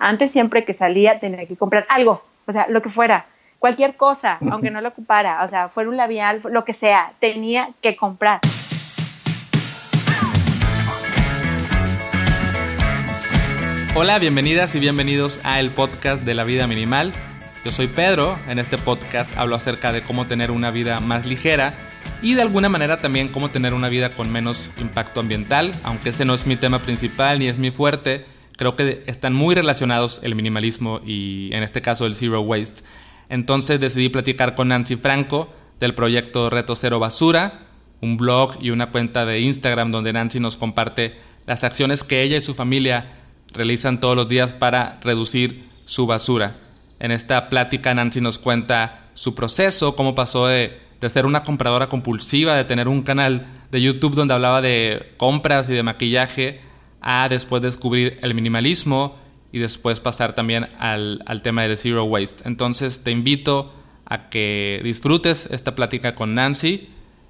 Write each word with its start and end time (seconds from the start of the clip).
Antes 0.00 0.30
siempre 0.30 0.64
que 0.64 0.74
salía 0.74 1.18
tenía 1.18 1.44
que 1.46 1.56
comprar 1.56 1.84
algo, 1.88 2.22
o 2.46 2.52
sea, 2.52 2.66
lo 2.68 2.82
que 2.82 2.88
fuera, 2.88 3.26
cualquier 3.58 3.96
cosa, 3.96 4.38
aunque 4.48 4.70
no 4.70 4.80
lo 4.80 4.90
ocupara, 4.90 5.42
o 5.42 5.48
sea, 5.48 5.68
fuera 5.68 5.90
un 5.90 5.96
labial, 5.96 6.40
lo 6.52 6.64
que 6.64 6.72
sea, 6.72 7.14
tenía 7.18 7.70
que 7.82 7.96
comprar. 7.96 8.40
Hola, 13.96 14.20
bienvenidas 14.20 14.76
y 14.76 14.78
bienvenidos 14.78 15.40
a 15.42 15.58
el 15.58 15.70
podcast 15.70 16.22
de 16.22 16.34
la 16.34 16.44
vida 16.44 16.68
minimal. 16.68 17.12
Yo 17.64 17.72
soy 17.72 17.88
Pedro, 17.88 18.38
en 18.48 18.60
este 18.60 18.78
podcast 18.78 19.36
hablo 19.36 19.56
acerca 19.56 19.90
de 19.90 20.02
cómo 20.02 20.28
tener 20.28 20.52
una 20.52 20.70
vida 20.70 21.00
más 21.00 21.26
ligera 21.26 21.74
y 22.22 22.34
de 22.34 22.42
alguna 22.42 22.68
manera 22.68 23.00
también 23.00 23.26
cómo 23.26 23.48
tener 23.48 23.74
una 23.74 23.88
vida 23.88 24.10
con 24.10 24.30
menos 24.30 24.70
impacto 24.78 25.18
ambiental, 25.18 25.74
aunque 25.82 26.10
ese 26.10 26.24
no 26.24 26.34
es 26.34 26.46
mi 26.46 26.54
tema 26.54 26.78
principal 26.78 27.40
ni 27.40 27.48
es 27.48 27.58
mi 27.58 27.72
fuerte, 27.72 28.24
creo 28.58 28.74
que 28.74 29.04
están 29.06 29.34
muy 29.34 29.54
relacionados 29.54 30.20
el 30.24 30.34
minimalismo 30.34 31.00
y 31.06 31.48
en 31.52 31.62
este 31.62 31.80
caso 31.80 32.04
el 32.06 32.16
zero 32.16 32.40
waste. 32.40 32.82
Entonces 33.28 33.78
decidí 33.78 34.08
platicar 34.08 34.56
con 34.56 34.68
Nancy 34.68 34.96
Franco 34.96 35.48
del 35.78 35.94
proyecto 35.94 36.50
Reto 36.50 36.74
Cero 36.74 36.98
Basura, 36.98 37.68
un 38.00 38.16
blog 38.16 38.58
y 38.60 38.70
una 38.70 38.90
cuenta 38.90 39.24
de 39.24 39.40
Instagram 39.40 39.92
donde 39.92 40.12
Nancy 40.12 40.40
nos 40.40 40.56
comparte 40.56 41.16
las 41.46 41.62
acciones 41.62 42.02
que 42.02 42.22
ella 42.22 42.36
y 42.36 42.40
su 42.40 42.54
familia 42.54 43.06
realizan 43.54 44.00
todos 44.00 44.16
los 44.16 44.28
días 44.28 44.54
para 44.54 44.98
reducir 45.02 45.68
su 45.84 46.06
basura. 46.06 46.58
En 46.98 47.12
esta 47.12 47.48
plática 47.48 47.94
Nancy 47.94 48.20
nos 48.20 48.38
cuenta 48.38 49.08
su 49.14 49.36
proceso, 49.36 49.94
cómo 49.94 50.16
pasó 50.16 50.48
de, 50.48 50.80
ser 51.08 51.26
una 51.26 51.44
compradora 51.44 51.88
compulsiva, 51.88 52.56
de 52.56 52.64
tener 52.64 52.88
un 52.88 53.02
canal 53.02 53.46
de 53.70 53.80
YouTube 53.80 54.16
donde 54.16 54.34
hablaba 54.34 54.60
de 54.60 55.12
compras 55.16 55.68
y 55.68 55.74
de 55.74 55.84
maquillaje, 55.84 56.60
a 57.00 57.28
después 57.28 57.62
descubrir 57.62 58.18
el 58.22 58.34
minimalismo 58.34 59.16
y 59.52 59.58
después 59.58 60.00
pasar 60.00 60.34
también 60.34 60.68
al, 60.78 61.22
al 61.26 61.42
tema 61.42 61.62
del 61.62 61.76
zero 61.76 62.04
waste. 62.04 62.46
Entonces 62.46 63.02
te 63.02 63.10
invito 63.10 63.72
a 64.04 64.28
que 64.30 64.80
disfrutes 64.84 65.48
esta 65.50 65.74
plática 65.74 66.14
con 66.14 66.34
Nancy 66.34 66.88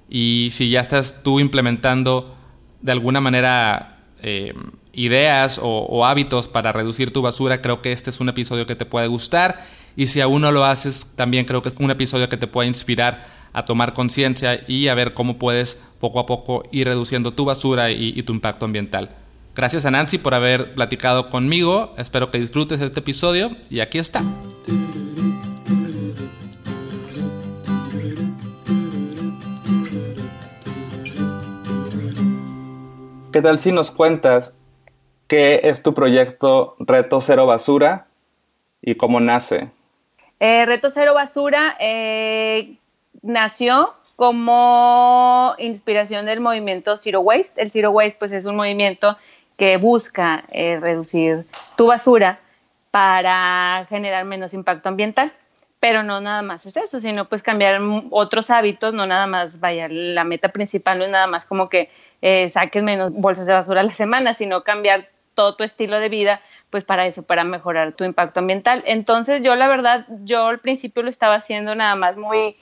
y 0.09 0.49
si 0.51 0.69
ya 0.69 0.81
estás 0.81 1.23
tú 1.23 1.39
implementando 1.39 2.35
de 2.81 2.91
alguna 2.91 3.21
manera 3.21 3.99
eh, 4.21 4.53
ideas 4.93 5.59
o, 5.61 6.05
hábitos 6.05 6.47
para 6.47 6.71
reducir 6.71 7.13
tu 7.13 7.21
basura, 7.21 7.61
creo 7.61 7.81
que 7.81 7.91
este 7.91 8.09
es 8.09 8.19
un 8.19 8.29
episodio 8.29 8.65
que 8.65 8.75
te 8.75 8.85
puede 8.85 9.07
gustar. 9.07 9.65
Y 9.95 10.07
si 10.07 10.21
aún 10.21 10.41
no 10.41 10.51
lo 10.51 10.65
haces, 10.65 11.07
también 11.15 11.45
creo 11.45 11.61
que 11.61 11.69
es 11.69 11.75
un 11.77 11.91
episodio 11.91 12.29
que 12.29 12.37
te 12.37 12.47
puede 12.47 12.67
inspirar 12.67 13.27
a 13.53 13.65
tomar 13.65 13.93
conciencia 13.93 14.61
y 14.67 14.87
a 14.87 14.95
ver 14.95 15.13
cómo 15.13 15.37
puedes 15.37 15.79
poco 15.99 16.19
a 16.19 16.25
poco 16.25 16.63
ir 16.71 16.87
reduciendo 16.87 17.33
tu 17.33 17.45
basura 17.45 17.91
y 17.91 18.21
tu 18.23 18.33
impacto 18.33 18.65
ambiental. 18.65 19.15
Gracias 19.55 19.85
a 19.85 19.91
Nancy 19.91 20.17
por 20.17 20.33
haber 20.33 20.73
platicado 20.73 21.29
conmigo. 21.29 21.93
Espero 21.97 22.31
que 22.31 22.39
disfrutes 22.39 22.81
este 22.81 22.99
episodio 23.01 23.51
y 23.69 23.81
aquí 23.81 23.97
está. 23.97 24.21
¿Qué 33.31 33.43
tal 33.43 33.59
si 33.59 33.71
nos 33.71 33.91
cuentas 33.91 34.53
qué 35.27 35.61
es 35.63 35.83
tu 35.83 35.93
proyecto 35.93 36.75
Reto 36.79 37.21
Cero 37.21 37.45
Basura 37.45 38.07
y 38.81 38.95
cómo 38.95 39.19
nace? 39.19 39.69
Eh, 40.39 40.65
Reto 40.65 40.89
Cero 40.89 41.13
Basura 41.13 41.77
eh, 41.79 42.77
nació 43.21 43.93
como 44.15 45.53
inspiración 45.57 46.25
del 46.25 46.39
movimiento 46.39 46.97
Zero 46.97 47.21
Waste. 47.21 47.61
El 47.61 47.71
Zero 47.71 47.91
Waste 47.91 48.17
pues 48.17 48.31
es 48.31 48.45
un 48.45 48.55
movimiento 48.55 49.15
que 49.59 49.75
busca 49.75 50.45
eh, 50.53 50.79
reducir 50.79 51.45
tu 51.75 51.87
basura 51.87 52.39
para 52.91 53.85
generar 53.89 54.23
menos 54.23 54.53
impacto 54.53 54.87
ambiental. 54.87 55.33
Pero 55.81 56.01
no 56.01 56.19
nada 56.21 56.41
más 56.41 56.65
es 56.65 56.75
eso, 56.77 56.99
sino 56.99 57.25
pues 57.25 57.43
cambiar 57.43 57.79
otros 58.09 58.49
hábitos, 58.49 58.93
no 58.93 59.05
nada 59.05 59.27
más, 59.27 59.59
vaya, 59.59 59.87
la 59.89 60.23
meta 60.23 60.49
principal 60.49 60.97
no 60.97 61.05
es 61.05 61.11
nada 61.11 61.27
más 61.27 61.45
como 61.45 61.69
que 61.69 61.89
eh, 62.21 62.49
saques 62.51 62.83
menos 62.83 63.13
bolsas 63.13 63.45
de 63.45 63.53
basura 63.53 63.81
a 63.81 63.83
la 63.83 63.91
semana, 63.91 64.33
sino 64.33 64.63
cambiar 64.63 65.09
todo 65.35 65.55
tu 65.55 65.63
estilo 65.63 65.99
de 65.99 66.09
vida, 66.09 66.41
pues 66.69 66.83
para 66.83 67.05
eso, 67.05 67.23
para 67.23 67.43
mejorar 67.43 67.93
tu 67.93 68.03
impacto 68.03 68.39
ambiental. 68.39 68.83
Entonces 68.85 69.43
yo 69.43 69.55
la 69.55 69.67
verdad, 69.67 70.05
yo 70.23 70.47
al 70.47 70.59
principio 70.59 71.03
lo 71.03 71.09
estaba 71.09 71.35
haciendo 71.35 71.75
nada 71.75 71.95
más 71.95 72.17
muy, 72.17 72.57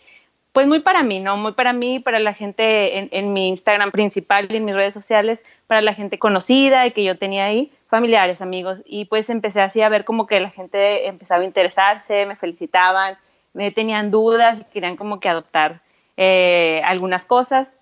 pues 0.57 0.65
muy 0.65 0.79
para 0.79 1.03
mí, 1.03 1.19
¿no? 1.19 1.37
Muy 1.37 1.51
para 1.51 1.71
mí, 1.71 1.99
para 1.99 2.17
la 2.17 2.33
gente 2.33 2.97
en, 2.97 3.09
en, 3.11 3.31
mi 3.31 3.47
Instagram 3.49 3.91
principal 3.91 4.47
y 4.49 4.55
en 4.55 4.65
mis 4.65 4.73
redes 4.73 4.91
sociales, 4.91 5.43
para 5.67 5.81
la 5.81 5.93
gente 5.93 6.17
conocida 6.17 6.87
y 6.87 6.93
que 6.93 7.03
yo 7.03 7.15
tenía 7.15 7.45
ahí, 7.45 7.71
familiares, 7.85 8.41
amigos, 8.41 8.81
y 8.83 9.05
pues 9.05 9.29
empecé 9.29 9.61
así 9.61 9.83
a 9.83 9.89
ver 9.89 10.03
como 10.03 10.25
que 10.25 10.39
la 10.39 10.49
gente 10.49 11.05
empezaba 11.09 11.43
a 11.43 11.45
interesarse, 11.45 12.25
me 12.25 12.35
felicitaban, 12.35 13.19
me 13.53 13.69
tenían 13.69 14.09
dudas 14.09 14.61
y 14.61 14.63
querían 14.73 14.97
como 14.97 15.19
que 15.19 15.29
adoptar 15.29 15.81
eh, 16.17 16.81
algunas 16.85 17.25
cosas. 17.25 17.75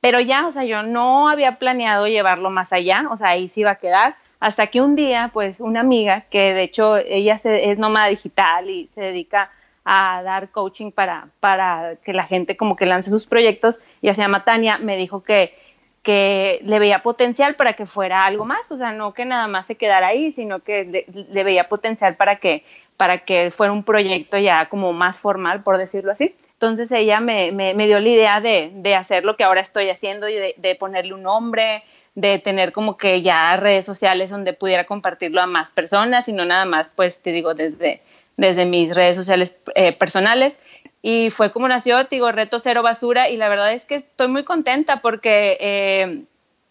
Pero 0.00 0.20
ya, 0.20 0.46
o 0.46 0.52
sea, 0.52 0.62
yo 0.62 0.84
no 0.84 1.28
había 1.28 1.58
planeado 1.58 2.06
llevarlo 2.06 2.48
más 2.48 2.72
allá, 2.72 3.08
o 3.10 3.16
sea, 3.16 3.30
ahí 3.30 3.48
sí 3.48 3.62
iba 3.62 3.72
a 3.72 3.80
quedar, 3.80 4.14
hasta 4.38 4.68
que 4.68 4.80
un 4.80 4.94
día, 4.94 5.30
pues, 5.32 5.58
una 5.58 5.80
amiga, 5.80 6.20
que 6.30 6.54
de 6.54 6.62
hecho 6.62 6.96
ella 6.96 7.40
es 7.42 7.78
nómada 7.80 8.06
digital 8.06 8.70
y 8.70 8.86
se 8.86 9.00
dedica 9.00 9.50
a 9.84 10.22
dar 10.22 10.50
coaching 10.50 10.90
para, 10.90 11.28
para 11.40 11.96
que 12.04 12.12
la 12.12 12.24
gente 12.24 12.56
como 12.56 12.76
que 12.76 12.86
lance 12.86 13.10
sus 13.10 13.26
proyectos, 13.26 13.80
y 14.00 14.08
se 14.08 14.22
llama 14.22 14.44
Tania, 14.44 14.78
me 14.78 14.96
dijo 14.96 15.22
que, 15.22 15.54
que 16.02 16.60
le 16.62 16.78
veía 16.78 17.02
potencial 17.02 17.54
para 17.56 17.74
que 17.74 17.86
fuera 17.86 18.24
algo 18.24 18.44
más, 18.44 18.70
o 18.70 18.76
sea, 18.76 18.92
no 18.92 19.14
que 19.14 19.24
nada 19.24 19.48
más 19.48 19.66
se 19.66 19.74
quedara 19.76 20.08
ahí, 20.08 20.32
sino 20.32 20.60
que 20.60 21.06
le 21.30 21.44
veía 21.44 21.68
potencial 21.68 22.16
para 22.16 22.36
que 22.36 22.64
para 22.96 23.24
que 23.24 23.50
fuera 23.50 23.72
un 23.72 23.82
proyecto 23.82 24.38
ya 24.38 24.68
como 24.68 24.92
más 24.92 25.18
formal, 25.18 25.62
por 25.62 25.78
decirlo 25.78 26.12
así. 26.12 26.34
Entonces 26.52 26.90
ella 26.92 27.20
me, 27.20 27.52
me, 27.52 27.74
dio 27.86 27.98
la 28.00 28.08
idea 28.08 28.40
de, 28.40 28.70
de, 28.72 28.94
hacer 28.94 29.24
lo 29.24 29.36
que 29.36 29.44
ahora 29.44 29.60
estoy 29.60 29.90
haciendo 29.90 30.28
y 30.28 30.34
de, 30.34 30.54
de, 30.56 30.74
ponerle 30.76 31.12
un 31.12 31.22
nombre, 31.22 31.82
de 32.14 32.38
tener 32.38 32.72
como 32.72 32.96
que 32.96 33.22
ya 33.22 33.56
redes 33.56 33.84
sociales 33.84 34.30
donde 34.30 34.52
pudiera 34.52 34.84
compartirlo 34.84 35.40
a 35.40 35.46
más 35.46 35.70
personas 35.70 36.28
y 36.28 36.32
no 36.32 36.44
nada 36.44 36.64
más, 36.64 36.88
pues 36.88 37.20
te 37.20 37.32
digo, 37.32 37.54
desde, 37.54 38.00
desde 38.36 38.66
mis 38.66 38.94
redes 38.94 39.16
sociales 39.16 39.56
eh, 39.74 39.92
personales. 39.92 40.56
Y 41.02 41.30
fue 41.30 41.52
como 41.52 41.68
nació, 41.68 42.04
digo, 42.04 42.32
Reto 42.32 42.58
Cero 42.58 42.82
Basura 42.82 43.28
y 43.28 43.36
la 43.36 43.48
verdad 43.48 43.72
es 43.72 43.84
que 43.84 43.96
estoy 43.96 44.28
muy 44.28 44.44
contenta 44.44 45.02
porque 45.02 45.58
eh, 45.60 46.24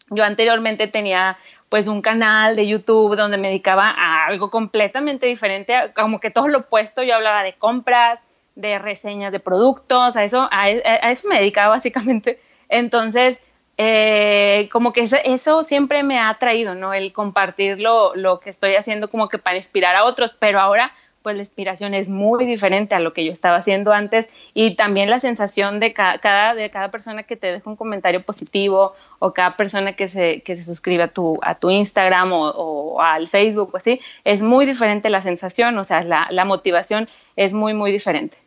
yo 0.09 0.23
anteriormente 0.23 0.87
tenía 0.87 1.37
pues 1.69 1.87
un 1.87 2.01
canal 2.01 2.55
de 2.55 2.67
YouTube 2.67 3.15
donde 3.15 3.37
me 3.37 3.47
dedicaba 3.47 3.89
a 3.89 4.25
algo 4.27 4.51
completamente 4.51 5.25
diferente, 5.25 5.73
como 5.95 6.19
que 6.19 6.29
todo 6.29 6.47
lo 6.47 6.59
opuesto, 6.59 7.01
yo 7.01 7.15
hablaba 7.15 7.41
de 7.41 7.53
compras, 7.53 8.19
de 8.55 8.77
reseñas 8.77 9.31
de 9.31 9.39
productos, 9.39 10.15
a 10.15 10.23
eso, 10.23 10.47
a, 10.51 10.69
eso 10.69 11.27
me 11.27 11.39
dedicaba 11.39 11.73
básicamente. 11.75 12.39
Entonces, 12.69 13.39
eh, 13.77 14.69
como 14.71 14.93
que 14.93 15.01
eso, 15.01 15.17
eso, 15.23 15.63
siempre 15.63 16.03
me 16.03 16.19
ha 16.19 16.29
atraído, 16.29 16.75
¿no? 16.75 16.93
El 16.93 17.11
compartir 17.11 17.79
lo, 17.79 18.15
lo 18.15 18.39
que 18.39 18.51
estoy 18.51 18.75
haciendo 18.75 19.09
como 19.09 19.29
que 19.29 19.39
para 19.39 19.57
inspirar 19.57 19.95
a 19.95 20.05
otros, 20.05 20.35
pero 20.37 20.59
ahora 20.59 20.91
pues 21.23 21.37
la 21.37 21.41
inspiración 21.41 21.93
es 21.93 22.09
muy 22.09 22.45
diferente 22.45 22.93
a 22.93 22.99
lo 22.99 23.13
que 23.13 23.25
yo 23.25 23.31
estaba 23.31 23.57
haciendo 23.57 23.93
antes 23.93 24.27
y 24.53 24.75
también 24.75 25.09
la 25.09 25.21
sensación 25.21 25.79
de 25.79 25.93
cada, 25.93 26.53
de 26.53 26.69
cada 26.69 26.91
persona 26.91 27.23
que 27.23 27.37
te 27.37 27.47
deja 27.47 27.69
un 27.69 27.77
comentario 27.77 28.21
positivo 28.21 28.93
o 29.19 29.33
cada 29.33 29.55
persona 29.55 29.93
que 29.93 30.09
se, 30.09 30.41
que 30.41 30.57
se 30.57 30.63
suscribe 30.63 31.03
a 31.03 31.07
tu, 31.07 31.39
a 31.41 31.55
tu 31.55 31.69
Instagram 31.69 32.31
o, 32.33 33.01
al 33.01 33.29
Facebook 33.29 33.71
o 33.73 33.77
así, 33.77 34.01
es 34.25 34.41
muy 34.41 34.65
diferente 34.65 35.09
la 35.09 35.21
sensación, 35.21 35.77
o 35.77 35.83
sea, 35.83 36.03
la, 36.03 36.27
la 36.29 36.45
motivación 36.45 37.07
es 37.37 37.53
muy, 37.53 37.73
muy 37.73 37.91
diferente. 37.91 38.37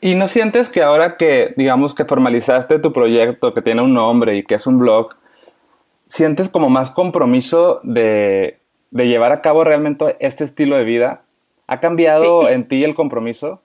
¿Y 0.00 0.14
no 0.14 0.28
sientes 0.28 0.70
que 0.70 0.82
ahora 0.82 1.16
que, 1.16 1.52
digamos, 1.56 1.94
que 1.94 2.06
formalizaste 2.06 2.78
tu 2.78 2.92
proyecto, 2.92 3.52
que 3.52 3.60
tiene 3.60 3.82
un 3.82 3.92
nombre 3.92 4.36
y 4.36 4.44
que 4.44 4.54
es 4.54 4.66
un 4.66 4.78
blog, 4.78 5.16
sientes 6.06 6.48
como 6.48 6.70
más 6.70 6.90
compromiso 6.90 7.80
de, 7.82 8.60
de 8.90 9.08
llevar 9.08 9.32
a 9.32 9.42
cabo 9.42 9.64
realmente 9.64 10.16
este 10.20 10.44
estilo 10.44 10.76
de 10.76 10.84
vida? 10.84 11.22
¿Ha 11.70 11.78
cambiado 11.78 12.48
en 12.48 12.66
ti 12.66 12.82
el 12.82 12.96
compromiso? 12.96 13.62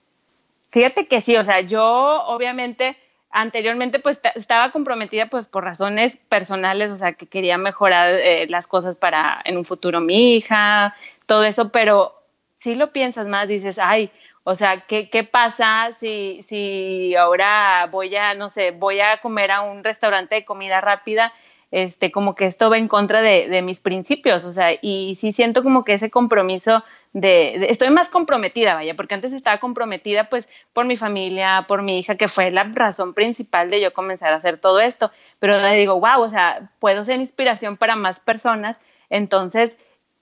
Fíjate 0.70 1.08
que 1.08 1.22
sí, 1.22 1.36
o 1.38 1.44
sea, 1.44 1.62
yo 1.62 1.84
obviamente 1.84 2.96
anteriormente 3.32 3.98
pues 3.98 4.22
estaba 4.36 4.72
comprometida 4.72 5.26
pues 5.26 5.48
por 5.48 5.64
razones 5.64 6.16
personales, 6.30 6.92
o 6.92 6.98
sea, 6.98 7.14
que 7.14 7.26
quería 7.26 7.58
mejorar 7.58 8.14
eh, 8.14 8.46
las 8.48 8.68
cosas 8.68 8.96
para 8.96 9.42
en 9.44 9.58
un 9.58 9.66
futuro 9.66 10.02
mi 10.02 10.36
hija, 10.36 10.96
todo 11.26 11.46
eso, 11.46 11.70
pero 11.70 12.14
si 12.60 12.76
lo 12.76 12.92
piensas 12.92 13.28
más, 13.28 13.48
dices, 13.48 13.80
ay, 13.80 14.12
o 14.44 14.54
sea, 14.54 14.82
¿qué, 14.82 15.10
qué 15.10 15.24
pasa 15.24 15.90
si, 16.00 16.46
si 16.48 17.16
ahora 17.16 17.88
voy 17.90 18.16
a, 18.16 18.36
no 18.36 18.52
sé, 18.52 18.70
voy 18.70 19.00
a 19.00 19.20
comer 19.20 19.50
a 19.50 19.62
un 19.62 19.84
restaurante 19.84 20.36
de 20.36 20.46
comida 20.46 20.80
rápida 20.80 21.34
este, 21.72 22.12
como 22.12 22.36
que 22.36 22.46
esto 22.46 22.70
va 22.70 22.78
en 22.78 22.88
contra 22.88 23.22
de, 23.22 23.62
mis 23.62 23.80
principios, 23.80 24.46
o 24.46 24.54
sea, 24.54 24.70
y 24.82 25.16
sí 25.20 25.32
siento 25.32 25.64
como 25.64 25.84
que 25.84 25.94
ese 25.94 26.10
compromiso 26.10 26.84
de, 27.14 27.68
estoy 27.70 27.90
más 27.90 28.10
comprometida, 28.10 28.76
vaya, 28.76 28.96
porque 28.96 29.16
antes 29.16 29.34
estaba 29.34 29.60
comprometida 29.60 30.30
pues 30.30 30.50
por 30.74 30.86
mi 30.86 30.98
familia, 30.98 31.66
por 31.68 31.82
mi 31.82 32.00
hija, 32.00 32.16
que 32.16 32.28
fue 32.28 32.52
la 32.52 32.64
razón 32.64 33.14
principal 33.14 33.70
de 33.70 33.82
yo 33.82 33.94
comenzar 33.94 34.34
a 34.34 34.38
hacer 34.38 34.58
todo 34.58 34.80
esto, 34.80 35.12
pero 35.40 35.60
le 35.60 35.76
digo, 35.76 36.00
wow, 36.00 36.22
o 36.22 36.30
sea, 36.30 36.70
puedo 36.80 37.04
ser 37.04 37.20
inspiración 37.20 37.78
para 37.78 37.96
más 37.96 38.20
personas, 38.20 38.80
entonces 39.10 39.78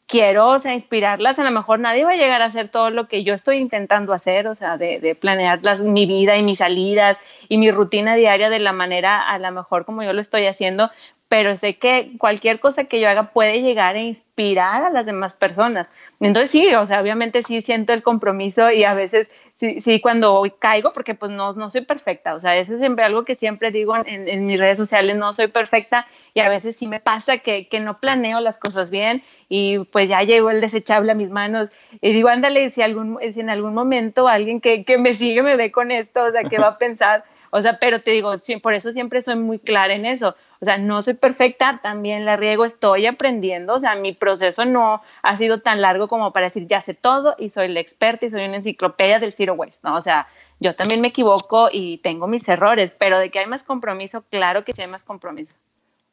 quiero, 0.07 0.49
o 0.49 0.59
sea, 0.59 0.73
inspirarlas, 0.73 1.39
a 1.39 1.43
lo 1.43 1.51
mejor 1.51 1.79
nadie 1.79 2.05
va 2.05 2.11
a 2.11 2.15
llegar 2.15 2.41
a 2.41 2.45
hacer 2.45 2.69
todo 2.69 2.89
lo 2.89 3.07
que 3.07 3.23
yo 3.23 3.33
estoy 3.33 3.57
intentando 3.57 4.13
hacer, 4.13 4.47
o 4.47 4.55
sea, 4.55 4.77
de, 4.77 4.99
de 4.99 5.15
planear 5.15 5.61
mi 5.81 6.05
vida 6.05 6.37
y 6.37 6.43
mis 6.43 6.59
salidas 6.59 7.17
y 7.49 7.57
mi 7.57 7.71
rutina 7.71 8.15
diaria 8.15 8.49
de 8.49 8.59
la 8.59 8.73
manera 8.73 9.27
a 9.27 9.39
lo 9.39 9.51
mejor 9.51 9.85
como 9.85 10.03
yo 10.03 10.13
lo 10.13 10.21
estoy 10.21 10.45
haciendo, 10.45 10.91
pero 11.33 11.55
sé 11.55 11.77
que 11.77 12.11
cualquier 12.19 12.59
cosa 12.59 12.83
que 12.83 12.99
yo 12.99 13.09
haga 13.09 13.31
puede 13.31 13.63
llegar 13.63 13.95
a 13.95 13.99
inspirar 13.99 14.83
a 14.83 14.91
las 14.91 15.03
demás 15.03 15.35
personas. 15.35 15.87
Entonces 16.19 16.51
sí, 16.51 16.71
o 16.75 16.85
sea, 16.85 17.01
obviamente 17.01 17.41
sí 17.41 17.63
siento 17.63 17.91
el 17.91 18.03
compromiso 18.03 18.69
y 18.69 18.83
a 18.83 18.93
veces 18.93 19.31
sí, 19.59 19.81
sí 19.81 19.99
cuando 19.99 20.43
caigo, 20.59 20.93
porque 20.93 21.15
pues 21.15 21.31
no, 21.31 21.53
no 21.53 21.71
soy 21.71 21.81
perfecta, 21.81 22.35
o 22.35 22.39
sea, 22.39 22.55
eso 22.57 22.73
es 22.73 22.79
siempre 22.81 23.03
algo 23.03 23.25
que 23.25 23.33
siempre 23.33 23.71
digo 23.71 23.97
en, 23.97 24.27
en 24.27 24.45
mis 24.45 24.59
redes 24.59 24.77
sociales, 24.77 25.15
no 25.15 25.33
soy 25.33 25.47
perfecta 25.47 26.05
y 26.35 26.41
a 26.41 26.49
veces 26.49 26.75
sí 26.75 26.85
me 26.85 26.99
pasa 26.99 27.39
que, 27.39 27.67
que, 27.67 27.79
no 27.79 27.97
planeo 27.97 28.39
las 28.39 28.59
cosas 28.59 28.91
bien 28.91 29.23
y 29.49 29.79
pues 29.79 30.09
ya 30.09 30.21
llegó 30.21 30.51
el 30.51 30.61
desechable 30.61 31.13
a 31.13 31.15
mis 31.15 31.31
manos 31.31 31.69
y 31.99 32.13
digo, 32.13 32.29
ándale, 32.29 32.69
si, 32.69 32.83
algún, 32.83 33.17
si 33.31 33.39
en 33.39 33.49
algún 33.49 33.73
momento 33.73 34.27
alguien 34.27 34.61
que, 34.61 34.85
que 34.85 34.99
me 34.99 35.15
sigue 35.15 35.41
me 35.41 35.55
ve 35.55 35.71
con 35.71 35.89
esto, 35.89 36.25
o 36.25 36.31
sea, 36.31 36.43
¿qué 36.43 36.59
va 36.59 36.67
a 36.67 36.77
pensar? 36.77 37.23
O 37.55 37.61
sea, 37.61 37.77
pero 37.77 38.01
te 38.01 38.09
digo, 38.09 38.31
por 38.63 38.73
eso 38.73 38.91
siempre 38.91 39.21
soy 39.21 39.35
muy 39.35 39.59
clara 39.59 39.93
en 39.93 40.07
eso. 40.07 40.35
O 40.59 40.65
sea, 40.65 40.79
no 40.79 41.03
soy 41.03 41.13
perfecta, 41.13 41.79
también 41.83 42.25
la 42.25 42.35
riego, 42.35 42.65
estoy 42.65 43.05
aprendiendo. 43.05 43.75
O 43.75 43.79
sea, 43.79 43.93
mi 43.93 44.11
proceso 44.11 44.65
no 44.65 45.03
ha 45.21 45.37
sido 45.37 45.61
tan 45.61 45.79
largo 45.79 46.07
como 46.07 46.33
para 46.33 46.47
decir, 46.47 46.65
ya 46.65 46.81
sé 46.81 46.95
todo 46.95 47.35
y 47.37 47.51
soy 47.51 47.67
la 47.67 47.79
experta 47.79 48.25
y 48.25 48.29
soy 48.29 48.45
una 48.45 48.57
enciclopedia 48.57 49.19
del 49.19 49.33
Zero 49.33 49.53
Waste, 49.53 49.81
¿no? 49.83 49.95
O 49.95 50.01
sea, 50.01 50.27
yo 50.59 50.73
también 50.73 50.99
me 50.99 51.09
equivoco 51.09 51.69
y 51.71 51.99
tengo 51.99 52.25
mis 52.25 52.49
errores, 52.49 52.95
pero 52.97 53.19
de 53.19 53.29
que 53.29 53.37
hay 53.37 53.45
más 53.45 53.61
compromiso, 53.61 54.23
claro 54.31 54.65
que 54.65 54.73
sí 54.73 54.81
hay 54.81 54.87
más 54.87 55.03
compromiso. 55.03 55.53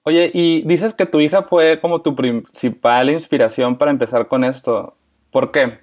Oye, 0.02 0.30
y 0.34 0.60
dices 0.66 0.92
que 0.92 1.06
tu 1.06 1.20
hija 1.20 1.44
fue 1.44 1.80
como 1.80 2.02
tu 2.02 2.14
principal 2.14 3.08
inspiración 3.08 3.78
para 3.78 3.90
empezar 3.90 4.28
con 4.28 4.44
esto. 4.44 4.94
¿Por 5.30 5.52
qué? 5.52 5.78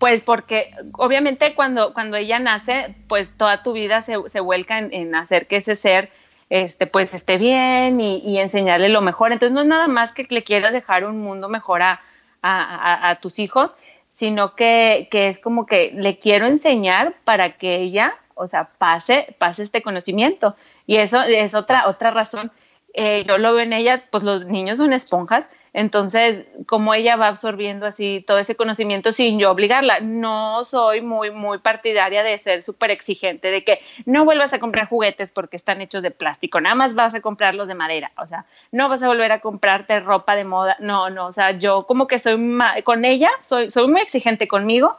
Pues 0.00 0.22
porque 0.22 0.70
obviamente 0.94 1.54
cuando, 1.54 1.92
cuando 1.92 2.16
ella 2.16 2.38
nace, 2.38 2.94
pues 3.06 3.36
toda 3.36 3.62
tu 3.62 3.74
vida 3.74 4.00
se, 4.00 4.16
se 4.30 4.40
vuelca 4.40 4.78
en, 4.78 5.14
hacer 5.14 5.46
que 5.46 5.56
ese 5.56 5.74
ser 5.74 6.08
este, 6.48 6.86
pues 6.86 7.12
esté 7.12 7.36
bien 7.36 8.00
y, 8.00 8.40
enseñarle 8.40 8.88
lo 8.88 9.02
mejor. 9.02 9.30
Entonces 9.30 9.54
no 9.54 9.60
es 9.60 9.66
nada 9.66 9.88
más 9.88 10.12
que 10.12 10.24
le 10.30 10.42
quieras 10.42 10.72
dejar 10.72 11.04
un 11.04 11.20
mundo 11.20 11.50
mejor 11.50 11.82
a, 11.82 12.00
a, 12.40 13.18
tus 13.20 13.38
hijos, 13.38 13.76
sino 14.14 14.56
que, 14.56 15.08
que, 15.10 15.28
es 15.28 15.38
como 15.38 15.66
que 15.66 15.92
le 15.94 16.18
quiero 16.18 16.46
enseñar 16.46 17.14
para 17.24 17.58
que 17.58 17.76
ella, 17.76 18.16
o 18.34 18.46
sea, 18.46 18.70
pase, 18.78 19.36
pase 19.36 19.64
este 19.64 19.82
conocimiento. 19.82 20.56
Y 20.86 20.96
eso 20.96 21.20
es 21.20 21.54
otra, 21.54 21.86
otra 21.88 22.10
razón. 22.10 22.50
Eh, 22.94 23.24
yo 23.26 23.36
lo 23.36 23.52
veo 23.52 23.64
en 23.64 23.74
ella, 23.74 24.02
pues 24.10 24.24
los 24.24 24.46
niños 24.46 24.78
son 24.78 24.94
esponjas, 24.94 25.44
entonces, 25.72 26.46
como 26.66 26.94
ella 26.94 27.16
va 27.16 27.28
absorbiendo 27.28 27.86
así 27.86 28.24
todo 28.26 28.38
ese 28.38 28.56
conocimiento 28.56 29.12
sin 29.12 29.38
yo 29.38 29.50
obligarla, 29.50 30.00
no 30.00 30.64
soy 30.64 31.00
muy, 31.00 31.30
muy 31.30 31.58
partidaria 31.58 32.24
de 32.24 32.36
ser 32.38 32.62
súper 32.62 32.90
exigente, 32.90 33.50
de 33.50 33.62
que 33.62 33.80
no 34.04 34.24
vuelvas 34.24 34.52
a 34.52 34.58
comprar 34.58 34.88
juguetes 34.88 35.30
porque 35.30 35.56
están 35.56 35.80
hechos 35.80 36.02
de 36.02 36.10
plástico, 36.10 36.60
nada 36.60 36.74
más 36.74 36.94
vas 36.94 37.14
a 37.14 37.20
comprarlos 37.20 37.68
de 37.68 37.74
madera, 37.74 38.10
o 38.16 38.26
sea, 38.26 38.46
no 38.72 38.88
vas 38.88 39.02
a 39.02 39.08
volver 39.08 39.30
a 39.30 39.40
comprarte 39.40 40.00
ropa 40.00 40.34
de 40.34 40.44
moda, 40.44 40.76
no, 40.80 41.08
no, 41.08 41.26
o 41.26 41.32
sea, 41.32 41.52
yo 41.52 41.86
como 41.86 42.08
que 42.08 42.18
soy, 42.18 42.36
con 42.82 43.04
ella, 43.04 43.30
soy, 43.42 43.70
soy 43.70 43.88
muy 43.88 44.00
exigente 44.00 44.48
conmigo, 44.48 44.96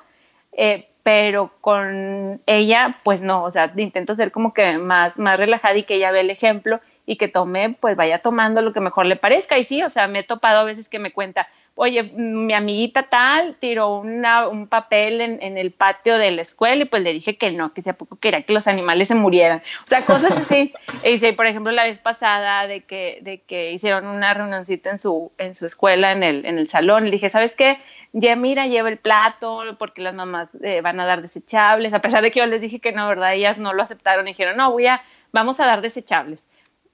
eh, 0.53 0.87
pero 1.03 1.51
con 1.61 2.41
ella, 2.45 2.99
pues 3.03 3.21
no, 3.21 3.43
o 3.43 3.51
sea, 3.51 3.73
intento 3.75 4.15
ser 4.15 4.31
como 4.31 4.53
que 4.53 4.77
más, 4.77 5.17
más 5.17 5.37
relajada 5.37 5.75
y 5.75 5.83
que 5.83 5.95
ella 5.95 6.11
vea 6.11 6.21
el 6.21 6.29
ejemplo 6.29 6.79
y 7.05 7.17
que 7.17 7.27
tome, 7.27 7.75
pues 7.79 7.95
vaya 7.95 8.19
tomando 8.19 8.61
lo 8.61 8.73
que 8.73 8.79
mejor 8.79 9.05
le 9.05 9.15
parezca. 9.15 9.57
Y 9.57 9.63
sí, 9.63 9.83
o 9.83 9.89
sea, 9.89 10.07
me 10.07 10.19
he 10.19 10.23
topado 10.23 10.59
a 10.59 10.63
veces 10.63 10.89
que 10.89 10.99
me 10.99 11.11
cuenta, 11.11 11.47
oye, 11.75 12.03
mi 12.03 12.53
amiguita 12.53 13.03
tal 13.09 13.55
tiró 13.59 13.97
una, 13.97 14.47
un 14.47 14.67
papel 14.67 15.21
en, 15.21 15.41
en, 15.41 15.57
el 15.57 15.71
patio 15.71 16.17
de 16.17 16.31
la 16.31 16.41
escuela 16.41 16.83
y 16.83 16.85
pues 16.85 17.01
le 17.01 17.13
dije 17.13 17.37
que 17.37 17.51
no, 17.51 17.73
que 17.73 17.81
sea 17.81 17.93
poco 17.93 18.17
quería 18.17 18.43
que 18.43 18.53
los 18.53 18.67
animales 18.67 19.07
se 19.07 19.15
murieran. 19.15 19.63
O 19.83 19.87
sea, 19.87 20.05
cosas 20.05 20.31
así. 20.31 20.73
y 21.03 21.11
dice, 21.11 21.33
por 21.33 21.47
ejemplo, 21.47 21.71
la 21.71 21.85
vez 21.85 21.99
pasada 21.99 22.67
de 22.67 22.81
que, 22.81 23.19
de 23.21 23.41
que 23.41 23.71
hicieron 23.71 24.05
una 24.07 24.33
reunioncita 24.33 24.89
en 24.91 24.99
su, 24.99 25.31
en 25.37 25.55
su 25.55 25.65
escuela, 25.65 26.11
en 26.11 26.23
el, 26.23 26.45
en 26.45 26.57
el 26.59 26.67
salón, 26.67 27.05
le 27.05 27.11
dije, 27.11 27.29
¿sabes 27.29 27.55
qué? 27.55 27.79
Ya 28.13 28.35
mira, 28.35 28.67
lleva 28.67 28.89
el 28.89 28.97
plato 28.97 29.63
porque 29.79 30.01
las 30.01 30.13
mamás 30.13 30.49
eh, 30.61 30.81
van 30.81 30.99
a 30.99 31.05
dar 31.05 31.21
desechables, 31.21 31.93
a 31.93 32.01
pesar 32.01 32.21
de 32.21 32.31
que 32.31 32.39
yo 32.39 32.45
les 32.45 32.61
dije 32.61 32.79
que 32.79 32.91
no, 32.91 33.07
¿verdad? 33.07 33.33
Ellas 33.33 33.57
no 33.57 33.73
lo 33.73 33.81
aceptaron 33.83 34.27
y 34.27 34.31
dijeron, 34.31 34.57
no, 34.57 34.71
voy 34.71 34.87
a, 34.87 35.01
vamos 35.31 35.59
a 35.61 35.65
dar 35.65 35.81
desechables. 35.81 36.43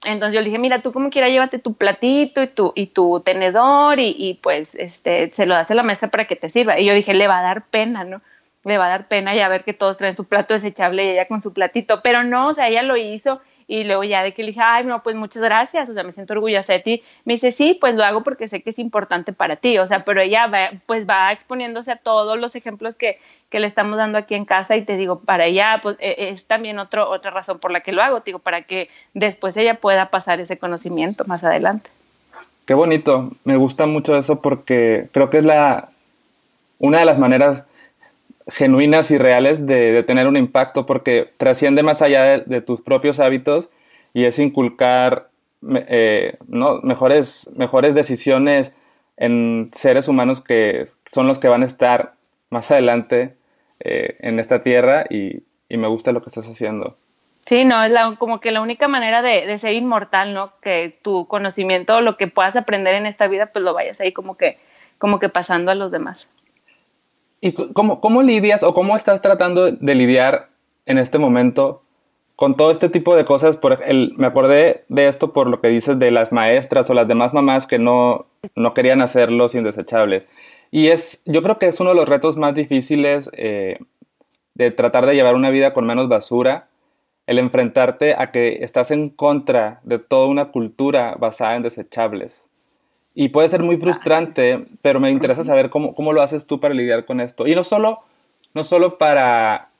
Entonces 0.04 0.34
yo 0.34 0.40
le 0.40 0.46
dije, 0.46 0.58
mira, 0.58 0.80
tú 0.80 0.92
como 0.92 1.10
quiera 1.10 1.28
llévate 1.28 1.58
tu 1.58 1.74
platito 1.74 2.42
y 2.42 2.48
tu, 2.48 2.72
y 2.76 2.86
tu 2.88 3.20
tenedor 3.20 3.98
y, 3.98 4.14
y, 4.16 4.34
pues 4.34 4.68
este, 4.74 5.30
se 5.30 5.46
lo 5.46 5.54
das 5.54 5.70
a 5.70 5.74
la 5.74 5.82
mesa 5.82 6.08
para 6.08 6.26
que 6.26 6.36
te 6.36 6.50
sirva. 6.50 6.78
Y 6.78 6.86
yo 6.86 6.94
dije, 6.94 7.14
le 7.14 7.26
va 7.26 7.40
a 7.40 7.42
dar 7.42 7.66
pena, 7.66 8.04
¿no? 8.04 8.22
Le 8.64 8.78
va 8.78 8.86
a 8.86 8.90
dar 8.90 9.08
pena 9.08 9.34
ya 9.34 9.48
ver 9.48 9.64
que 9.64 9.72
todos 9.72 9.96
traen 9.96 10.14
su 10.14 10.24
plato 10.24 10.54
desechable 10.54 11.04
y 11.04 11.08
ella 11.10 11.26
con 11.26 11.40
su 11.40 11.52
platito. 11.52 12.00
Pero 12.02 12.22
no, 12.22 12.48
o 12.48 12.52
sea, 12.52 12.68
ella 12.68 12.82
lo 12.82 12.96
hizo 12.96 13.40
y 13.70 13.84
luego 13.84 14.02
ya 14.02 14.22
de 14.22 14.32
que 14.32 14.42
le 14.42 14.48
dije, 14.48 14.62
ay, 14.64 14.84
no, 14.84 15.02
pues 15.02 15.14
muchas 15.14 15.42
gracias, 15.42 15.90
o 15.90 15.92
sea, 15.92 16.02
me 16.02 16.14
siento 16.14 16.32
orgullosa 16.32 16.72
de 16.72 16.80
ti. 16.80 17.02
Me 17.26 17.34
dice, 17.34 17.52
sí, 17.52 17.76
pues 17.78 17.94
lo 17.94 18.02
hago 18.02 18.24
porque 18.24 18.48
sé 18.48 18.62
que 18.62 18.70
es 18.70 18.78
importante 18.78 19.34
para 19.34 19.56
ti, 19.56 19.76
o 19.78 19.86
sea, 19.86 20.06
pero 20.06 20.22
ella 20.22 20.46
va, 20.46 20.70
pues 20.86 21.06
va 21.06 21.30
exponiéndose 21.32 21.92
a 21.92 21.96
todos 21.96 22.38
los 22.38 22.56
ejemplos 22.56 22.96
que, 22.96 23.18
que 23.50 23.60
le 23.60 23.66
estamos 23.66 23.98
dando 23.98 24.16
aquí 24.16 24.34
en 24.34 24.46
casa 24.46 24.74
y 24.74 24.86
te 24.86 24.96
digo, 24.96 25.20
para 25.20 25.44
ella, 25.44 25.80
pues 25.82 25.98
e, 26.00 26.30
es 26.30 26.46
también 26.46 26.78
otro, 26.78 27.10
otra 27.10 27.30
razón 27.30 27.58
por 27.58 27.70
la 27.70 27.80
que 27.80 27.92
lo 27.92 28.02
hago, 28.02 28.20
digo, 28.20 28.38
para 28.38 28.62
que 28.62 28.88
después 29.12 29.54
ella 29.58 29.74
pueda 29.74 30.08
pasar 30.08 30.40
ese 30.40 30.56
conocimiento 30.56 31.26
más 31.26 31.44
adelante. 31.44 31.90
Qué 32.64 32.72
bonito, 32.72 33.32
me 33.44 33.56
gusta 33.56 33.86
mucho 33.86 34.16
eso 34.16 34.40
porque 34.40 35.08
creo 35.12 35.28
que 35.28 35.38
es 35.38 35.44
la, 35.44 35.90
una 36.78 37.00
de 37.00 37.04
las 37.04 37.18
maneras 37.18 37.64
genuinas 38.48 39.10
y 39.10 39.18
reales 39.18 39.66
de, 39.66 40.02
tener 40.04 40.26
un 40.26 40.36
impacto 40.36 40.86
porque 40.86 41.32
trasciende 41.36 41.82
más 41.82 42.02
allá 42.02 42.38
de, 42.38 42.60
tus 42.60 42.80
propios 42.80 43.20
hábitos 43.20 43.70
y 44.14 44.24
es 44.24 44.38
inculcar 44.38 45.28
eh, 45.70 46.38
¿no? 46.46 46.80
mejores, 46.82 47.50
mejores 47.56 47.94
decisiones 47.94 48.74
en 49.16 49.70
seres 49.74 50.08
humanos 50.08 50.40
que 50.40 50.84
son 51.06 51.26
los 51.26 51.38
que 51.38 51.48
van 51.48 51.62
a 51.62 51.66
estar 51.66 52.14
más 52.50 52.70
adelante 52.70 53.36
eh, 53.80 54.16
en 54.20 54.38
esta 54.38 54.62
tierra 54.62 55.04
y, 55.08 55.42
me 55.70 55.86
gusta 55.86 56.12
lo 56.12 56.22
que 56.22 56.30
estás 56.30 56.48
haciendo. 56.48 56.96
Sí, 57.44 57.66
no, 57.66 57.84
es 57.84 57.92
como 58.18 58.40
que 58.40 58.50
la 58.50 58.62
única 58.62 58.88
manera 58.88 59.20
de, 59.20 59.46
de, 59.46 59.58
ser 59.58 59.74
inmortal, 59.74 60.32
¿no? 60.32 60.54
Que 60.62 60.98
tu 61.02 61.28
conocimiento, 61.28 62.00
lo 62.00 62.16
que 62.16 62.26
puedas 62.26 62.56
aprender 62.56 62.94
en 62.94 63.04
esta 63.04 63.28
vida, 63.28 63.46
pues 63.52 63.62
lo 63.62 63.74
vayas 63.74 64.00
ahí 64.00 64.12
como 64.12 64.38
que, 64.38 64.58
como 64.96 65.18
que 65.18 65.28
pasando 65.28 65.70
a 65.70 65.74
los 65.74 65.90
demás. 65.90 66.26
¿Y 67.40 67.52
cómo, 67.52 68.00
cómo 68.00 68.22
lidias 68.22 68.62
o 68.62 68.74
cómo 68.74 68.96
estás 68.96 69.20
tratando 69.20 69.70
de 69.70 69.94
lidiar 69.94 70.48
en 70.86 70.98
este 70.98 71.18
momento 71.18 71.82
con 72.34 72.56
todo 72.56 72.70
este 72.70 72.88
tipo 72.88 73.14
de 73.14 73.24
cosas? 73.24 73.56
Por 73.56 73.78
el, 73.84 74.14
me 74.16 74.26
acordé 74.26 74.84
de 74.88 75.08
esto 75.08 75.32
por 75.32 75.48
lo 75.48 75.60
que 75.60 75.68
dices 75.68 75.98
de 75.98 76.10
las 76.10 76.32
maestras 76.32 76.90
o 76.90 76.94
las 76.94 77.06
demás 77.06 77.32
mamás 77.32 77.66
que 77.66 77.78
no, 77.78 78.26
no 78.56 78.74
querían 78.74 79.00
hacerlo 79.00 79.48
sin 79.48 79.62
desechables. 79.62 80.24
Y 80.70 80.88
es, 80.88 81.22
yo 81.24 81.42
creo 81.42 81.58
que 81.58 81.66
es 81.66 81.80
uno 81.80 81.90
de 81.90 81.96
los 81.96 82.08
retos 82.08 82.36
más 82.36 82.54
difíciles 82.54 83.30
eh, 83.34 83.78
de 84.54 84.70
tratar 84.72 85.06
de 85.06 85.14
llevar 85.14 85.36
una 85.36 85.50
vida 85.50 85.72
con 85.72 85.86
menos 85.86 86.08
basura, 86.08 86.68
el 87.26 87.38
enfrentarte 87.38 88.14
a 88.18 88.32
que 88.32 88.64
estás 88.64 88.90
en 88.90 89.10
contra 89.10 89.80
de 89.84 89.98
toda 89.98 90.26
una 90.26 90.50
cultura 90.50 91.14
basada 91.18 91.54
en 91.56 91.62
desechables. 91.62 92.47
Y 93.20 93.30
puede 93.30 93.48
ser 93.48 93.64
muy 93.64 93.78
frustrante, 93.78 94.64
pero 94.80 95.00
me 95.00 95.10
interesa 95.10 95.42
saber 95.42 95.70
cómo, 95.70 95.92
cómo 95.92 96.12
lo 96.12 96.22
haces 96.22 96.46
tú 96.46 96.60
para 96.60 96.72
lidiar 96.72 97.04
con 97.04 97.20
esto. 97.20 97.48
Y 97.48 97.54
no 97.56 97.64
solo, 97.64 98.04
no 98.54 98.62
solo 98.62 98.96
para 98.96 99.70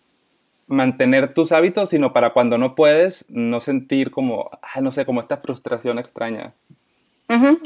mantener 0.66 1.34
tus 1.34 1.52
hábitos, 1.52 1.90
sino 1.90 2.12
para 2.12 2.30
cuando 2.30 2.58
no 2.58 2.74
puedes, 2.74 3.24
no 3.28 3.60
sentir 3.60 4.10
como, 4.10 4.50
no 4.80 4.90
sé, 4.90 5.06
como 5.06 5.20
esta 5.20 5.36
frustración 5.36 6.00
extraña. 6.00 6.52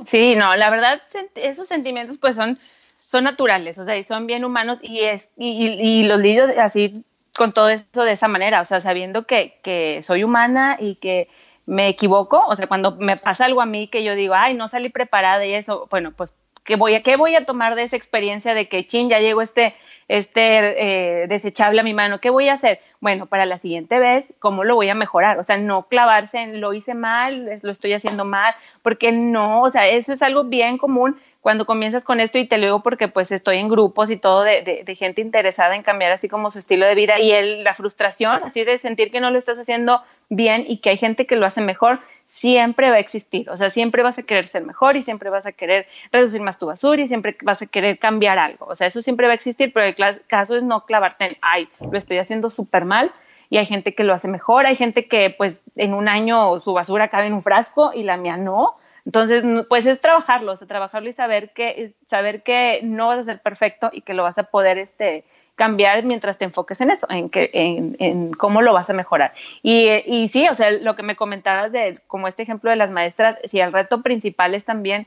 Sí, 0.05 0.35
no, 0.37 0.55
la 0.57 0.69
verdad, 0.69 1.01
esos 1.37 1.69
sentimientos 1.69 2.19
pues 2.19 2.37
son, 2.37 2.59
son 3.07 3.25
naturales, 3.25 3.79
o 3.79 3.87
sea, 3.87 3.97
y 3.97 4.03
son 4.03 4.27
bien 4.27 4.45
humanos 4.45 4.79
y, 4.83 5.01
es, 5.01 5.31
y, 5.39 5.69
y 5.69 6.03
los 6.03 6.21
lidio 6.21 6.49
así 6.61 7.03
con 7.35 7.55
todo 7.55 7.71
esto 7.71 8.05
de 8.05 8.13
esa 8.13 8.29
manera, 8.29 8.61
o 8.61 8.67
sea, 8.67 8.83
sabiendo 8.83 9.27
que, 9.27 9.59
que 9.63 10.03
soy 10.03 10.23
humana 10.23 10.77
y 10.79 10.97
que 10.97 11.31
me 11.67 11.89
equivoco, 11.89 12.43
o 12.47 12.55
sea, 12.55 12.67
cuando 12.67 12.97
me 12.97 13.17
pasa 13.17 13.45
algo 13.45 13.61
a 13.61 13.67
mí 13.67 13.89
que 13.89 14.03
yo 14.05 14.15
digo, 14.15 14.35
ay, 14.35 14.55
no 14.55 14.69
salí 14.69 14.89
preparada 14.89 15.45
y 15.47 15.55
eso, 15.55 15.87
bueno, 15.91 16.13
pues, 16.13 16.31
¿qué 16.65 16.77
voy 16.77 16.95
a, 16.95 17.03
qué 17.03 17.17
voy 17.17 17.35
a 17.35 17.45
tomar 17.45 17.75
de 17.75 17.85
esa 17.85 17.97
experiencia 17.97 18.55
de 18.55 18.69
que, 18.69 18.87
chin, 18.87 19.09
ya 19.09 19.21
llegó 19.21 19.43
este, 19.43 19.75
este 20.09 21.23
eh, 21.23 21.27
desechable 21.29 21.81
a 21.81 21.85
mi 21.85 21.95
mano? 21.95 22.21
¿Qué 22.21 22.31
voy 22.31 22.49
a 22.49 22.55
hacer? 22.55 22.81
Bueno, 23.01 23.27
para 23.27 23.47
la 23.47 23.59
siguiente 23.59 23.99
vez, 23.99 24.27
¿cómo 24.39 24.65
lo 24.65 24.75
voy 24.75 24.89
a 24.89 24.95
mejorar? 24.95 25.39
O 25.39 25.43
sea, 25.43 25.57
no 25.57 25.85
clavarse 25.89 26.39
en 26.39 26.61
lo 26.61 26.73
hice 26.73 26.95
mal, 26.95 27.51
lo 27.63 27.71
estoy 27.71 27.93
haciendo 27.93 28.25
mal, 28.25 28.55
porque 28.83 29.13
no, 29.13 29.63
o 29.63 29.71
sea, 29.71 29.89
eso 29.89 30.13
es 30.13 30.23
algo 30.23 30.45
bien 30.45 30.79
común 30.79 31.17
cuando 31.43 31.67
comienzas 31.67 32.05
con 32.05 32.21
esto 32.21 32.39
y 32.39 32.47
te 32.47 32.57
lo 32.57 32.67
digo 32.67 32.83
porque 32.83 33.09
pues 33.09 33.33
estoy 33.33 33.59
en 33.59 33.69
grupos 33.69 34.11
y 34.11 34.17
todo 34.17 34.43
de, 34.45 34.97
gente 34.99 35.21
interesada 35.21 35.75
en 35.75 35.83
cambiar 35.83 36.13
así 36.13 36.29
como 36.29 36.51
su 36.53 36.59
estilo 36.59 36.87
de 36.87 36.95
vida 36.95 37.19
y 37.19 37.33
el, 37.33 37.65
la 37.65 37.75
frustración 37.75 38.41
así 38.45 38.65
de 38.65 38.79
sentir 38.79 39.11
que 39.11 39.21
no 39.21 39.31
lo 39.31 39.37
estás 39.37 39.59
haciendo 39.59 40.03
bien 40.29 40.65
y 40.67 40.79
que 40.79 40.91
hay 40.91 40.99
gente 40.99 41.27
que 41.27 41.35
lo 41.35 41.45
hace 41.45 41.61
mejor, 41.61 41.99
siempre 42.27 42.91
va 42.91 42.97
a 42.97 43.01
existir. 43.01 43.51
O 43.51 43.57
sea, 43.57 43.71
siempre 43.71 44.03
vas 44.03 44.19
a 44.19 44.23
querer 44.23 44.47
ser 44.47 44.65
mejor 44.65 44.97
y 44.97 45.03
siempre 45.03 45.31
vas 45.31 45.45
a 45.45 45.53
querer 45.53 45.87
reducir 46.13 46.41
más 46.41 46.59
tu 46.59 46.67
basura 46.67 47.03
y 47.03 47.09
siempre 47.09 47.37
vas 47.43 47.61
a 47.61 47.67
querer 47.67 47.99
cambiar 47.99 48.39
algo. 48.39 48.67
O 48.67 48.75
sea, 48.77 48.87
eso 48.87 49.03
siempre 49.03 49.27
va 49.27 49.33
a 49.33 49.35
existir, 49.35 49.73
pero 49.73 49.87
el 49.87 49.97
caso 50.29 50.57
es 50.57 50.63
no 50.63 50.87
clavarte 50.87 51.25
en, 51.25 51.37
ay, 51.43 51.69
lo 51.81 51.99
estoy 51.99 52.19
haciendo 52.19 52.51
súper 52.51 52.85
mal. 52.85 53.13
Y 53.51 53.59
hay 53.59 53.67
gente 53.67 53.95
que 53.95 54.05
lo 54.05 54.15
hace 54.15 54.29
mejor, 54.29 54.65
hay 54.65 54.77
gente 54.77 55.07
que 55.09 55.35
pues 55.37 55.63
en 55.77 55.93
un 55.93 56.09
año 56.09 56.59
su 56.61 56.73
basura 56.73 57.09
cabe 57.09 57.27
en 57.27 57.35
un 57.35 57.43
frasco 57.43 57.93
y 57.93 58.05
la 58.05 58.17
mía 58.17 58.39
no. 58.39 58.77
Entonces, 59.05 59.45
pues 59.69 59.87
es 59.87 60.01
trabajarlo, 60.01 60.53
o 60.53 60.57
sea, 60.57 60.69
trabajarlo 60.69 61.09
y 61.09 61.13
saber 61.13 61.51
que, 61.51 61.95
saber 62.09 62.43
que 62.43 62.81
no 62.83 63.09
vas 63.09 63.21
a 63.21 63.25
ser 63.25 63.41
perfecto 63.41 63.91
y 63.93 64.03
que 64.03 64.15
lo 64.15 64.23
vas 64.23 64.39
a 64.39 64.45
poder 64.45 64.79
este, 64.79 65.25
cambiar 65.57 66.05
mientras 66.05 66.39
te 66.39 66.45
enfoques 66.45 66.81
en 66.81 66.91
eso, 66.91 67.07
en, 67.11 67.29
que, 67.29 67.51
en, 67.53 68.33
cómo 68.35 68.63
lo 68.63 68.73
vas 68.73 68.91
a 68.91 68.93
mejorar. 68.93 69.33
Y, 69.63 69.89
y, 70.07 70.29
sí, 70.29 70.49
o 70.49 70.55
sea, 70.55 70.71
lo 70.71 70.95
que 70.95 71.03
me 71.03 71.17
comentabas 71.17 71.73
de 71.73 72.01
como 72.07 72.29
este 72.29 72.43
ejemplo 72.43 72.71
de 72.71 72.77
las 72.77 72.91
maestras, 72.91 73.39
sí, 73.45 73.61
el 73.61 73.73
reto 73.73 74.03
principal 74.03 74.55
es 74.55 74.65
también 74.65 75.07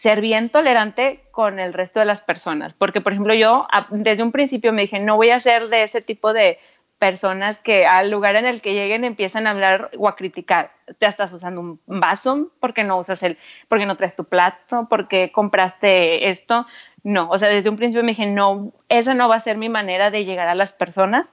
ser 0.00 0.22
bien 0.22 0.48
tolerante 0.48 1.20
con 1.30 1.58
el 1.58 1.74
resto 1.74 2.00
de 2.00 2.06
las 2.06 2.22
personas, 2.22 2.72
porque 2.72 3.02
por 3.02 3.12
ejemplo 3.12 3.34
yo 3.34 3.66
desde 3.90 4.22
un 4.22 4.32
principio 4.32 4.72
me 4.72 4.82
dije, 4.82 4.98
no 4.98 5.16
voy 5.16 5.28
a 5.28 5.40
ser 5.40 5.64
de 5.64 5.82
ese 5.82 6.00
tipo 6.00 6.32
de 6.32 6.58
personas 7.00 7.58
que 7.58 7.86
al 7.86 8.10
lugar 8.10 8.36
en 8.36 8.44
el 8.44 8.60
que 8.60 8.74
lleguen 8.74 9.04
empiezan 9.04 9.46
a 9.46 9.50
hablar 9.50 9.90
o 9.98 10.06
a 10.06 10.14
criticar. 10.14 10.72
Te 10.98 11.06
estás 11.06 11.32
usando 11.32 11.60
un 11.62 11.80
vaso 11.86 12.50
porque 12.60 12.84
no 12.84 12.98
usas 12.98 13.22
el, 13.22 13.38
porque 13.68 13.86
no 13.86 13.96
traes 13.96 14.14
tu 14.14 14.24
plato, 14.24 14.86
porque 14.88 15.32
compraste 15.32 16.28
esto. 16.28 16.66
No, 17.02 17.30
o 17.30 17.38
sea, 17.38 17.48
desde 17.48 17.70
un 17.70 17.76
principio 17.76 18.04
me 18.04 18.10
dije, 18.10 18.26
no, 18.26 18.72
esa 18.90 19.14
no 19.14 19.28
va 19.28 19.36
a 19.36 19.40
ser 19.40 19.56
mi 19.56 19.70
manera 19.70 20.10
de 20.10 20.26
llegar 20.26 20.46
a 20.46 20.54
las 20.54 20.74
personas, 20.74 21.32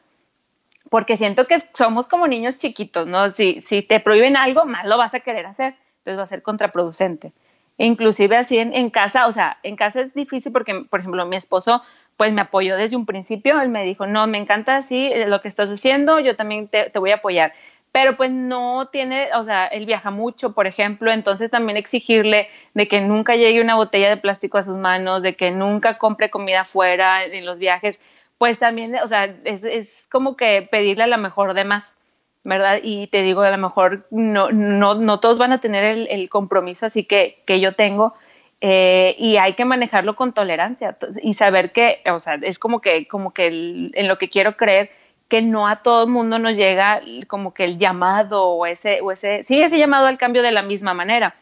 porque 0.90 1.18
siento 1.18 1.46
que 1.48 1.60
somos 1.74 2.08
como 2.08 2.28
niños 2.28 2.58
chiquitos, 2.58 3.06
¿no? 3.06 3.32
Si, 3.32 3.62
si 3.68 3.82
te 3.82 4.00
prohíben 4.00 4.38
algo, 4.38 4.64
más 4.66 4.86
lo 4.86 4.98
vas 4.98 5.14
a 5.14 5.20
querer 5.20 5.46
hacer, 5.46 5.76
entonces 5.98 6.18
va 6.18 6.24
a 6.24 6.28
ser 6.28 6.42
contraproducente. 6.42 7.34
inclusive 7.78 8.38
así 8.38 8.58
en, 8.58 8.74
en 8.74 8.90
casa, 8.90 9.28
o 9.28 9.32
sea, 9.34 9.58
en 9.64 9.76
casa 9.76 10.00
es 10.02 10.14
difícil 10.14 10.54
porque, 10.54 10.86
por 10.90 11.02
ejemplo, 11.02 11.26
mi 11.26 11.36
esposo 11.36 11.84
pues 12.18 12.34
me 12.34 12.42
apoyó 12.42 12.76
desde 12.76 12.96
un 12.98 13.06
principio, 13.06 13.62
él 13.62 13.70
me 13.70 13.84
dijo, 13.84 14.08
no, 14.08 14.26
me 14.28 14.40
encanta 14.40 14.76
así 14.76 15.06
eh, 15.06 15.28
lo 15.28 15.40
que 15.40 15.48
estás 15.48 15.70
haciendo, 15.70 16.20
yo 16.20 16.36
también 16.36 16.68
te, 16.68 16.92
voy 16.98 17.12
a 17.12 17.16
apoyar. 17.16 17.54
Pero 17.92 18.18
pues 18.18 18.32
no 18.32 18.88
tiene, 18.88 19.30
o 19.36 19.44
sea, 19.44 19.68
él 19.68 19.86
viaja 19.86 20.12
mucho, 20.12 20.54
por 20.54 20.68
ejemplo, 20.68 21.12
entonces 21.12 21.50
también 21.50 21.78
exigirle 21.78 22.50
de 22.74 22.88
que 22.88 23.02
nunca 23.02 23.36
llegue 23.36 23.62
una 23.62 23.76
botella 23.76 24.10
de 24.10 24.18
plástico 24.18 24.58
a 24.58 24.64
sus 24.64 24.78
manos, 24.78 25.22
de 25.22 25.36
que 25.36 25.52
nunca 25.52 25.98
compre 25.98 26.30
comida 26.30 26.66
fuera 26.66 27.24
en 27.24 27.46
los 27.46 27.60
viajes, 27.60 28.00
pues 28.38 28.60
también, 28.60 28.96
o 28.96 29.08
sea, 29.08 29.26
es, 29.46 30.08
como 30.12 30.36
que 30.36 30.68
pedirle 30.70 31.04
a 31.04 31.08
la 31.08 31.18
mejor 31.18 31.54
de 31.54 31.64
más, 31.66 31.96
¿verdad? 32.44 32.80
Y 32.84 33.08
te 33.08 33.22
digo, 33.22 33.42
a 33.42 33.52
lo 33.52 33.58
mejor 33.58 34.08
no, 34.12 34.52
no, 34.52 34.96
no 34.96 35.20
todos 35.20 35.38
van 35.38 35.54
a 35.54 35.62
tener 35.62 35.84
el, 35.84 36.08
el 36.10 36.30
compromiso 36.30 36.86
así 36.86 37.04
que, 37.04 37.42
que 37.46 37.60
yo 37.60 37.74
tengo, 37.74 38.14
eh, 38.60 39.16
y 39.20 39.38
hay 39.38 39.54
que 39.54 39.66
manejarlo 39.66 40.16
con 40.16 40.34
tolerancia 40.34 40.98
y 41.22 41.36
saber 41.36 41.72
que, 41.72 42.02
o 42.12 42.20
sea, 42.20 42.40
es 42.42 42.58
como 42.58 42.82
que, 42.82 43.08
como 43.08 43.32
que 43.34 43.48
en 43.48 44.08
lo 44.08 44.18
que 44.18 44.30
quiero 44.30 44.58
creer, 44.58 44.90
que 45.28 45.42
no 45.42 45.68
a 45.68 45.78
todo 45.78 46.04
el 46.04 46.10
mundo 46.10 46.40
nos 46.40 46.58
llega 46.58 47.02
como 47.28 47.54
que 47.54 47.66
el 47.66 47.78
llamado 47.78 48.46
o 48.46 48.66
ese, 48.66 49.02
o 49.02 49.12
ese, 49.12 49.44
sí, 49.44 49.62
ese 49.62 49.78
llamado 49.78 50.08
al 50.08 50.18
cambio 50.18 50.42
de 50.42 50.52
la 50.52 50.64
misma 50.64 50.94
manera. 50.94 51.36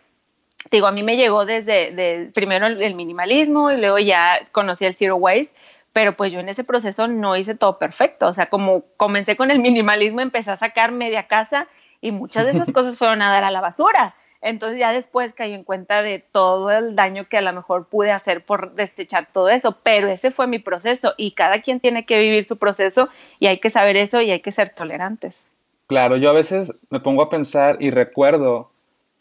Digo, 0.72 0.88
a 0.88 0.92
mí 0.92 1.04
me 1.04 1.16
llegó 1.16 1.46
desde, 1.46 2.32
primero 2.34 2.66
el, 2.66 2.96
minimalismo 2.96 3.72
y 3.72 3.78
luego 3.78 4.00
ya 4.00 4.40
conocí 4.52 4.86
el 4.86 4.96
zero 4.96 5.16
waste, 5.18 5.54
pero 5.94 6.18
pues 6.18 6.34
yo 6.34 6.40
en 6.40 6.50
ese 6.50 6.64
proceso 6.64 7.08
no 7.08 7.38
hice 7.38 7.54
todo 7.54 7.78
perfecto, 7.78 8.28
o 8.28 8.34
sea, 8.34 8.48
como 8.48 8.84
comencé 8.98 9.38
con 9.38 9.52
el 9.52 9.60
minimalismo, 9.60 10.22
empecé 10.22 10.52
a 10.52 10.58
sacar 10.58 10.92
media 10.92 11.28
casa 11.28 11.68
y 12.02 12.12
muchas 12.12 12.46
de 12.46 12.52
esas 12.52 12.72
cosas 12.74 12.98
fueron 12.98 13.22
a 13.22 13.30
dar 13.30 13.44
a 13.44 13.52
la 13.52 13.62
basura. 13.62 14.16
Entonces 14.46 14.78
ya 14.78 14.92
después 14.92 15.34
caí 15.34 15.54
en 15.54 15.64
cuenta 15.64 16.04
de 16.04 16.20
todo 16.20 16.70
el 16.70 16.96
daño 16.96 17.28
que 17.28 17.38
a 17.38 17.42
lo 17.42 17.52
mejor 17.52 17.88
pude 17.88 18.12
hacer 18.12 18.46
por 18.46 18.76
desechar 18.76 19.28
todo 19.34 19.50
eso, 19.50 19.80
pero 19.82 20.08
ese 20.08 20.30
fue 20.30 20.46
mi 20.46 20.60
proceso 20.60 21.16
y 21.18 21.32
cada 21.32 21.64
quien 21.64 21.80
tiene 21.80 22.06
que 22.06 22.20
vivir 22.20 22.44
su 22.44 22.58
proceso 22.58 23.10
y 23.40 23.48
hay 23.48 23.58
que 23.58 23.72
saber 23.72 23.98
eso 23.98 24.22
y 24.22 24.30
hay 24.30 24.42
que 24.42 24.52
ser 24.52 24.70
tolerantes. 24.70 25.42
Claro, 25.88 26.16
yo 26.18 26.30
a 26.30 26.34
veces 26.34 26.72
me 26.92 27.00
pongo 27.00 27.24
a 27.24 27.30
pensar 27.32 27.78
y 27.80 27.90
recuerdo, 27.90 28.70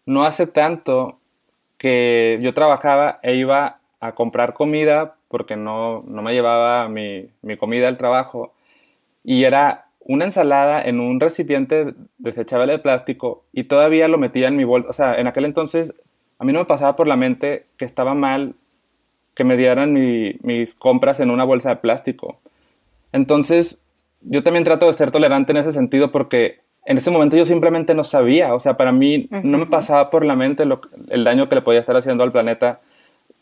no 0.05 0.27
hace 0.27 0.47
tanto 0.47 1.19
que 1.79 2.39
yo 2.43 2.53
trabajaba 2.53 3.19
e 3.23 3.35
iba 3.35 3.79
a 4.01 4.13
comprar 4.13 4.53
comida 4.53 5.15
porque 5.29 5.57
no, 5.57 6.03
no 6.07 6.21
me 6.21 6.35
llevaba 6.35 6.87
mi, 6.91 7.31
mi 7.41 7.57
comida 7.57 7.89
al 7.89 7.97
trabajo 7.97 8.53
y 9.25 9.45
era 9.45 9.87
una 10.05 10.27
ensalada 10.27 10.83
en 10.83 11.01
un 11.01 11.19
recipiente 11.19 11.95
desechable 12.19 12.73
de 12.73 12.79
plástico 12.79 13.45
y 13.53 13.65
todavía 13.65 14.09
lo 14.09 14.19
metía 14.19 14.49
en 14.49 14.57
mi 14.57 14.65
bolsa. 14.65 14.91
O 14.91 14.93
sea, 14.93 15.15
en 15.15 15.27
aquel 15.27 15.45
entonces 15.45 15.95
a 16.39 16.45
mí 16.45 16.53
no 16.53 16.61
me 16.61 16.65
pasaba 16.67 16.97
por 16.97 17.07
la 17.07 17.17
mente 17.17 17.67
que 17.77 17.85
estaba 17.85 18.15
mal 18.15 18.55
que 19.35 19.45
me 19.45 19.57
dieran 19.57 19.93
mis 19.93 20.75
compras 20.75 21.21
en 21.21 21.31
una 21.31 21.45
bolsa 21.45 21.71
de 21.71 21.77
plástico. 21.77 22.39
Entonces, 23.13 23.81
yo 24.21 24.43
también 24.43 24.65
trato 24.65 24.87
de 24.87 24.93
ser 24.93 25.11
tolerante 25.11 25.53
en 25.53 25.59
ese 25.59 25.73
sentido 25.73 26.13
porque 26.13 26.61
en 26.87 26.99
ese 26.99 27.11
momento 27.11 27.37
yo 27.37 27.47
simplemente 27.47 27.95
no 27.95 28.05
sabía. 28.05 28.55
O 28.55 28.61
sea, 28.61 28.77
para 28.77 28.93
mí 28.93 29.29
no 29.31 29.59
me 29.59 29.67
pasaba 29.67 30.11
por 30.11 30.25
la 30.25 30.37
mente 30.37 30.65
el 31.09 31.25
daño 31.25 31.49
que 31.49 31.57
le 31.57 31.63
podía 31.63 31.81
estar 31.81 31.97
haciendo 31.97 32.23
al 32.23 32.33
planeta 32.33 32.81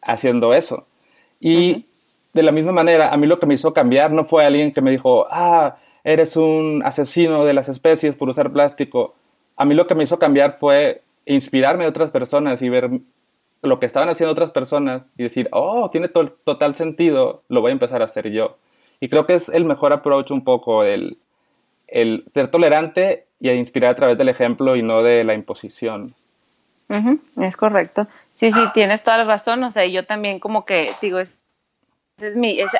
haciendo 0.00 0.54
eso. 0.54 0.86
Y 1.40 1.86
de 2.32 2.42
la 2.42 2.52
misma 2.52 2.72
manera, 2.72 3.12
a 3.12 3.16
mí 3.16 3.26
lo 3.26 3.38
que 3.38 3.46
me 3.46 3.54
hizo 3.54 3.74
cambiar 3.74 4.12
no 4.12 4.24
fue 4.24 4.44
alguien 4.46 4.72
que 4.72 4.80
me 4.80 4.90
dijo, 4.90 5.26
ah, 5.30 5.76
eres 6.04 6.36
un 6.36 6.82
asesino 6.84 7.44
de 7.44 7.54
las 7.54 7.68
especies 7.68 8.14
por 8.14 8.28
usar 8.28 8.52
plástico. 8.52 9.14
A 9.56 9.64
mí 9.64 9.74
lo 9.74 9.86
que 9.86 9.94
me 9.94 10.04
hizo 10.04 10.18
cambiar 10.18 10.58
fue 10.58 11.02
inspirarme 11.26 11.84
de 11.84 11.90
otras 11.90 12.10
personas 12.10 12.62
y 12.62 12.68
ver 12.68 12.90
lo 13.62 13.78
que 13.78 13.86
estaban 13.86 14.08
haciendo 14.08 14.32
otras 14.32 14.50
personas 14.50 15.02
y 15.16 15.22
decir, 15.22 15.48
oh, 15.52 15.88
tiene 15.90 16.08
total 16.08 16.74
sentido, 16.74 17.42
lo 17.48 17.60
voy 17.60 17.70
a 17.70 17.72
empezar 17.72 18.02
a 18.02 18.06
hacer 18.06 18.30
yo. 18.30 18.58
Y 19.00 19.08
creo 19.08 19.26
que 19.26 19.34
es 19.34 19.48
el 19.48 19.64
mejor 19.64 19.92
approach 19.92 20.30
un 20.30 20.42
poco, 20.44 20.84
el, 20.84 21.18
el 21.86 22.24
ser 22.34 22.50
tolerante 22.50 23.26
y 23.38 23.50
inspirar 23.50 23.92
a 23.92 23.94
través 23.94 24.18
del 24.18 24.28
ejemplo 24.28 24.76
y 24.76 24.82
no 24.82 25.02
de 25.02 25.24
la 25.24 25.34
imposición. 25.34 26.14
es 27.40 27.56
correcto. 27.56 28.06
Sí, 28.34 28.50
sí, 28.50 28.60
tienes 28.74 29.02
toda 29.02 29.18
la 29.18 29.24
razón. 29.24 29.62
O 29.64 29.70
sea, 29.70 29.86
yo 29.86 30.06
también 30.06 30.40
como 30.40 30.64
que 30.64 30.90
digo, 31.00 31.18
es 31.18 31.36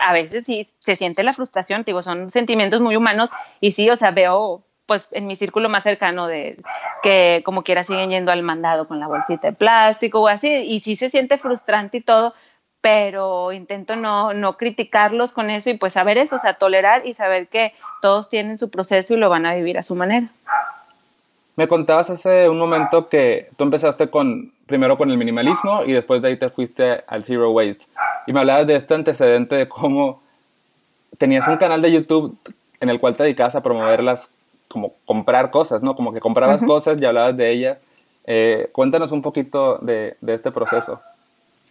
a 0.01 0.13
veces 0.13 0.45
sí 0.45 0.69
se 0.79 0.97
siente 0.97 1.23
la 1.23 1.33
frustración, 1.33 1.85
digo, 1.85 2.03
son 2.03 2.31
sentimientos 2.31 2.81
muy 2.81 2.97
humanos 2.97 3.31
y 3.61 3.73
sí, 3.73 3.89
o 3.91 3.97
sea, 3.97 4.11
veo 4.11 4.63
pues 4.87 5.09
en 5.13 5.27
mi 5.27 5.37
círculo 5.37 5.69
más 5.69 5.85
cercano 5.85 6.27
de 6.27 6.59
que 7.03 7.43
como 7.45 7.63
quiera 7.63 7.85
siguen 7.85 8.11
yendo 8.11 8.33
al 8.33 8.43
mandado 8.43 8.89
con 8.89 9.01
la 9.01 9.07
bolsita 9.07 9.49
de 9.49 9.53
plástico 9.55 10.21
o 10.21 10.29
así, 10.29 10.49
y 10.49 10.81
sí 10.81 10.97
se 10.97 11.11
siente 11.11 11.39
frustrante 11.39 11.99
y 11.99 12.01
todo, 12.03 12.35
pero 12.81 13.53
intento 13.53 13.97
no, 13.97 14.35
no 14.35 14.57
criticarlos 14.57 15.33
con 15.33 15.51
eso 15.51 15.71
y 15.71 15.75
pues 15.75 15.93
saber 15.93 16.19
eso, 16.19 16.37
o 16.37 16.39
sea, 16.39 16.55
tolerar 16.55 17.07
y 17.07 17.15
saber 17.15 17.49
que 17.49 17.73
todos 18.01 18.29
tienen 18.29 18.59
su 18.59 18.71
proceso 18.71 19.15
y 19.15 19.19
lo 19.19 19.31
van 19.31 19.47
a 19.47 19.55
vivir 19.55 19.79
a 19.79 19.83
su 19.83 19.95
manera. 19.95 20.29
Me 21.63 21.69
contabas 21.69 22.11
hace 22.11 22.49
un 22.49 22.59
momento 22.59 23.09
que 23.09 23.49
tú 23.57 23.63
empezaste 23.63 24.11
con 24.11 24.53
primero 24.67 24.99
con 24.99 25.13
el 25.13 25.17
minimalismo 25.17 25.85
y 25.85 25.93
después 25.93 26.21
de 26.21 26.27
ahí 26.27 26.37
te 26.37 26.51
fuiste 26.51 27.05
al 27.07 27.23
zero 27.23 27.53
waste. 27.53 27.87
Y 28.27 28.33
me 28.33 28.41
hablabas 28.41 28.67
de 28.67 28.75
este 28.75 28.95
antecedente 28.95 29.55
de 29.55 29.69
cómo 29.69 30.21
tenías 31.19 31.47
un 31.47 31.59
canal 31.59 31.81
de 31.81 31.93
YouTube 31.93 32.37
en 32.81 32.91
el 32.91 32.99
cual 32.99 33.17
te 33.17 33.23
dedicabas 33.23 33.55
a 33.55 33.63
promoverlas, 33.63 34.29
como 34.67 34.95
comprar 35.05 35.53
cosas, 35.53 35.85
¿no? 35.85 35.95
Como 35.95 36.13
que 36.13 36.19
comprabas 36.19 36.65
cosas 36.65 37.01
y 37.01 37.05
hablabas 37.05 37.37
de 37.37 37.53
ellas. 37.53 37.79
Eh, 38.25 38.69
cuéntanos 38.73 39.13
un 39.13 39.23
poquito 39.23 39.79
de, 39.83 40.17
de 40.21 40.35
este 40.35 40.51
proceso. 40.51 41.01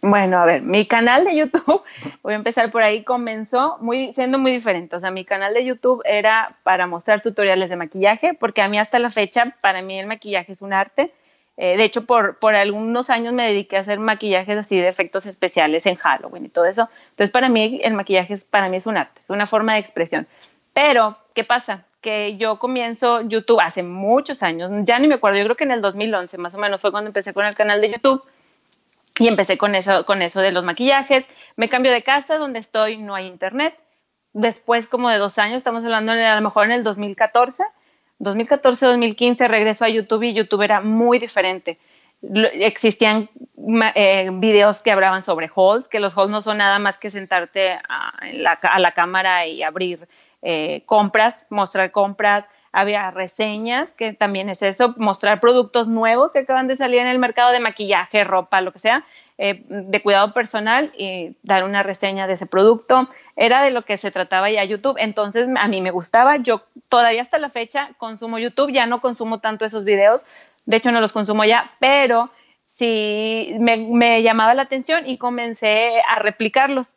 Bueno, 0.04 0.38
a 0.38 0.44
ver, 0.44 0.62
mi 0.62 0.84
canal 0.84 1.24
de 1.24 1.36
YouTube, 1.36 1.84
voy 2.24 2.32
a 2.32 2.36
empezar 2.36 2.72
por 2.72 2.82
ahí, 2.82 3.04
comenzó 3.04 3.78
muy, 3.80 4.12
siendo 4.12 4.36
muy 4.36 4.50
diferente. 4.50 4.96
O 4.96 5.00
sea, 5.00 5.12
mi 5.12 5.24
canal 5.24 5.54
de 5.54 5.64
YouTube 5.64 6.02
era 6.04 6.56
para 6.64 6.88
mostrar 6.88 7.22
tutoriales 7.22 7.70
de 7.70 7.76
maquillaje, 7.76 8.34
porque 8.34 8.62
a 8.62 8.68
mí 8.68 8.80
hasta 8.80 8.98
la 8.98 9.10
fecha, 9.10 9.56
para 9.60 9.80
mí 9.80 10.00
el 10.00 10.08
maquillaje 10.08 10.50
es 10.52 10.60
un 10.60 10.72
arte. 10.72 11.12
Eh, 11.56 11.76
de 11.76 11.84
hecho, 11.84 12.04
por, 12.04 12.40
por 12.40 12.56
algunos 12.56 13.10
años 13.10 13.32
me 13.32 13.46
dediqué 13.46 13.76
a 13.76 13.80
hacer 13.80 14.00
maquillajes 14.00 14.58
así 14.58 14.76
de 14.76 14.88
efectos 14.88 15.24
especiales 15.26 15.86
en 15.86 15.94
Halloween 15.94 16.46
y 16.46 16.48
todo 16.48 16.64
eso. 16.64 16.88
Entonces, 17.10 17.30
para 17.30 17.48
mí 17.48 17.80
el 17.84 17.94
maquillaje 17.94 18.34
es, 18.34 18.42
para 18.42 18.68
mí 18.68 18.78
es 18.78 18.86
un 18.86 18.96
arte, 18.96 19.20
una 19.28 19.46
forma 19.46 19.74
de 19.74 19.78
expresión. 19.78 20.26
Pero, 20.74 21.16
¿qué 21.32 21.44
pasa? 21.44 21.84
Que 22.00 22.36
yo 22.38 22.58
comienzo 22.58 23.20
YouTube 23.20 23.60
hace 23.60 23.84
muchos 23.84 24.42
años, 24.42 24.72
ya 24.82 24.98
ni 24.98 25.06
me 25.06 25.14
acuerdo, 25.14 25.38
yo 25.38 25.44
creo 25.44 25.56
que 25.56 25.64
en 25.64 25.70
el 25.70 25.80
2011 25.80 26.38
más 26.38 26.56
o 26.56 26.58
menos 26.58 26.80
fue 26.80 26.90
cuando 26.90 27.08
empecé 27.08 27.32
con 27.32 27.46
el 27.46 27.54
canal 27.54 27.80
de 27.80 27.92
YouTube 27.92 28.24
y 29.18 29.28
empecé 29.28 29.58
con 29.58 29.74
eso, 29.74 30.04
con 30.06 30.22
eso 30.22 30.40
de 30.40 30.52
los 30.52 30.64
maquillajes. 30.64 31.24
Me 31.56 31.68
cambio 31.68 31.92
de 31.92 32.02
casa, 32.02 32.38
donde 32.38 32.58
estoy 32.58 32.98
no 32.98 33.14
hay 33.14 33.26
internet. 33.26 33.78
Después, 34.32 34.88
como 34.88 35.10
de 35.10 35.18
dos 35.18 35.38
años, 35.38 35.58
estamos 35.58 35.84
hablando 35.84 36.12
a 36.12 36.34
lo 36.34 36.40
mejor 36.40 36.64
en 36.66 36.72
el 36.72 36.84
2014, 36.84 37.64
2014-2015 38.22 39.48
regreso 39.48 39.84
a 39.84 39.88
YouTube 39.88 40.22
y 40.22 40.32
YouTube 40.32 40.62
era 40.62 40.80
muy 40.80 41.18
diferente. 41.18 41.78
Existían 42.22 43.28
eh, 43.94 44.30
videos 44.32 44.80
que 44.80 44.92
hablaban 44.92 45.24
sobre 45.24 45.50
hauls, 45.54 45.88
que 45.88 45.98
los 45.98 46.16
hauls 46.16 46.30
no 46.30 46.40
son 46.40 46.58
nada 46.58 46.78
más 46.78 46.98
que 46.98 47.10
sentarte 47.10 47.72
a, 47.72 48.12
la, 48.32 48.92
cámara 48.92 49.46
y 49.46 49.64
abrir 49.64 50.08
eh, 50.40 50.84
compras, 50.86 51.46
mostrar 51.50 51.90
compras. 51.90 52.44
Había 52.72 53.10
reseñas, 53.10 53.92
que 53.92 54.14
también 54.14 54.48
es 54.48 54.62
eso, 54.62 54.94
mostrar 54.96 55.40
productos 55.40 55.88
nuevos 55.88 56.32
que 56.32 56.40
acaban 56.40 56.68
de 56.68 56.76
salir 56.76 57.00
en 57.00 57.06
el 57.06 57.18
mercado 57.18 57.52
de 57.52 57.60
maquillaje, 57.60 58.24
ropa, 58.24 58.62
lo 58.62 58.72
que 58.72 58.78
sea, 58.78 59.04
eh, 59.36 59.62
de 59.68 60.02
cuidado 60.02 60.32
personal 60.32 60.90
y 60.96 61.36
dar 61.42 61.64
una 61.64 61.82
reseña 61.82 62.26
de 62.26 62.34
ese 62.34 62.46
producto. 62.46 63.08
Era 63.36 63.62
de 63.62 63.70
lo 63.70 63.82
que 63.82 63.98
se 63.98 64.10
trataba 64.10 64.50
ya 64.50 64.64
YouTube. 64.64 64.96
Entonces 64.98 65.48
a 65.54 65.68
mí 65.68 65.82
me 65.82 65.90
gustaba. 65.90 66.38
Yo 66.38 66.62
todavía 66.88 67.20
hasta 67.20 67.38
la 67.38 67.50
fecha 67.50 67.90
consumo 67.98 68.38
YouTube, 68.38 68.72
ya 68.72 68.86
no 68.86 69.00
consumo 69.02 69.40
tanto 69.40 69.64
esos 69.64 69.84
videos. 69.84 70.22
De 70.64 70.78
hecho, 70.78 70.92
no 70.92 71.00
los 71.00 71.12
consumo 71.12 71.44
ya, 71.44 71.72
pero 71.78 72.30
sí 72.74 73.54
me, 73.58 73.76
me 73.76 74.22
llamaba 74.22 74.54
la 74.54 74.62
atención 74.62 75.06
y 75.06 75.18
comencé 75.18 76.00
a 76.08 76.20
replicarlos. 76.20 76.94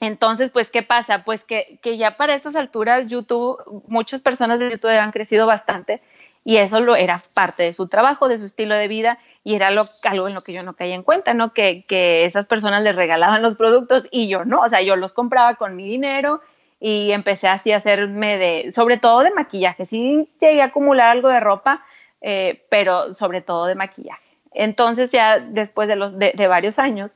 Entonces, 0.00 0.50
pues, 0.50 0.70
¿qué 0.70 0.82
pasa? 0.82 1.24
Pues 1.24 1.44
que, 1.44 1.78
que, 1.82 1.96
ya 1.96 2.16
para 2.16 2.34
estas 2.34 2.56
alturas 2.56 3.06
YouTube, 3.06 3.58
muchas 3.86 4.20
personas 4.20 4.58
de 4.58 4.70
YouTube 4.70 4.90
han 4.90 5.12
crecido 5.12 5.46
bastante 5.46 6.02
y 6.44 6.58
eso 6.58 6.80
lo 6.80 6.94
era 6.94 7.22
parte 7.32 7.62
de 7.62 7.72
su 7.72 7.88
trabajo, 7.88 8.28
de 8.28 8.38
su 8.38 8.44
estilo 8.44 8.74
de 8.74 8.88
vida 8.88 9.18
y 9.44 9.54
era 9.54 9.68
algo 9.68 10.28
en 10.28 10.34
lo 10.34 10.42
que 10.42 10.52
yo 10.52 10.62
no 10.62 10.74
caía 10.74 10.94
en 10.94 11.02
cuenta, 11.02 11.32
¿no? 11.32 11.52
Que, 11.52 11.84
que 11.86 12.24
esas 12.24 12.46
personas 12.46 12.82
les 12.82 12.94
regalaban 12.94 13.42
los 13.42 13.54
productos 13.54 14.06
y 14.10 14.28
yo 14.28 14.44
no, 14.44 14.60
o 14.60 14.68
sea, 14.68 14.82
yo 14.82 14.96
los 14.96 15.12
compraba 15.12 15.54
con 15.54 15.74
mi 15.74 15.84
dinero 15.84 16.40
y 16.80 17.12
empecé 17.12 17.48
así 17.48 17.72
a 17.72 17.78
hacerme 17.78 18.36
de, 18.36 18.72
sobre 18.72 18.98
todo 18.98 19.20
de 19.20 19.30
maquillaje, 19.30 19.86
sí 19.86 20.28
llegué 20.40 20.60
a 20.60 20.66
acumular 20.66 21.08
algo 21.08 21.28
de 21.28 21.40
ropa, 21.40 21.84
eh, 22.20 22.64
pero 22.68 23.14
sobre 23.14 23.40
todo 23.40 23.66
de 23.66 23.74
maquillaje. 23.74 24.20
Entonces 24.52 25.10
ya 25.10 25.40
después 25.40 25.88
de, 25.88 25.96
los, 25.96 26.16
de 26.18 26.46
varios 26.46 26.78
años, 26.78 27.10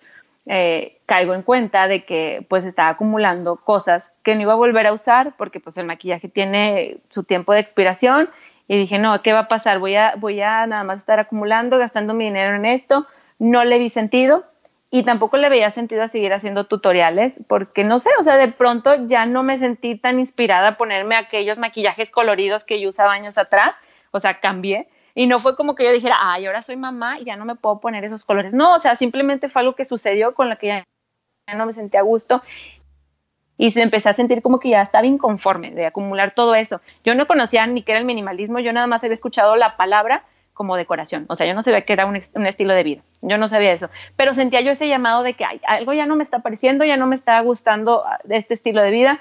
eh, 0.51 0.99
caigo 1.05 1.35
en 1.35 1.43
cuenta 1.43 1.89
de 1.89 2.05
que 2.05 2.45
pues 2.49 2.65
estaba 2.65 2.89
acumulando 2.89 3.57
cosas 3.57 4.13
que 4.23 4.35
no 4.35 4.41
iba 4.41 4.55
a 4.55 4.57
volver 4.57 4.87
a 4.87 4.95
usar 4.95 5.37
porque 5.37 5.61
pues 5.61 5.77
el 5.77 5.85
maquillaje 5.85 6.29
tiene 6.29 6.99
su 7.11 7.23
tiempo 7.23 7.53
de 7.53 7.61
expiración 7.61 8.31
y 8.67 8.79
dije, 8.79 8.99
no, 8.99 9.23
¿qué 9.23 9.35
va 9.35 9.41
a 9.41 9.49
pasar? 9.49 9.79
Voy 9.79 9.95
a, 9.97 10.15
voy 10.17 10.41
a 10.41 10.67
nada 10.67 10.85
más 10.85 11.01
estar 11.01 11.21
acumulando, 11.21 11.77
gastando 11.77 12.15
mi 12.15 12.25
dinero 12.25 12.57
en 12.57 12.65
esto. 12.65 13.07
No 13.39 13.63
le 13.65 13.79
vi 13.79 13.91
sentido 13.91 14.45
y 14.91 15.03
tampoco 15.03 15.37
le 15.37 15.51
veía 15.51 15.69
sentido 15.69 16.03
a 16.03 16.09
seguir 16.09 16.33
haciendo 16.33 16.65
tutoriales 16.65 17.35
porque 17.47 17.85
no 17.85 17.99
sé, 17.99 18.09
o 18.19 18.23
sea, 18.23 18.37
de 18.39 18.49
pronto 18.49 19.07
ya 19.07 19.27
no 19.27 19.43
me 19.43 19.59
sentí 19.59 19.97
tan 19.97 20.19
inspirada 20.19 20.69
a 20.69 20.77
ponerme 20.79 21.15
aquellos 21.15 21.59
maquillajes 21.59 22.11
coloridos 22.11 22.65
que 22.65 22.81
yo 22.81 22.89
usaba 22.89 23.13
años 23.13 23.37
atrás, 23.37 23.75
o 24.13 24.19
sea, 24.19 24.41
cambié 24.41 24.89
y 25.19 25.27
no 25.27 25.41
fue 25.41 25.57
como 25.57 25.75
que 25.75 25.83
yo 25.83 25.91
dijera, 25.91 26.17
ay, 26.21 26.47
ahora 26.47 26.63
soy 26.63 26.77
mamá 26.77 27.17
y 27.19 27.25
ya 27.25 27.35
no 27.35 27.45
me 27.45 27.57
puedo 27.57 27.81
poner 27.81 28.05
esos 28.05 28.23
colores. 28.23 28.55
No, 28.55 28.77
o 28.77 28.79
sea, 28.79 28.95
simplemente 28.95 29.49
fue 29.49 29.63
algo 29.63 29.75
que 29.75 29.85
sucedió 29.85 30.33
con 30.33 30.49
lo 30.49 30.57
que 30.59 30.69
ya, 30.69 30.85
no 31.57 31.67
me 31.67 31.73
sentía 31.73 31.99
a 31.99 32.05
gusto 32.05 32.41
y 33.57 33.73
se 33.73 33.83
empecé 33.83 34.11
a 34.11 34.13
sentir 34.13 34.43
como 34.43 34.61
que 34.61 34.69
ya 34.69 34.81
estaba 34.81 35.09
inconforme 35.09 35.73
de 35.73 35.87
acumular 35.87 36.37
todo 36.37 36.55
eso. 36.55 36.81
Yo 37.03 37.17
no 37.17 37.27
conocía 37.27 37.67
ni 37.67 37.83
qué 37.83 37.91
era 37.93 37.99
el 37.99 38.07
minimalismo, 38.07 38.61
yo 38.61 38.73
nada 38.73 38.87
más 38.87 39.03
había 39.03 39.15
escuchado 39.15 39.57
la 39.57 39.77
palabra 39.77 40.23
como 40.55 40.77
decoración, 40.77 41.27
o 41.29 41.35
sea, 41.35 41.49
yo 41.49 41.55
no 41.55 41.65
sabía 41.65 41.81
que 41.81 41.93
era 41.93 42.07
un, 42.07 42.21
un 42.35 42.47
estilo 42.47 42.75
de 42.75 42.83
vida, 42.85 43.03
yo 43.21 43.39
no 43.39 43.49
sabía 43.49 43.73
eso, 43.73 43.91
pero 44.17 44.35
sentía 44.35 44.61
yo 44.61 44.71
ese 44.71 44.87
llamado 44.87 45.25
de 45.25 45.35
que 45.35 45.45
algo 45.67 45.93
ya 45.95 46.07
no 46.07 46.15
me 46.15 46.23
está 46.23 46.41
pareciendo, 46.41 46.85
ya 46.85 46.97
no 46.97 47.09
me 47.09 47.17
está 47.17 47.41
gustando 47.41 48.05
ah, 48.07 48.19
este 48.29 48.55
estilo 48.55 48.83
de 48.83 48.91
vida 48.91 49.21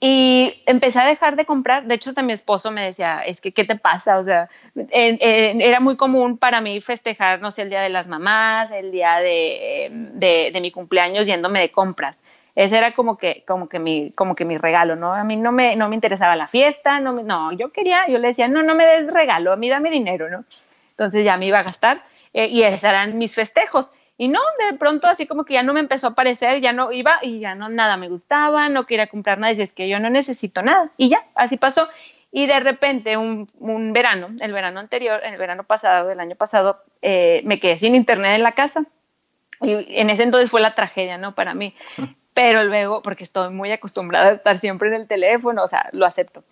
y 0.00 0.62
empecé 0.66 0.98
a 1.00 1.06
dejar 1.06 1.36
de 1.36 1.44
comprar. 1.44 1.84
De 1.84 1.94
hecho, 1.94 2.10
hasta 2.10 2.22
mi 2.22 2.32
esposo 2.32 2.70
me 2.70 2.84
decía, 2.84 3.22
es 3.24 3.40
que, 3.40 3.52
¿qué 3.52 3.64
te 3.64 3.76
pasa? 3.76 4.18
O 4.18 4.24
sea, 4.24 4.48
era 4.90 5.80
muy 5.80 5.96
común 5.96 6.36
para 6.36 6.60
mí 6.60 6.80
festejar, 6.80 7.40
no 7.40 7.50
sé, 7.50 7.62
el 7.62 7.70
día 7.70 7.80
de 7.80 7.88
las 7.88 8.08
mamás, 8.08 8.70
el 8.70 8.90
día 8.90 9.16
de, 9.18 9.90
de, 9.90 10.60
mi 10.60 10.70
cumpleaños 10.70 11.26
yéndome 11.26 11.60
de 11.60 11.70
compras. 11.70 12.18
Ese 12.54 12.76
era 12.76 12.92
como 12.92 13.18
que, 13.18 13.44
como 13.46 13.68
que 13.68 13.78
mi, 13.78 14.12
como 14.12 14.36
que 14.36 14.44
mi 14.44 14.58
regalo, 14.58 14.94
¿no? 14.94 15.12
A 15.12 15.24
mí 15.24 15.36
no 15.36 15.52
me, 15.52 15.74
no 15.74 15.88
me 15.88 15.96
interesaba 15.96 16.36
la 16.36 16.46
fiesta, 16.46 17.00
no, 17.00 17.12
no, 17.12 17.52
yo 17.52 17.72
quería, 17.72 18.06
yo 18.08 18.18
le 18.18 18.28
decía, 18.28 18.46
no, 18.46 18.62
no 18.62 18.74
me 18.74 18.84
des 18.84 19.12
regalo, 19.12 19.52
a 19.52 19.56
mí 19.56 19.68
dame 19.68 19.90
dinero, 19.90 20.28
¿no? 20.28 20.44
Entonces 20.90 21.24
ya 21.24 21.36
me 21.36 21.46
iba 21.46 21.58
a 21.58 21.64
gastar 21.64 22.04
eh, 22.32 22.46
y 22.46 22.62
esos 22.62 22.84
eran 22.84 23.18
mis 23.18 23.34
festejos. 23.34 23.90
Y 24.16 24.28
no, 24.28 24.40
de 24.70 24.78
pronto 24.78 25.08
así 25.08 25.26
como 25.26 25.44
que 25.44 25.54
ya 25.54 25.62
no 25.62 25.72
me 25.72 25.80
empezó 25.80 26.08
a 26.08 26.14
parecer, 26.14 26.60
ya 26.60 26.72
no 26.72 26.92
iba 26.92 27.18
y 27.22 27.40
ya 27.40 27.54
no 27.54 27.68
nada 27.68 27.96
me 27.96 28.08
gustaba, 28.08 28.68
no 28.68 28.86
quería 28.86 29.08
comprar 29.08 29.38
nada, 29.38 29.52
y 29.52 29.60
es 29.60 29.72
que 29.72 29.88
yo 29.88 29.98
no 29.98 30.08
necesito 30.08 30.62
nada. 30.62 30.90
Y 30.96 31.08
ya, 31.08 31.24
así 31.34 31.56
pasó. 31.56 31.88
Y 32.30 32.46
de 32.46 32.60
repente 32.60 33.16
un, 33.16 33.48
un 33.58 33.92
verano, 33.92 34.28
el 34.40 34.52
verano 34.52 34.80
anterior, 34.80 35.20
el 35.24 35.36
verano 35.36 35.64
pasado, 35.64 36.10
el 36.10 36.20
año 36.20 36.36
pasado, 36.36 36.82
eh, 37.02 37.42
me 37.44 37.58
quedé 37.60 37.78
sin 37.78 37.94
internet 37.94 38.36
en 38.36 38.42
la 38.42 38.52
casa. 38.52 38.84
Y 39.60 40.00
en 40.00 40.10
ese 40.10 40.24
entonces 40.24 40.50
fue 40.50 40.60
la 40.60 40.74
tragedia, 40.74 41.18
¿no? 41.18 41.34
Para 41.34 41.54
mí. 41.54 41.74
Pero 42.34 42.64
luego, 42.64 43.02
porque 43.02 43.24
estoy 43.24 43.52
muy 43.52 43.70
acostumbrada 43.70 44.30
a 44.30 44.32
estar 44.32 44.60
siempre 44.60 44.88
en 44.88 44.94
el 44.94 45.06
teléfono, 45.06 45.62
o 45.62 45.68
sea, 45.68 45.88
lo 45.92 46.06
acepto. 46.06 46.42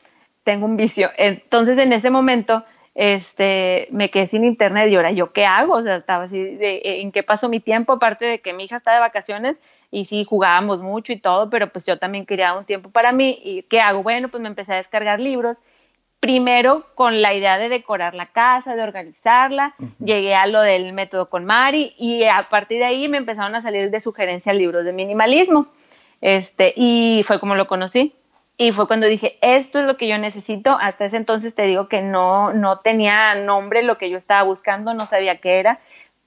Tengo 0.44 0.66
un 0.66 0.76
vicio. 0.76 1.10
Entonces 1.16 1.76
en 1.78 1.92
ese 1.92 2.10
momento 2.10 2.64
este, 2.94 3.88
me 3.90 4.10
quedé 4.10 4.26
sin 4.26 4.44
internet 4.44 4.90
y 4.90 4.96
ahora 4.96 5.12
yo 5.12 5.32
qué 5.32 5.46
hago, 5.46 5.74
o 5.74 5.82
sea, 5.82 5.96
estaba 5.96 6.24
así, 6.24 6.42
de, 6.42 6.80
¿en 7.00 7.12
qué 7.12 7.22
pasó 7.22 7.48
mi 7.48 7.60
tiempo? 7.60 7.94
Aparte 7.94 8.26
de 8.26 8.40
que 8.40 8.52
mi 8.52 8.64
hija 8.64 8.76
está 8.76 8.92
de 8.92 9.00
vacaciones 9.00 9.56
y 9.90 10.04
sí, 10.04 10.24
jugábamos 10.24 10.82
mucho 10.82 11.12
y 11.12 11.18
todo, 11.18 11.48
pero 11.50 11.68
pues 11.68 11.86
yo 11.86 11.98
también 11.98 12.26
quería 12.26 12.54
un 12.54 12.64
tiempo 12.64 12.90
para 12.90 13.12
mí 13.12 13.38
y 13.42 13.62
¿qué 13.62 13.80
hago? 13.80 14.02
Bueno, 14.02 14.28
pues 14.28 14.42
me 14.42 14.48
empecé 14.48 14.74
a 14.74 14.76
descargar 14.76 15.20
libros, 15.20 15.62
primero 16.20 16.86
con 16.94 17.20
la 17.20 17.34
idea 17.34 17.58
de 17.58 17.68
decorar 17.68 18.14
la 18.14 18.26
casa, 18.26 18.76
de 18.76 18.82
organizarla, 18.82 19.74
llegué 19.98 20.34
a 20.34 20.46
lo 20.46 20.60
del 20.60 20.92
método 20.92 21.26
con 21.26 21.44
Mari 21.44 21.94
y 21.98 22.24
a 22.24 22.48
partir 22.48 22.78
de 22.78 22.84
ahí 22.84 23.08
me 23.08 23.18
empezaron 23.18 23.54
a 23.54 23.60
salir 23.62 23.90
de 23.90 24.00
sugerencias 24.00 24.54
libros 24.54 24.84
de 24.84 24.92
minimalismo, 24.92 25.66
este, 26.20 26.72
y 26.76 27.22
fue 27.26 27.40
como 27.40 27.54
lo 27.54 27.66
conocí 27.66 28.14
y 28.62 28.70
fue 28.70 28.86
cuando 28.86 29.08
dije, 29.08 29.38
esto 29.40 29.80
es 29.80 29.86
lo 29.86 29.96
que 29.96 30.06
yo 30.06 30.18
necesito. 30.18 30.78
Hasta 30.80 31.06
ese 31.06 31.16
entonces 31.16 31.52
te 31.52 31.62
digo 31.62 31.88
que 31.88 32.00
no, 32.00 32.52
no 32.52 32.78
tenía 32.78 33.34
nombre 33.34 33.82
lo 33.82 33.98
que 33.98 34.08
yo 34.08 34.16
estaba 34.16 34.44
buscando, 34.44 34.94
no 34.94 35.04
sabía 35.04 35.38
qué 35.38 35.58
era, 35.58 35.80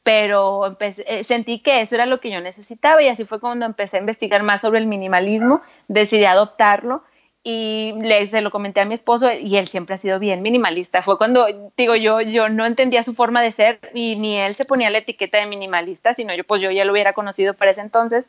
pero 0.03 0.75
eh, 0.81 1.23
sentí 1.23 1.59
que 1.59 1.79
eso 1.79 1.95
era 1.95 2.05
lo 2.05 2.19
que 2.19 2.31
yo 2.31 2.41
necesitaba 2.41 3.01
y 3.01 3.07
así 3.07 3.23
fue 3.23 3.39
cuando 3.39 3.65
empecé 3.65 3.95
a 3.95 3.99
investigar 4.01 4.43
más 4.43 4.59
sobre 4.59 4.79
el 4.79 4.85
minimalismo, 4.85 5.61
decidí 5.87 6.25
adoptarlo 6.25 7.03
y 7.41 7.93
le, 8.01 8.27
se 8.27 8.41
lo 8.41 8.51
comenté 8.51 8.81
a 8.81 8.85
mi 8.85 8.95
esposo 8.95 9.31
y 9.31 9.55
él 9.55 9.67
siempre 9.67 9.95
ha 9.95 9.97
sido 9.97 10.19
bien 10.19 10.41
minimalista. 10.41 11.01
Fue 11.01 11.17
cuando, 11.17 11.47
digo, 11.77 11.95
yo, 11.95 12.19
yo 12.19 12.49
no 12.49 12.65
entendía 12.65 13.01
su 13.01 13.13
forma 13.13 13.41
de 13.41 13.51
ser 13.51 13.79
y 13.93 14.17
ni 14.17 14.37
él 14.37 14.55
se 14.55 14.65
ponía 14.65 14.89
la 14.89 14.97
etiqueta 14.97 15.37
de 15.37 15.45
minimalista, 15.45 16.13
sino 16.13 16.35
yo 16.35 16.43
pues 16.43 16.61
yo 16.61 16.69
ya 16.69 16.83
lo 16.83 16.91
hubiera 16.91 17.13
conocido 17.13 17.53
para 17.53 17.71
ese 17.71 17.79
entonces 17.79 18.25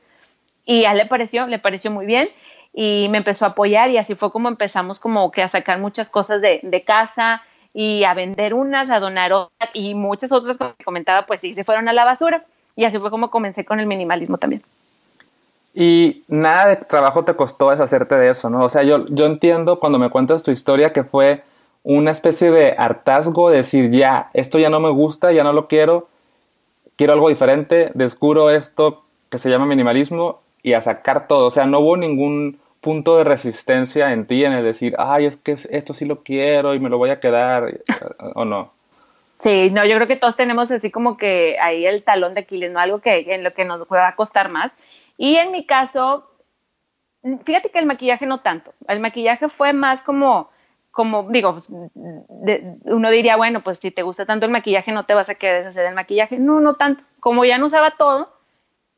y 0.65 0.85
a 0.85 0.93
él 0.93 0.99
le 0.99 1.07
pareció, 1.07 1.49
le 1.49 1.59
pareció 1.59 1.91
muy 1.91 2.07
bien 2.07 2.29
y 2.79 3.09
me 3.09 3.19
empezó 3.19 3.47
a 3.47 3.49
apoyar 3.49 3.89
y 3.91 3.97
así 3.97 4.15
fue 4.15 4.31
como 4.31 4.49
empezamos 4.49 5.01
como 5.01 5.31
que 5.31 5.43
a 5.43 5.49
sacar 5.49 5.81
muchas 5.81 6.11
cosas 6.11 6.43
de, 6.43 6.61
de 6.63 6.85
casa 6.85 7.43
y 7.73 8.05
a 8.05 8.13
vender 8.13 8.53
unas, 8.53 8.91
a 8.91 9.01
donar 9.01 9.33
otras 9.33 9.71
y 9.73 9.95
muchas 9.95 10.31
otras 10.31 10.59
que 10.59 10.85
comentaba 10.85 11.25
pues 11.25 11.41
sí 11.41 11.55
se 11.55 11.65
fueron 11.65 11.89
a 11.89 11.95
la 11.95 12.05
basura 12.05 12.45
y 12.77 12.85
así 12.85 12.99
fue 12.99 13.11
como 13.11 13.31
comencé 13.31 13.65
con 13.65 13.81
el 13.81 13.87
minimalismo 13.87 14.37
también. 14.37 14.63
Y 15.73 16.23
nada 16.29 16.69
de 16.69 16.77
trabajo 16.77 17.25
te 17.25 17.35
costó 17.35 17.71
deshacerte 17.71 18.15
de 18.15 18.29
eso, 18.29 18.51
¿no? 18.51 18.63
O 18.63 18.69
sea, 18.69 18.83
yo, 18.83 19.07
yo 19.09 19.25
entiendo 19.25 19.81
cuando 19.81 19.99
me 19.99 20.11
cuentas 20.11 20.43
tu 20.43 20.51
historia 20.51 20.93
que 20.93 21.03
fue 21.03 21.45
una 21.83 22.11
especie 22.11 22.51
de 22.51 22.75
hartazgo, 22.77 23.49
decir, 23.49 23.91
ya, 23.91 24.29
esto 24.35 24.59
ya 24.59 24.69
no 24.69 24.81
me 24.81 24.91
gusta, 24.91 25.33
ya 25.33 25.45
no 25.45 25.55
lo 25.55 25.67
quiero, 25.67 26.09
quiero 26.97 27.15
algo 27.15 27.31
diferente, 27.31 27.91
descubro 27.95 28.51
esto 28.51 29.03
que 29.31 29.39
se 29.39 29.49
llama 29.49 29.65
minimalismo 29.65 30.41
y 30.63 30.75
a 30.75 30.83
sacar 30.83 31.27
todo. 31.27 31.47
O 31.47 31.51
sea, 31.51 31.65
no 31.65 31.81
hubo 31.81 31.97
ningún 31.97 32.59
punto 32.87 33.19
de 33.19 33.25
resistencia 33.25 34.13
en 34.13 34.29
ti 34.29 34.45
en 34.45 34.53
el 34.53 34.63
decir, 34.63 34.95
ay, 34.97 35.27
es 35.27 35.37
que 35.37 35.57
esto 35.71 35.93
sí 35.93 36.05
lo 36.05 36.23
quiero 36.23 36.73
y 36.73 36.79
me 36.79 36.89
lo 36.89 36.99
voy 36.99 37.11
a 37.11 37.19
quedar, 37.19 37.81
o 38.37 38.45
no? 38.45 38.71
Sí, 39.41 39.71
no, 39.73 39.85
yo 39.85 39.97
creo 39.97 40.07
que 40.07 40.15
todos 40.15 40.37
tenemos 40.37 40.71
así 40.71 40.93
como 40.93 41.17
que 41.17 41.59
ahí 41.61 41.85
el 41.85 42.05
talón 42.05 42.35
de 42.35 42.43
Aquiles, 42.43 42.71
¿no? 42.71 42.79
Algo 42.79 43.01
que 43.01 43.27
en 43.35 43.43
lo 43.43 43.53
que 43.55 43.65
nos 43.65 43.83
va 43.93 44.07
a 44.07 44.15
costar 44.15 44.53
más. 44.53 44.73
Y 45.19 45.35
en 45.35 45.51
mi 45.51 45.67
caso, 45.67 46.31
fíjate 47.45 47.71
que 47.71 47.81
el 47.81 47.87
maquillaje 47.87 48.25
no 48.25 48.39
tanto. 48.39 48.73
El 48.87 49.01
maquillaje 49.01 49.49
fue 49.49 49.73
más 49.73 50.03
como, 50.03 50.49
como 50.93 51.29
digo, 51.29 51.57
uno 52.85 53.11
diría, 53.11 53.37
bueno, 53.37 53.65
pues 53.65 53.79
si 53.79 53.91
te 53.91 54.03
gusta 54.03 54.27
tanto 54.27 54.47
el 54.47 54.53
maquillaje, 54.53 54.93
no 54.93 55.07
te 55.07 55.15
vas 55.15 55.29
a 55.29 55.35
querer 55.35 55.65
deshacer 55.65 55.83
del 55.87 55.97
maquillaje. 55.97 56.39
No, 56.39 56.61
no 56.61 56.77
tanto. 56.77 57.03
Como 57.19 57.45
ya 57.45 57.59
no 57.59 57.67
usaba 57.67 57.97
todo, 57.99 58.36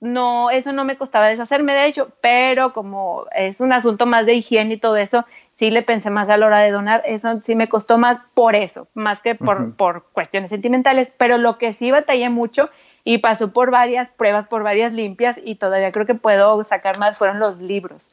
no, 0.01 0.51
eso 0.51 0.73
no 0.73 0.85
me 0.85 0.97
costaba 0.97 1.27
deshacerme 1.27 1.75
de 1.75 1.87
ello, 1.87 2.09
pero 2.21 2.73
como 2.73 3.27
es 3.35 3.61
un 3.61 3.73
asunto 3.73 4.07
más 4.07 4.27
de 4.27 4.35
higiene 4.35 4.75
y 4.75 4.79
todo 4.79 4.97
eso, 4.97 5.25
sí 5.57 5.71
le 5.71 5.83
pensé 5.83 6.09
más 6.11 6.29
a 6.29 6.37
la 6.37 6.47
hora 6.47 6.61
de 6.61 6.71
donar, 6.71 7.03
eso 7.05 7.41
sí 7.43 7.57
me 7.57 7.69
costó 7.69 7.99
más 7.99 8.21
por 8.35 8.55
eso, 8.55 8.87
más 8.95 9.21
que 9.21 9.35
por, 9.35 9.75
por 9.75 10.05
cuestiones 10.13 10.51
sentimentales, 10.51 11.13
pero 11.19 11.37
lo 11.37 11.59
que 11.59 11.73
sí 11.73 11.91
batallé 11.91 12.31
mucho 12.31 12.71
y 13.03 13.19
pasó 13.19 13.53
por 13.53 13.73
varias 13.73 14.11
pruebas, 14.11 14.47
por 14.47 14.63
varias 14.63 14.93
limpias 14.93 15.41
y 15.43 15.57
todavía 15.57 15.91
creo 15.91 16.07
que 16.07 16.15
puedo 16.15 16.63
sacar 16.63 16.99
más 16.99 17.19
fueron 17.19 17.41
los 17.41 17.59
libros. 17.59 18.09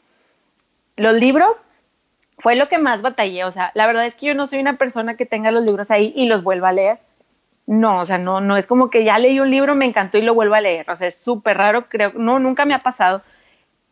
Los 0.96 1.14
libros 1.14 1.62
fue 2.40 2.56
lo 2.56 2.68
que 2.68 2.80
más 2.80 3.04
batallé, 3.04 3.44
o 3.44 3.52
sea, 3.52 3.72
la 3.76 3.86
verdad 3.86 4.08
es 4.08 4.16
que 4.16 4.26
yo 4.26 4.34
no 4.34 4.48
soy 4.48 4.60
una 4.60 4.78
persona 4.78 5.16
que 5.16 5.28
tenga 5.28 5.52
los 5.52 5.64
libros 5.64 5.92
ahí 5.92 6.14
y 6.16 6.28
los 6.28 6.42
vuelva 6.42 6.70
a 6.70 6.74
leer 6.74 7.00
no, 7.68 8.00
o 8.00 8.06
sea, 8.06 8.18
no, 8.18 8.42
no 8.42 8.58
es 8.58 8.68
como 8.68 8.90
que 8.90 9.04
ya 9.04 9.18
leí 9.18 9.40
un 9.40 9.50
libro, 9.50 9.76
me 9.76 9.86
encantó 9.86 10.18
y 10.18 10.22
lo 10.22 10.34
vuelvo 10.34 10.56
a 10.56 10.62
leer. 10.62 10.90
O 10.90 10.96
sea, 10.96 11.08
es 11.08 11.18
súper 11.18 11.58
raro, 11.58 11.90
creo, 11.90 12.12
no, 12.14 12.40
nunca 12.40 12.66
me 12.66 12.74
ha 12.74 12.80
pasado. 12.80 13.22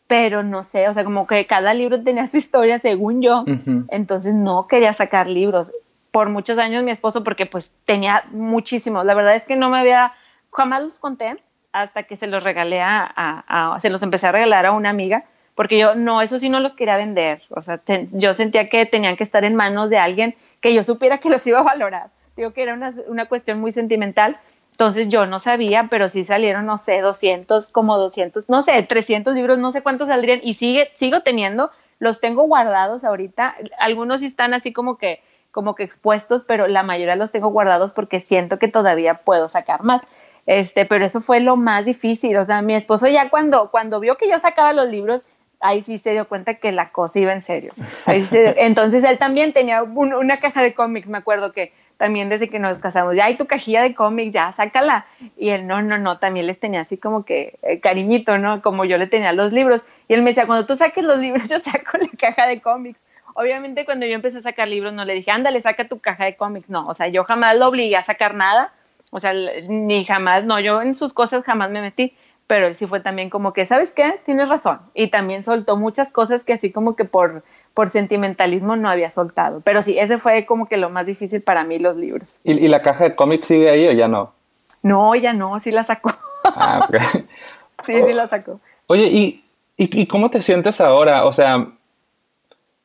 pero 0.08 0.44
no 0.44 0.64
sé, 0.64 0.88
o 0.88 0.94
sea, 0.94 1.04
como 1.04 1.26
que 1.26 1.48
cada 1.48 1.74
libro 1.74 2.04
tenía 2.04 2.28
su 2.28 2.38
historia 2.38 2.78
según 2.78 3.22
yo, 3.22 3.46
entonces 3.90 4.34
no 4.34 4.68
quería 4.68 4.94
sacar 4.94 5.28
libros. 5.28 5.72
Por 6.12 6.30
muchos 6.30 6.60
años 6.60 6.84
mi 6.84 6.92
esposo, 6.92 7.24
porque 7.24 7.48
pues 7.48 7.72
tenía 7.86 8.24
muchísimos, 8.32 9.06
la 9.06 9.16
verdad 9.16 9.34
es 9.34 9.46
que 9.46 9.56
no 9.56 9.72
me 9.72 9.80
había, 9.80 10.14
jamás 10.52 10.84
los 10.84 11.00
conté 11.00 11.38
hasta 11.72 12.04
que 12.04 12.16
se 12.16 12.28
los 12.28 12.44
regalé 12.44 12.80
a, 12.82 13.78
se 13.82 13.90
los 13.90 14.04
empecé 14.04 14.28
a 14.28 14.32
regalar 14.32 14.68
a 14.68 14.74
una 14.74 14.92
amiga, 14.92 15.24
porque 15.56 15.80
yo 15.80 15.96
no, 15.96 16.22
eso 16.22 16.38
sí 16.38 16.48
no 16.50 16.60
los 16.60 16.76
quería 16.76 16.98
vender, 16.98 17.42
o 17.50 17.64
sea, 17.64 17.82
yo 18.12 18.36
sentía 18.36 18.70
que 18.70 18.86
tenían 18.86 19.16
que 19.16 19.24
estar 19.24 19.44
en 19.44 19.56
manos 19.56 19.90
de 19.90 19.98
alguien 19.98 20.36
que 20.62 20.76
yo 20.76 20.84
supiera 20.84 21.18
que 21.18 21.32
los 21.32 21.48
iba 21.48 21.60
a 21.60 21.64
valorar. 21.64 22.12
Digo 22.36 22.52
que 22.52 22.64
era 22.64 22.74
una, 22.74 22.92
una 23.08 23.28
cuestión 23.28 23.60
muy 23.60 23.72
sentimental 23.72 24.40
entonces 24.74 25.08
yo 25.08 25.28
no 25.28 25.40
sabía, 25.40 25.88
pero 25.90 26.10
sí 26.10 26.26
salieron, 26.26 26.66
no 26.66 26.80
sé, 26.80 27.00
200, 27.00 27.68
como 27.68 27.98
200, 28.00 28.50
no 28.50 28.64
sé, 28.64 28.82
300 28.82 29.36
libros, 29.36 29.60
no 29.60 29.70
sé 29.70 29.84
cuántos 29.84 30.08
saldrían 30.08 30.40
y 30.42 30.56
sigue, 30.56 30.90
sigo 30.96 31.22
teniendo, 31.22 31.70
los 32.00 32.20
tengo 32.20 32.44
guardados 32.44 33.04
ahorita. 33.04 33.56
Algunos 33.78 34.24
están 34.24 34.56
así 34.56 34.74
como 34.74 34.98
que, 34.98 35.22
como 35.52 35.76
que 35.76 35.84
expuestos, 35.84 36.44
pero 36.44 36.68
la 36.68 36.82
mayoría 36.82 37.16
los 37.16 37.32
tengo 37.32 37.50
guardados 37.50 37.92
porque 37.92 38.20
siento 38.20 38.58
que 38.58 38.68
todavía 38.68 39.14
puedo 39.14 39.48
sacar 39.48 39.84
más. 39.84 40.02
Este, 40.48 40.86
pero 40.86 41.06
eso 41.06 41.22
fue 41.22 41.40
lo 41.40 41.56
más 41.56 41.86
difícil. 41.86 42.36
O 42.38 42.44
sea, 42.44 42.64
mi 42.64 42.74
esposo 42.74 43.08
ya 43.08 43.30
cuando, 43.30 43.70
cuando 43.70 44.00
vio 44.00 44.18
que 44.18 44.28
yo 44.28 44.40
sacaba 44.40 44.74
los 44.74 44.90
libros, 44.90 45.24
ahí 45.60 45.84
sí 45.84 46.00
se 46.00 46.12
dio 46.12 46.28
cuenta 46.28 46.56
que 46.56 46.72
la 46.72 46.90
cosa 46.90 47.20
iba 47.20 47.32
en 47.32 47.44
serio. 47.44 47.74
entonces 48.08 49.04
él 49.04 49.20
también 49.20 49.54
tenía 49.54 49.84
una 49.84 50.40
caja 50.40 50.64
de 50.64 50.74
cómics, 50.74 51.08
me 51.08 51.20
acuerdo 51.20 51.52
que 51.52 51.72
también 51.98 52.30
desde 52.30 52.50
que 52.50 52.60
nos 52.60 52.80
casamos, 52.80 53.16
ya 53.16 53.26
hay 53.26 53.38
tu 53.38 53.46
cajilla 53.46 53.82
de 53.82 53.96
cómics, 53.96 54.34
ya 54.34 54.52
sácala. 54.52 55.06
Y 55.38 55.50
él, 55.50 55.68
no, 55.68 55.82
no, 55.82 55.98
no, 55.98 56.20
también 56.20 56.48
les 56.48 56.60
tenía 56.60 56.82
así 56.82 56.98
como 56.98 57.24
que 57.26 57.60
eh, 57.62 57.80
cariñito, 57.80 58.38
¿no? 58.38 58.62
Como 58.62 58.86
yo 58.86 58.98
le 58.98 59.08
tenía 59.08 59.34
los 59.34 59.54
libros. 59.54 59.84
Y 60.08 60.14
él 60.14 60.22
me 60.22 60.32
decía, 60.32 60.46
cuando 60.46 60.66
tú 60.66 60.76
saques 60.76 61.04
los 61.04 61.20
libros, 61.20 61.50
yo 61.50 61.60
saco 61.60 61.98
la 61.98 62.08
caja 62.20 62.48
de 62.48 62.62
cómics. 62.62 63.02
Obviamente 63.36 63.86
cuando 63.86 64.06
yo 64.06 64.14
empecé 64.14 64.40
a 64.40 64.42
sacar 64.42 64.68
libros, 64.68 64.94
no 64.94 65.06
le 65.06 65.14
dije, 65.14 65.32
ándale, 65.32 65.60
saca 65.62 65.88
tu 65.88 66.00
caja 66.00 66.26
de 66.26 66.36
cómics. 66.36 66.70
No, 66.70 66.88
o 66.88 66.94
sea, 66.94 67.08
yo 67.08 67.24
jamás 67.24 67.58
lo 67.58 67.68
obligué 67.68 67.96
a 67.96 68.04
sacar 68.04 68.36
nada. 68.36 68.74
O 69.10 69.20
sea, 69.20 69.34
ni 69.34 70.06
jamás, 70.06 70.44
no, 70.44 70.60
yo 70.60 70.82
en 70.82 70.96
sus 70.96 71.14
cosas 71.14 71.44
jamás 71.44 71.70
me 71.70 71.82
metí 71.82 72.16
pero 72.48 72.68
él 72.68 72.76
sí 72.76 72.88
fue 72.88 73.00
también 73.00 73.30
como 73.30 73.54
que, 73.54 73.66
¿sabes 73.66 73.94
qué? 73.94 74.20
Tienes 74.24 74.50
razón. 74.50 74.82
Y 74.94 75.08
también 75.08 75.44
soltó 75.44 75.78
muchas 75.78 76.12
cosas 76.12 76.44
que 76.44 76.54
así 76.54 76.72
como 76.72 76.96
que 76.96 77.06
por, 77.06 77.44
por 77.74 77.90
sentimentalismo 77.90 78.76
no 78.76 78.90
había 78.90 79.10
soltado. 79.10 79.62
Pero 79.62 79.82
sí, 79.82 79.98
ese 79.98 80.18
fue 80.18 80.46
como 80.46 80.68
que 80.68 80.78
lo 80.78 80.90
más 80.90 81.06
difícil 81.06 81.42
para 81.42 81.64
mí, 81.64 81.80
los 81.80 81.96
libros. 81.98 82.38
¿Y, 82.44 82.68
la 82.68 82.82
caja 82.82 83.06
de 83.06 83.16
cómics 83.16 83.48
sigue 83.48 83.70
ahí 83.70 83.88
o 83.88 83.92
ya 83.92 84.08
no? 84.08 84.34
No, 84.82 85.16
ya 85.16 85.34
no, 85.34 85.60
sí 85.60 85.72
la 85.72 85.84
sacó. 85.84 86.12
Ah, 86.44 86.88
sí, 87.86 88.04
sí 88.04 88.14
la 88.14 88.28
sacó. 88.28 88.60
Oye, 88.88 89.08
¿y, 89.08 89.44
y, 89.78 90.08
cómo 90.08 90.30
te 90.30 90.42
sientes 90.42 90.82
ahora? 90.82 91.26
O 91.26 91.32
sea, 91.32 91.70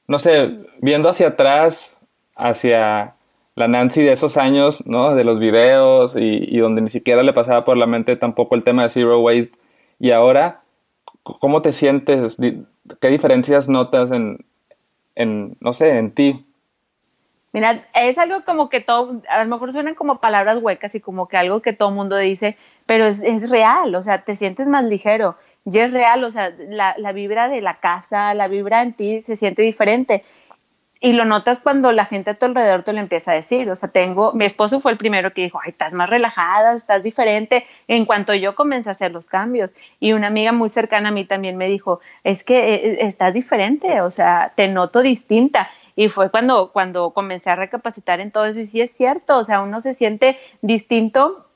no 0.07 0.19
sé, 0.19 0.59
viendo 0.81 1.09
hacia 1.09 1.29
atrás, 1.29 1.97
hacia 2.37 3.15
la 3.57 3.69
Nancy 3.69 4.03
de 4.03 4.13
esos 4.13 4.37
años, 4.37 4.87
¿no? 4.87 5.15
De 5.15 5.25
los 5.25 5.39
videos 5.39 6.17
y, 6.17 6.57
donde 6.59 6.81
ni 6.81 6.89
siquiera 6.89 7.23
le 7.23 7.33
pasaba 7.33 7.65
por 7.65 7.77
la 7.77 7.87
mente 7.87 8.17
tampoco 8.17 8.55
el 8.55 8.63
tema 8.63 8.85
de 8.85 8.91
Zero 8.91 9.19
Waste. 9.21 9.59
Y 9.99 10.13
ahora, 10.13 10.63
¿cómo 11.25 11.61
te 11.61 11.73
sientes? 11.73 12.39
¿Qué 13.01 13.09
diferencias 13.09 13.69
notas 13.69 14.13
en, 14.13 14.47
en 15.19 15.57
no 15.61 15.73
sé, 15.73 15.99
en 15.99 16.13
ti? 16.13 16.45
Mira, 17.53 17.87
es 17.95 18.19
algo 18.19 18.45
como 18.45 18.69
que 18.69 18.81
todo, 18.81 19.23
a 19.29 19.43
lo 19.43 19.51
mejor 19.51 19.73
suenan 19.73 19.95
como 19.95 20.21
palabras 20.21 20.63
huecas 20.63 20.95
y 20.95 21.01
como 21.01 21.29
que 21.29 21.37
algo 21.37 21.61
que 21.61 21.73
todo 21.73 21.91
mundo 21.91 22.17
dice, 22.17 22.57
pero 22.87 23.07
es, 23.07 23.21
es 23.23 23.51
real, 23.51 23.95
o 23.95 24.03
sea, 24.03 24.23
te 24.23 24.37
sientes 24.37 24.67
más 24.67 24.85
ligero, 24.85 25.37
y 25.65 25.79
es 25.79 25.93
real, 25.93 26.23
o 26.25 26.31
sea, 26.31 26.53
la, 26.69 26.95
la 26.99 27.13
vibra 27.13 27.49
de 27.49 27.61
la 27.61 27.81
casa, 27.81 28.35
la 28.35 28.49
vibra 28.49 28.83
en 28.83 28.93
ti 28.93 29.23
se 29.23 29.35
siente 29.35 29.63
diferente 29.63 30.25
y 31.01 31.13
lo 31.13 31.25
notas 31.25 31.61
cuando 31.61 31.93
la 31.93 32.07
gente 32.07 32.33
a 32.33 32.35
tu 32.35 32.47
alrededor 32.47 32.83
te 32.83 32.93
lo 32.93 32.99
empieza 32.99 33.31
a 33.31 33.35
decir. 33.35 33.71
O 33.71 33.77
sea, 33.77 33.91
tengo, 33.91 34.33
mi 34.33 34.45
esposo 34.45 34.81
fue 34.81 34.93
el 34.93 34.99
primero 34.99 35.33
que 35.33 35.43
dijo, 35.43 35.61
ay, 35.63 35.71
estás 35.71 35.93
más 35.93 36.11
relajada, 36.11 36.75
estás 36.75 37.03
diferente. 37.03 37.67
En 37.87 38.05
cuanto 38.05 38.35
yo 38.35 38.55
comencé 38.55 38.89
a 38.89 38.93
hacer 38.93 39.13
los 39.13 39.29
cambios. 39.29 39.75
Y 40.01 40.13
una 40.13 40.27
amiga 40.27 40.53
muy 40.53 40.69
cercana 40.69 41.11
a 41.11 41.13
mí 41.13 41.25
también 41.25 41.57
me 41.57 41.69
dijo, 41.69 42.01
es 42.25 42.43
que 42.43 42.75
eh, 42.75 42.75
eh, 42.75 42.99
estás 43.03 43.33
diferente, 43.33 44.01
o 44.01 44.11
sea, 44.11 44.53
te 44.57 44.67
noto 44.69 45.01
distinta. 45.01 45.71
Y 45.95 46.09
fue 46.09 46.31
cuando, 46.31 46.73
cuando 46.73 47.11
comencé 47.11 47.51
a 47.51 47.57
recapacitar 47.57 48.21
en 48.21 48.33
todo 48.33 48.47
eso. 48.47 48.59
Y 48.59 48.65
sí 48.65 48.81
es 48.81 48.91
cierto, 48.91 49.37
o 49.37 49.45
sea, 49.45 49.61
uno 49.61 49.81
se 49.81 49.95
siente 49.95 50.39
distinto 50.63 51.48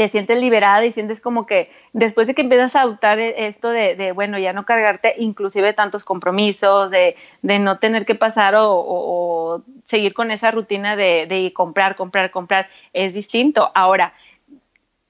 te 0.00 0.08
sientes 0.08 0.40
liberada 0.40 0.82
y 0.86 0.92
sientes 0.92 1.20
como 1.20 1.44
que 1.44 1.70
después 1.92 2.26
de 2.26 2.34
que 2.34 2.40
empiezas 2.40 2.74
a 2.74 2.80
adoptar 2.80 3.18
e, 3.18 3.48
esto 3.48 3.68
de, 3.68 4.12
bueno, 4.12 4.38
ya 4.38 4.54
no 4.54 4.64
cargarte 4.64 5.12
inclusive 5.18 5.74
tantos 5.74 6.04
compromisos, 6.04 6.90
de, 6.90 7.16
no 7.42 7.78
tener 7.80 8.06
que 8.06 8.14
pasar 8.14 8.54
o, 8.56 9.62
seguir 9.84 10.14
con 10.14 10.30
esa 10.30 10.52
rutina 10.52 10.96
de, 10.96 11.52
comprar, 11.54 11.96
comprar, 11.96 12.30
comprar, 12.30 12.70
es 12.94 13.12
distinto. 13.12 13.70
Ahora, 13.74 14.14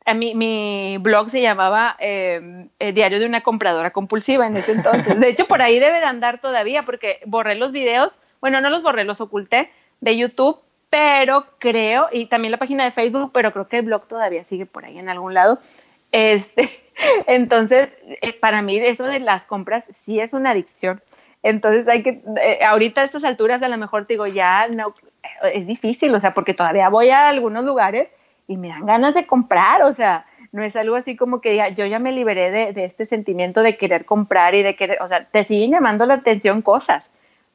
a 0.06 0.14
mí, 0.14 0.34
mi 0.34 0.96
blog 0.98 1.30
se 1.30 1.40
llamaba 1.40 1.94
em, 2.00 2.68
el 2.80 2.92
Diario 2.92 3.20
de 3.20 3.26
una 3.26 3.42
compradora 3.42 3.92
compulsiva 3.92 4.48
en 4.48 4.56
ese 4.56 4.72
entonces. 4.72 5.20
De 5.20 5.28
hecho, 5.28 5.46
por 5.46 5.62
ahí 5.62 5.78
debe 5.78 6.00
de 6.00 6.06
andar 6.06 6.40
todavía 6.40 6.82
porque 6.82 7.20
borré 7.26 7.54
los 7.54 7.70
videos, 7.70 8.18
bueno, 8.40 8.60
no 8.60 8.70
los 8.70 8.82
borré, 8.82 9.04
los 9.04 9.20
oculté 9.20 9.70
de 10.00 10.16
YouTube 10.16 10.58
pero 10.90 11.46
creo, 11.58 12.08
y 12.12 12.26
también 12.26 12.50
la 12.50 12.58
página 12.58 12.84
de 12.84 12.90
Facebook, 12.90 13.30
pero 13.32 13.52
creo 13.52 13.68
que 13.68 13.78
el 13.78 13.84
blog 13.84 14.06
todavía 14.06 14.44
sigue 14.44 14.66
por 14.66 14.84
ahí 14.84 14.98
en 14.98 15.08
algún 15.08 15.34
lado. 15.34 15.60
Este, 16.10 16.68
entonces, 17.28 17.90
eh, 18.20 18.32
para 18.32 18.60
mí 18.60 18.76
eso 18.78 19.04
de 19.04 19.20
las 19.20 19.46
compras 19.46 19.84
sí 19.94 20.20
es 20.20 20.34
una 20.34 20.50
adicción. 20.50 21.00
Entonces 21.42 21.88
hay 21.88 22.02
que, 22.02 22.20
eh, 22.42 22.58
ahorita 22.64 23.00
a 23.00 23.04
estas 23.04 23.24
alturas 23.24 23.62
a 23.62 23.68
lo 23.68 23.78
mejor 23.78 24.04
te 24.06 24.14
digo, 24.14 24.26
ya 24.26 24.66
no, 24.68 24.92
es 25.54 25.66
difícil, 25.66 26.14
o 26.14 26.20
sea, 26.20 26.34
porque 26.34 26.54
todavía 26.54 26.88
voy 26.88 27.10
a 27.10 27.28
algunos 27.28 27.64
lugares 27.64 28.08
y 28.46 28.56
me 28.56 28.68
dan 28.68 28.84
ganas 28.84 29.14
de 29.14 29.26
comprar, 29.26 29.82
o 29.82 29.92
sea, 29.92 30.26
no 30.52 30.64
es 30.64 30.74
algo 30.74 30.96
así 30.96 31.16
como 31.16 31.40
que 31.40 31.56
yo 31.74 31.86
ya 31.86 31.98
me 32.00 32.12
liberé 32.12 32.50
de, 32.50 32.72
de 32.72 32.84
este 32.84 33.06
sentimiento 33.06 33.62
de 33.62 33.76
querer 33.76 34.04
comprar 34.04 34.54
y 34.54 34.62
de 34.62 34.74
querer, 34.74 35.00
o 35.00 35.08
sea, 35.08 35.24
te 35.24 35.44
siguen 35.44 35.70
llamando 35.70 36.04
la 36.04 36.14
atención 36.14 36.60
cosas, 36.60 37.08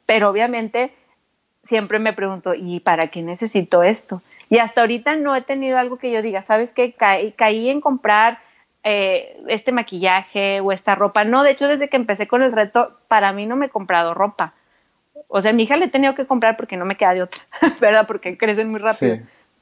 pero 0.05 0.29
obviamente 0.29 0.93
siempre 1.65 1.99
me 1.99 2.13
pregunto, 2.13 2.53
¿y 2.53 2.79
para 2.79 3.07
qué 3.09 3.21
necesito 3.21 3.83
esto? 3.83 4.21
Y 4.49 4.59
hasta 4.59 4.81
ahorita 4.81 5.15
no 5.15 5.35
he 5.35 5.41
tenido 5.41 5.77
algo 5.77 5.97
que 5.97 6.11
yo 6.11 6.21
diga, 6.21 6.41
¿sabes 6.41 6.71
qué? 6.71 6.93
caí 6.93 7.69
en 7.69 7.81
comprar 7.81 8.39
eh, 8.83 9.41
este 9.47 9.71
maquillaje 9.71 10.61
o 10.61 10.71
esta 10.71 10.95
ropa. 10.95 11.23
No, 11.23 11.43
de 11.43 11.51
hecho, 11.51 11.67
desde 11.67 11.89
que 11.89 11.97
empecé 11.97 12.27
con 12.27 12.43
el 12.43 12.51
reto, 12.51 12.99
para 13.07 13.33
mí 13.33 13.47
no 13.47 13.55
me 13.55 13.65
he 13.65 13.69
comprado 13.69 14.13
ropa. 14.13 14.53
O 15.27 15.41
sea, 15.41 15.51
a 15.51 15.53
mi 15.53 15.63
hija 15.63 15.77
le 15.77 15.85
he 15.85 15.89
tenido 15.89 16.13
que 16.13 16.27
comprar 16.27 16.55
porque 16.55 16.77
no 16.77 16.85
me 16.85 16.95
queda 16.95 17.13
de 17.15 17.23
otra, 17.23 17.41
¿verdad? 17.81 18.05
Porque 18.05 18.37
crecen 18.37 18.69
muy 18.69 18.79
rápido. 18.79 19.17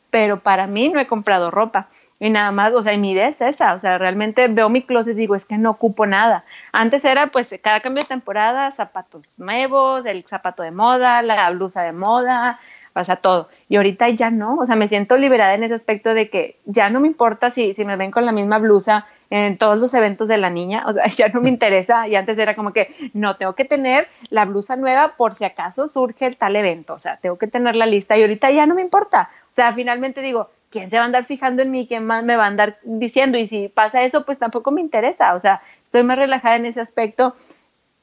Pero 0.10 0.42
para 0.42 0.68
mí 0.68 0.90
no 0.90 1.00
he 1.00 1.08
comprado 1.08 1.52
ropa. 1.52 1.88
Y 2.24 2.30
nada 2.30 2.54
más, 2.54 2.74
o 2.74 2.82
sea, 2.82 2.96
mi 2.96 3.12
idea 3.12 3.28
es 3.28 3.42
esa, 3.42 3.74
o 3.74 3.82
sea, 3.82 3.98
realmente 3.98 4.48
veo 4.48 4.70
mi 4.70 4.84
closet 4.84 5.14
y 5.14 5.20
digo, 5.20 5.36
es 5.36 5.44
que 5.44 5.58
no 5.58 5.72
ocupo 5.72 6.06
nada. 6.06 6.46
Antes 6.72 7.04
era, 7.04 7.28
pues, 7.28 7.54
cada 7.62 7.82
cambio 7.82 8.04
de 8.04 8.08
temporada, 8.08 8.72
zapatos 8.72 9.24
nuevos, 9.36 10.06
el 10.06 10.24
zapato 10.24 10.64
de 10.64 10.72
moda, 10.72 11.22
la 11.22 11.50
blusa 11.52 11.82
de 11.82 11.92
moda, 11.92 12.62
o 12.96 13.04
sea, 13.04 13.18
todo. 13.18 13.50
Y 13.68 13.76
ahorita 13.76 14.08
ya 14.08 14.32
no, 14.32 14.56
o 14.56 14.66
sea, 14.66 14.78
me 14.78 14.88
siento 14.88 15.18
liberada 15.18 15.54
en 15.54 15.66
ese 15.66 15.74
aspecto 15.74 16.14
de 16.14 16.30
que 16.30 16.62
ya 16.64 16.90
no 16.90 17.02
me 17.02 17.08
importa 17.08 17.50
si, 17.50 17.74
si 17.74 17.84
me 17.84 17.98
ven 17.98 18.12
con 18.12 18.26
la 18.26 18.32
misma 18.32 18.58
blusa 18.58 19.06
en 19.30 19.58
todos 19.58 19.82
los 19.82 19.94
eventos 19.94 20.30
de 20.30 20.38
la 20.38 20.50
niña, 20.50 20.86
o 20.88 20.94
sea, 20.94 21.06
ya 21.18 21.28
no 21.28 21.42
me 21.42 21.50
interesa. 21.58 22.08
Y 22.08 22.16
antes 22.16 22.38
era 22.38 22.56
como 22.56 22.72
que, 22.72 22.88
no, 23.14 23.36
tengo 23.36 23.54
que 23.54 23.66
tener 23.66 24.08
la 24.30 24.46
blusa 24.46 24.78
nueva 24.78 25.16
por 25.18 25.34
si 25.34 25.44
acaso 25.44 25.90
surge 25.90 26.26
el 26.26 26.38
tal 26.38 26.56
evento, 26.56 26.94
o 26.94 27.00
sea, 27.00 27.18
tengo 27.18 27.38
que 27.38 27.48
tener 27.48 27.76
la 27.76 27.86
lista 27.86 28.16
y 28.16 28.22
ahorita 28.22 28.50
ya 28.50 28.66
no 28.66 28.76
me 28.76 28.82
importa. 28.82 29.30
O 29.52 29.54
sea, 29.54 29.74
finalmente 29.74 30.22
digo, 30.22 30.50
¿quién 30.74 30.90
se 30.90 30.98
va 30.98 31.04
a 31.04 31.06
andar 31.06 31.24
fijando 31.24 31.62
en 31.62 31.70
mí? 31.70 31.86
¿Quién 31.88 32.04
más 32.04 32.24
me 32.24 32.36
va 32.36 32.46
a 32.46 32.48
andar 32.48 32.80
diciendo? 32.82 33.38
Y 33.38 33.46
si 33.46 33.70
pasa 33.70 34.02
eso, 34.02 34.26
pues 34.26 34.40
tampoco 34.40 34.72
me 34.72 34.82
interesa. 34.82 35.36
O 35.36 35.40
sea, 35.40 35.62
estoy 35.84 36.02
más 36.02 36.18
relajada 36.18 36.56
en 36.56 36.66
ese 36.66 36.82
aspecto. 36.82 37.36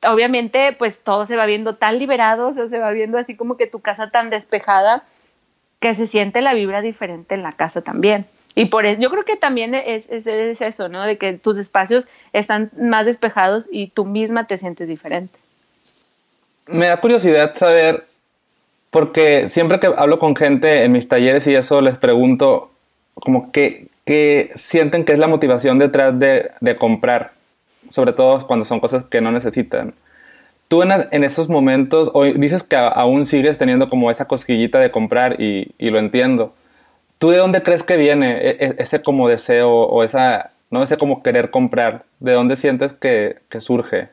Obviamente, 0.02 0.72
pues 0.78 0.98
todo 1.02 1.26
se 1.26 1.36
va 1.36 1.44
viendo 1.46 1.74
tan 1.74 1.98
liberado, 1.98 2.48
o 2.48 2.52
sea, 2.52 2.68
se 2.68 2.78
va 2.78 2.92
viendo 2.92 3.18
así 3.18 3.36
como 3.36 3.56
que 3.56 3.66
tu 3.66 3.80
casa 3.80 4.10
tan 4.10 4.30
despejada, 4.30 5.02
que 5.80 5.94
se 5.94 6.06
siente 6.06 6.40
la 6.40 6.54
vibra 6.54 6.80
diferente 6.80 7.34
en 7.34 7.42
la 7.42 7.52
casa 7.52 7.82
también. 7.82 8.26
Y 8.54 8.66
por 8.66 8.86
eso, 8.86 9.00
yo 9.00 9.10
creo 9.10 9.24
que 9.24 9.36
también 9.36 9.74
es, 9.74 10.04
es, 10.08 10.60
eso, 10.60 10.88
¿no? 10.88 11.04
De 11.04 11.18
que 11.18 11.34
tus 11.34 11.58
espacios 11.58 12.08
están 12.32 12.70
más 12.78 13.04
despejados 13.04 13.66
y 13.70 13.88
tú 13.88 14.04
misma 14.04 14.46
te 14.46 14.58
sientes 14.58 14.86
diferente. 14.86 15.38
Me 16.66 16.86
da 16.86 16.98
curiosidad 16.98 17.54
saber 17.56 18.06
porque 18.90 19.48
siempre 19.48 19.80
que 19.80 19.88
hablo 19.96 20.18
con 20.18 20.36
gente 20.36 20.84
en 20.84 20.92
mis 20.92 21.08
talleres 21.08 21.46
y 21.46 21.54
eso 21.54 21.80
les 21.80 21.96
pregunto 21.96 22.70
como 23.14 23.52
que, 23.52 23.88
sienten 24.56 25.04
que 25.04 25.12
es 25.12 25.18
la 25.20 25.28
motivación 25.28 25.78
detrás 25.78 26.18
de, 26.18 26.76
comprar, 26.78 27.32
sobre 27.90 28.12
todo 28.12 28.46
cuando 28.46 28.64
son 28.64 28.80
cosas 28.80 29.04
que 29.04 29.20
no 29.20 29.30
necesitan. 29.30 29.94
Tú 30.66 30.82
en, 30.82 31.24
esos 31.24 31.48
momentos, 31.48 32.10
hoy 32.14 32.32
dices 32.32 32.62
que 32.62 32.76
aún 32.76 33.26
sigues 33.26 33.58
teniendo 33.58 33.88
como 33.88 34.10
esa 34.10 34.26
cosquillita 34.26 34.78
de 34.80 34.90
comprar 34.90 35.40
y, 35.40 35.72
lo 35.78 35.98
entiendo. 35.98 36.52
¿Tú 37.18 37.30
de 37.30 37.36
dónde 37.36 37.62
crees 37.62 37.82
que 37.82 37.96
viene 37.96 38.38
e, 38.38 38.50
e, 38.60 38.74
ese 38.78 39.02
como 39.02 39.28
deseo 39.28 39.70
o 39.70 40.02
esa, 40.02 40.50
no 40.70 40.82
ese 40.82 40.96
como 40.96 41.22
querer 41.22 41.50
comprar? 41.50 42.04
¿De 42.18 42.32
dónde 42.32 42.56
sientes 42.56 42.92
que, 42.94 43.36
que 43.50 43.60
surge? 43.60 44.08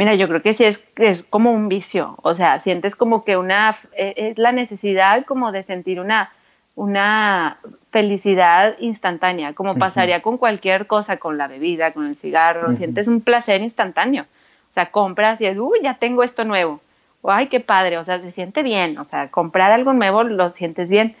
Mira, 0.00 0.14
yo 0.14 0.28
creo 0.28 0.40
que 0.40 0.54
sí 0.54 0.64
es, 0.64 0.82
es 0.96 1.24
como 1.24 1.52
un 1.52 1.68
vicio, 1.68 2.16
o 2.22 2.32
sea, 2.32 2.58
sientes 2.58 2.96
como 2.96 3.22
que 3.22 3.36
una, 3.36 3.76
e, 3.92 4.14
es 4.16 4.38
la 4.38 4.50
necesidad 4.50 5.26
como 5.26 5.52
de 5.52 5.62
sentir 5.62 6.00
una, 6.00 6.32
una 6.74 7.58
felicidad 7.90 8.76
instantánea, 8.78 9.52
como 9.52 9.76
pasaría 9.76 10.22
con 10.22 10.38
cualquier 10.38 10.86
cosa, 10.86 11.18
con 11.18 11.36
la 11.36 11.48
bebida, 11.48 11.92
con 11.92 12.06
el 12.06 12.16
cigarro, 12.16 12.74
sientes 12.76 13.08
un 13.08 13.20
placer 13.20 13.60
instantáneo. 13.60 14.22
O 14.22 14.72
sea, 14.72 14.90
compras 14.90 15.38
y 15.42 15.44
es, 15.44 15.58
uy, 15.58 15.80
ya 15.82 15.98
tengo 15.98 16.22
esto 16.22 16.46
nuevo. 16.46 16.80
ay, 17.24 17.48
qué 17.48 17.60
padre, 17.60 17.98
o 17.98 18.02
sea, 18.02 18.20
se 18.20 18.30
siente 18.30 18.62
bien. 18.62 18.96
O 18.96 19.04
sea, 19.04 19.28
comprar 19.28 19.70
algo 19.70 19.92
nuevo 19.92 20.22
lo 20.22 20.48
sientes 20.48 20.90
bien. 20.90 21.14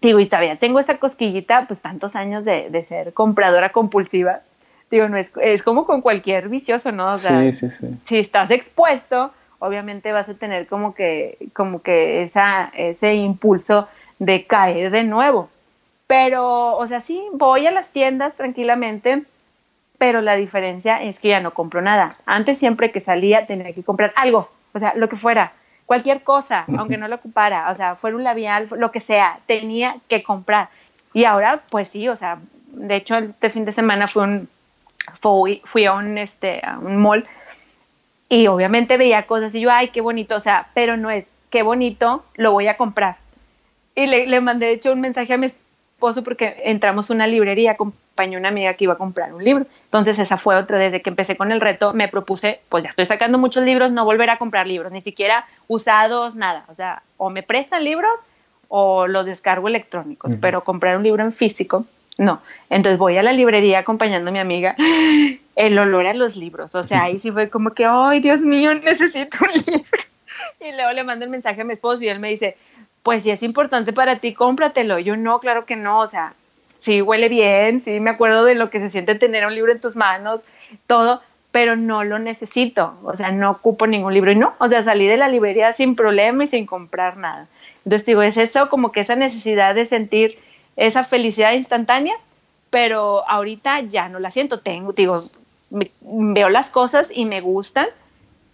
Digo, 0.00 0.20
y 0.20 0.24
todavía 0.24 0.56
tengo 0.56 0.78
esa 0.78 0.96
cosquillita, 0.96 1.66
pues 1.66 1.82
tantos 1.82 2.16
años 2.16 2.46
de, 2.46 2.70
de 2.70 2.82
ser 2.82 3.12
compradora 3.12 3.72
compulsiva 3.72 4.40
digo, 4.96 5.08
no 5.08 5.16
es, 5.16 5.32
es 5.40 5.62
como 5.62 5.86
con 5.86 6.00
cualquier 6.00 6.48
vicioso, 6.48 6.92
¿no? 6.92 7.06
O 7.06 7.18
sea, 7.18 7.40
sí, 7.40 7.52
sí, 7.52 7.70
sí. 7.70 7.86
si 8.06 8.18
estás 8.18 8.50
expuesto, 8.50 9.32
obviamente 9.58 10.12
vas 10.12 10.28
a 10.28 10.34
tener 10.34 10.66
como 10.66 10.94
que, 10.94 11.38
como 11.52 11.82
que 11.82 12.22
esa, 12.22 12.70
ese 12.74 13.14
impulso 13.14 13.88
de 14.18 14.44
caer 14.44 14.90
de 14.90 15.04
nuevo. 15.04 15.48
Pero, 16.06 16.76
o 16.76 16.86
sea, 16.86 17.00
sí, 17.00 17.22
voy 17.32 17.66
a 17.66 17.70
las 17.70 17.90
tiendas 17.90 18.34
tranquilamente, 18.34 19.24
pero 19.98 20.20
la 20.20 20.34
diferencia 20.34 21.02
es 21.02 21.18
que 21.18 21.28
ya 21.28 21.40
no 21.40 21.54
compro 21.54 21.80
nada. 21.80 22.16
Antes 22.26 22.58
siempre 22.58 22.92
que 22.92 23.00
salía 23.00 23.46
tenía 23.46 23.72
que 23.72 23.82
comprar 23.82 24.12
algo, 24.16 24.50
o 24.74 24.78
sea, 24.78 24.94
lo 24.96 25.08
que 25.08 25.16
fuera, 25.16 25.52
cualquier 25.86 26.22
cosa, 26.22 26.64
aunque 26.76 26.96
no 26.96 27.08
lo 27.08 27.16
ocupara, 27.16 27.70
o 27.70 27.74
sea, 27.74 27.96
fuera 27.96 28.16
un 28.16 28.24
labial, 28.24 28.68
lo 28.76 28.90
que 28.90 29.00
sea, 29.00 29.38
tenía 29.46 29.96
que 30.08 30.22
comprar. 30.22 30.68
Y 31.14 31.24
ahora, 31.24 31.62
pues 31.70 31.88
sí, 31.88 32.08
o 32.08 32.16
sea, 32.16 32.38
de 32.66 32.96
hecho 32.96 33.16
este 33.18 33.50
fin 33.50 33.64
de 33.64 33.72
semana 33.72 34.08
fue 34.08 34.24
un, 34.24 34.48
fui, 35.20 35.62
fui 35.64 35.84
a 35.86 35.94
un, 35.94 36.18
este, 36.18 36.60
a 36.64 36.78
un 36.78 36.96
mall 36.96 37.26
y 38.28 38.46
obviamente 38.46 38.96
veía 38.96 39.24
cosas 39.24 39.54
y 39.54 39.60
yo, 39.60 39.70
ay, 39.70 39.88
qué 39.88 40.00
bonito, 40.00 40.36
o 40.36 40.40
sea, 40.40 40.68
pero 40.74 40.96
no 40.96 41.10
es, 41.10 41.26
qué 41.50 41.62
bonito, 41.62 42.24
lo 42.34 42.52
voy 42.52 42.68
a 42.68 42.76
comprar. 42.76 43.16
Y 43.94 44.06
le, 44.06 44.26
le 44.26 44.40
mandé, 44.40 44.66
de 44.66 44.72
hecho, 44.72 44.92
un 44.92 45.00
mensaje 45.00 45.34
a 45.34 45.36
mi 45.36 45.46
esposo 45.46 46.24
porque 46.24 46.56
entramos 46.64 47.10
a 47.10 47.14
una 47.14 47.26
librería, 47.26 47.72
acompañé 47.72 48.36
a 48.36 48.38
una 48.38 48.48
amiga 48.48 48.74
que 48.74 48.84
iba 48.84 48.94
a 48.94 48.96
comprar 48.96 49.34
un 49.34 49.44
libro. 49.44 49.66
Entonces 49.84 50.18
esa 50.18 50.38
fue 50.38 50.56
otra, 50.56 50.78
desde 50.78 51.02
que 51.02 51.10
empecé 51.10 51.36
con 51.36 51.52
el 51.52 51.60
reto, 51.60 51.92
me 51.92 52.08
propuse, 52.08 52.60
pues 52.68 52.84
ya 52.84 52.90
estoy 52.90 53.06
sacando 53.06 53.38
muchos 53.38 53.64
libros, 53.64 53.92
no 53.92 54.04
volver 54.04 54.30
a 54.30 54.38
comprar 54.38 54.66
libros, 54.66 54.92
ni 54.92 55.00
siquiera 55.00 55.46
usados, 55.68 56.34
nada. 56.34 56.64
O 56.68 56.74
sea, 56.74 57.02
o 57.18 57.30
me 57.30 57.42
prestan 57.42 57.84
libros 57.84 58.18
o 58.68 59.06
los 59.06 59.26
descargo 59.26 59.68
electrónicos, 59.68 60.32
pero 60.40 60.64
comprar 60.64 60.96
un 60.96 61.02
libro 61.02 61.22
en 61.22 61.32
físico 61.32 61.84
no. 62.18 62.40
Entonces 62.70 62.98
voy 62.98 63.16
a 63.16 63.22
la 63.22 63.32
librería 63.32 63.80
acompañando 63.80 64.30
a 64.30 64.32
mi 64.32 64.38
amiga. 64.38 64.76
El 65.56 65.78
olor 65.78 66.06
a 66.06 66.14
los 66.14 66.36
libros. 66.36 66.74
O 66.74 66.82
sea, 66.82 67.04
ahí 67.04 67.18
sí 67.18 67.30
fue 67.30 67.50
como 67.50 67.70
que, 67.70 67.84
ay, 67.84 68.20
Dios 68.20 68.40
mío, 68.40 68.74
necesito 68.82 69.38
un 69.42 69.52
libro. 69.52 70.02
Y 70.60 70.72
luego 70.72 70.92
le 70.92 71.04
mando 71.04 71.24
el 71.24 71.30
mensaje 71.30 71.60
a 71.60 71.64
mi 71.64 71.74
esposo 71.74 72.04
y 72.04 72.08
él 72.08 72.18
me 72.18 72.30
dice, 72.30 72.56
pues 73.02 73.22
si 73.22 73.30
es 73.30 73.42
importante 73.42 73.92
para 73.92 74.18
ti, 74.18 74.32
cómpratelo. 74.32 74.98
Yo 74.98 75.16
no, 75.16 75.40
claro 75.40 75.66
que 75.66 75.76
no. 75.76 76.00
O 76.00 76.06
sea, 76.06 76.34
sí 76.80 77.02
huele 77.02 77.28
bien, 77.28 77.80
sí 77.80 78.00
me 78.00 78.10
acuerdo 78.10 78.44
de 78.44 78.54
lo 78.54 78.70
que 78.70 78.80
se 78.80 78.88
siente 78.88 79.14
tener 79.14 79.44
un 79.46 79.54
libro 79.54 79.72
en 79.72 79.80
tus 79.80 79.96
manos, 79.96 80.44
todo, 80.86 81.20
pero 81.50 81.76
no 81.76 82.04
lo 82.04 82.18
necesito. 82.18 82.94
O 83.02 83.16
sea, 83.16 83.30
no 83.30 83.50
ocupo 83.50 83.86
ningún 83.86 84.14
libro. 84.14 84.32
Y 84.32 84.36
no, 84.36 84.54
o 84.58 84.68
sea, 84.68 84.82
salí 84.82 85.06
de 85.06 85.16
la 85.16 85.28
librería 85.28 85.72
sin 85.74 85.96
problema 85.96 86.44
y 86.44 86.46
sin 86.46 86.66
comprar 86.66 87.16
nada. 87.16 87.48
Entonces 87.84 88.06
digo, 88.06 88.22
es 88.22 88.36
eso 88.36 88.68
como 88.68 88.92
que 88.92 89.00
esa 89.00 89.16
necesidad 89.16 89.74
de 89.74 89.84
sentir 89.84 90.38
esa 90.76 91.04
felicidad 91.04 91.52
instantánea, 91.52 92.14
pero 92.70 93.28
ahorita 93.28 93.80
ya 93.80 94.08
no 94.08 94.18
la 94.18 94.30
siento. 94.30 94.60
Tengo, 94.60 94.92
digo, 94.92 95.24
veo 96.00 96.48
las 96.48 96.70
cosas 96.70 97.10
y 97.12 97.24
me 97.24 97.40
gustan, 97.40 97.86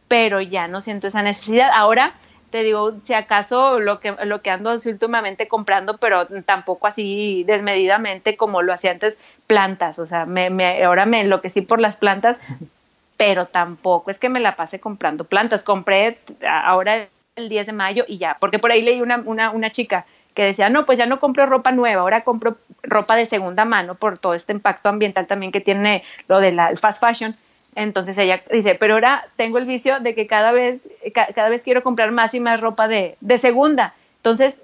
pero 0.09 0.41
ya 0.41 0.69
no 0.69 0.81
siento 0.81 1.07
esa 1.07 1.23
necesidad. 1.23 1.71
Ahora 1.73 2.15
te 2.51 2.63
digo, 2.63 2.95
si 3.05 3.15
acaso 3.15 3.79
lo 3.79 4.01
que, 4.01 4.15
lo 4.25 4.41
que 4.41 4.51
ando 4.51 4.73
últimamente 4.73 5.49
comprando, 5.49 5.99
pero 5.99 6.27
tampoco 6.47 6.87
así 6.87 7.45
desmedidamente 7.47 8.37
como 8.37 8.63
lo 8.63 8.73
hacía 8.73 8.93
antes, 8.93 9.17
plantas. 9.47 9.99
O 9.99 10.07
sea, 10.07 10.25
me, 10.25 10.51
me, 10.51 10.83
ahora 10.85 11.07
me 11.07 11.21
enloquecí 11.21 11.61
por 11.61 11.81
las 11.81 11.97
plantas, 11.97 12.39
pero 13.17 13.47
tampoco 13.47 14.11
es 14.11 14.19
que 14.19 14.29
me 14.29 14.41
la 14.41 14.57
pase 14.57 14.81
comprando 14.81 15.25
plantas. 15.25 15.63
Compré 15.63 16.19
ahora 16.49 17.09
el 17.37 17.49
10 17.49 17.67
de 17.67 17.73
mayo 17.73 18.05
y 18.09 18.19
ya, 18.19 18.37
porque 18.41 18.59
por 18.59 18.73
ahí 18.73 18.83
leí 18.83 19.01
una, 19.01 19.23
una, 19.25 19.51
una 19.51 19.71
chica 19.71 20.07
que 20.39 20.45
decía, 20.45 20.69
no, 20.69 20.87
pues 20.87 21.01
ya 21.01 21.07
no 21.07 21.19
compro 21.19 21.47
ropa 21.47 21.73
nueva, 21.73 22.03
ahora 22.03 22.23
compro 22.23 22.59
ropa 22.85 23.17
de 23.17 23.27
segunda 23.27 23.65
mano 23.65 23.97
por 23.97 24.19
todo 24.19 24.35
este 24.35 24.53
impacto 24.53 24.89
ambiental 24.89 25.27
también 25.27 25.51
que 25.51 25.61
tiene 25.61 26.05
lo 26.29 26.39
de 26.39 26.53
la 26.53 26.77
fast 26.77 27.03
fashion. 27.03 27.35
Entonces 27.75 28.17
ella 28.19 28.41
dice, 28.53 28.77
pero 28.77 28.95
ahora 28.95 29.27
tengo 29.35 29.59
el 29.59 29.65
vicio 29.65 29.99
de 29.99 30.15
que 30.15 30.29
cada 30.29 30.53
vez, 30.53 30.81
cada 31.35 31.49
vez 31.49 31.65
quiero 31.65 31.83
comprar 31.83 32.13
más 32.13 32.35
y 32.35 32.39
más 32.39 32.61
ropa 32.61 32.87
de, 32.87 33.17
de 33.21 33.39
segunda. 33.39 33.95
Entonces 34.19 34.55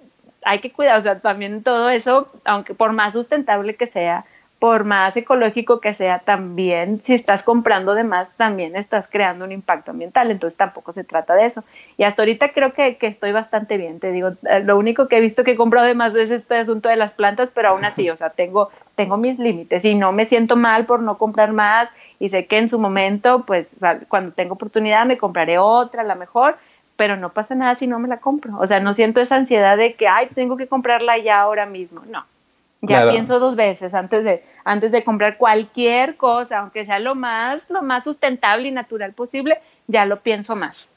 hay 0.45 0.61
que 0.61 0.71
cuidar, 0.71 0.97
o 0.97 1.03
sea, 1.03 1.19
también 1.19 1.65
todo 1.65 1.91
eso, 1.91 2.31
aunque 2.45 2.73
por 2.73 2.93
más 2.93 3.15
sustentable 3.15 3.75
que 3.75 3.89
sea, 3.89 4.25
por 4.65 4.85
más 4.85 5.15
ecológico 5.15 5.79
que 5.79 5.93
sea, 5.93 6.21
también 6.21 7.03
si 7.03 7.13
estás 7.13 7.43
comprando 7.43 7.95
de 7.95 8.03
más, 8.03 8.31
también 8.39 8.77
estás 8.77 9.09
creando 9.09 9.45
un 9.45 9.53
impacto 9.53 9.91
ambiental, 9.91 10.31
entonces 10.31 10.57
tampoco 10.57 10.91
se 10.91 11.05
trata 11.05 11.35
de 11.35 11.45
eso. 11.45 11.65
Y 11.99 12.05
hasta 12.05 12.23
ahorita 12.23 12.49
creo 12.49 12.73
que, 12.73 12.97
estoy 13.03 13.33
bastante 13.33 13.77
bien, 13.77 14.01
te 14.01 14.11
digo, 14.11 14.31
eh, 14.49 14.61
lo 14.61 14.79
único 14.79 15.07
que 15.07 15.19
he 15.19 15.21
visto 15.21 15.45
que 15.45 15.51
he 15.51 15.57
comprado 15.57 15.87
de 15.87 15.93
más 15.93 16.15
es 16.15 16.31
este 16.31 16.57
asunto 16.57 16.89
de 16.89 16.97
las 16.97 17.13
plantas, 17.13 17.51
pero 17.55 17.69
aún 17.69 17.85
así, 17.85 18.09
o 18.09 18.17
sea, 18.17 18.31
tengo, 18.31 18.71
tengo 18.95 19.19
mis 19.19 19.39
límites 19.39 19.85
y 19.85 19.95
no 19.95 20.13
me 20.13 20.25
siento 20.25 20.57
mal 20.57 20.87
por 20.87 21.01
no 21.01 21.19
comprar 21.19 21.53
más 21.53 21.91
y 22.19 22.31
sé 22.31 22.47
que 22.47 22.57
en 22.57 22.71
su 22.71 22.79
momento, 22.79 23.45
pues 23.45 23.69
cuando 24.09 24.33
tengo 24.33 24.55
oportunidad 24.55 25.05
me 25.05 25.19
compraré 25.19 25.59
otra, 25.59 26.05
la 26.05 26.15
mejor, 26.15 26.57
pero 26.97 27.19
no 27.19 27.35
pasa 27.35 27.55
nada 27.55 27.75
si 27.75 27.87
no 27.87 27.99
me 27.99 28.09
la 28.09 28.17
compro. 28.17 28.57
O 28.59 28.67
sea, 28.67 28.81
no 28.81 28.95
siento 28.95 29.21
esa 29.21 29.37
ansiedad 29.37 29.77
de 29.77 29.93
que, 29.93 30.09
ay, 30.09 30.29
tengo 30.35 30.57
que 30.57 30.69
comprarla 30.69 31.19
ya 31.19 31.43
ahora 31.43 31.67
mismo. 31.67 32.03
No, 32.07 32.25
ya 32.87 33.11
pienso 33.11 33.39
dos 33.39 33.57
veces 33.57 33.95
antes 33.95 34.25
de, 34.25 34.43
antes 34.65 34.93
de 34.93 35.05
comprar 35.05 35.37
cualquier 35.37 36.17
cosa, 36.17 36.59
aunque 36.59 36.85
sea 36.85 36.99
lo 36.99 37.15
más, 37.15 37.63
lo 37.69 37.83
más 37.83 38.05
sustentable 38.05 38.69
y 38.69 38.71
natural 38.71 39.13
posible, 39.13 39.59
ya 39.87 40.05
lo 40.07 40.21
pienso 40.21 40.57
más. 40.57 40.89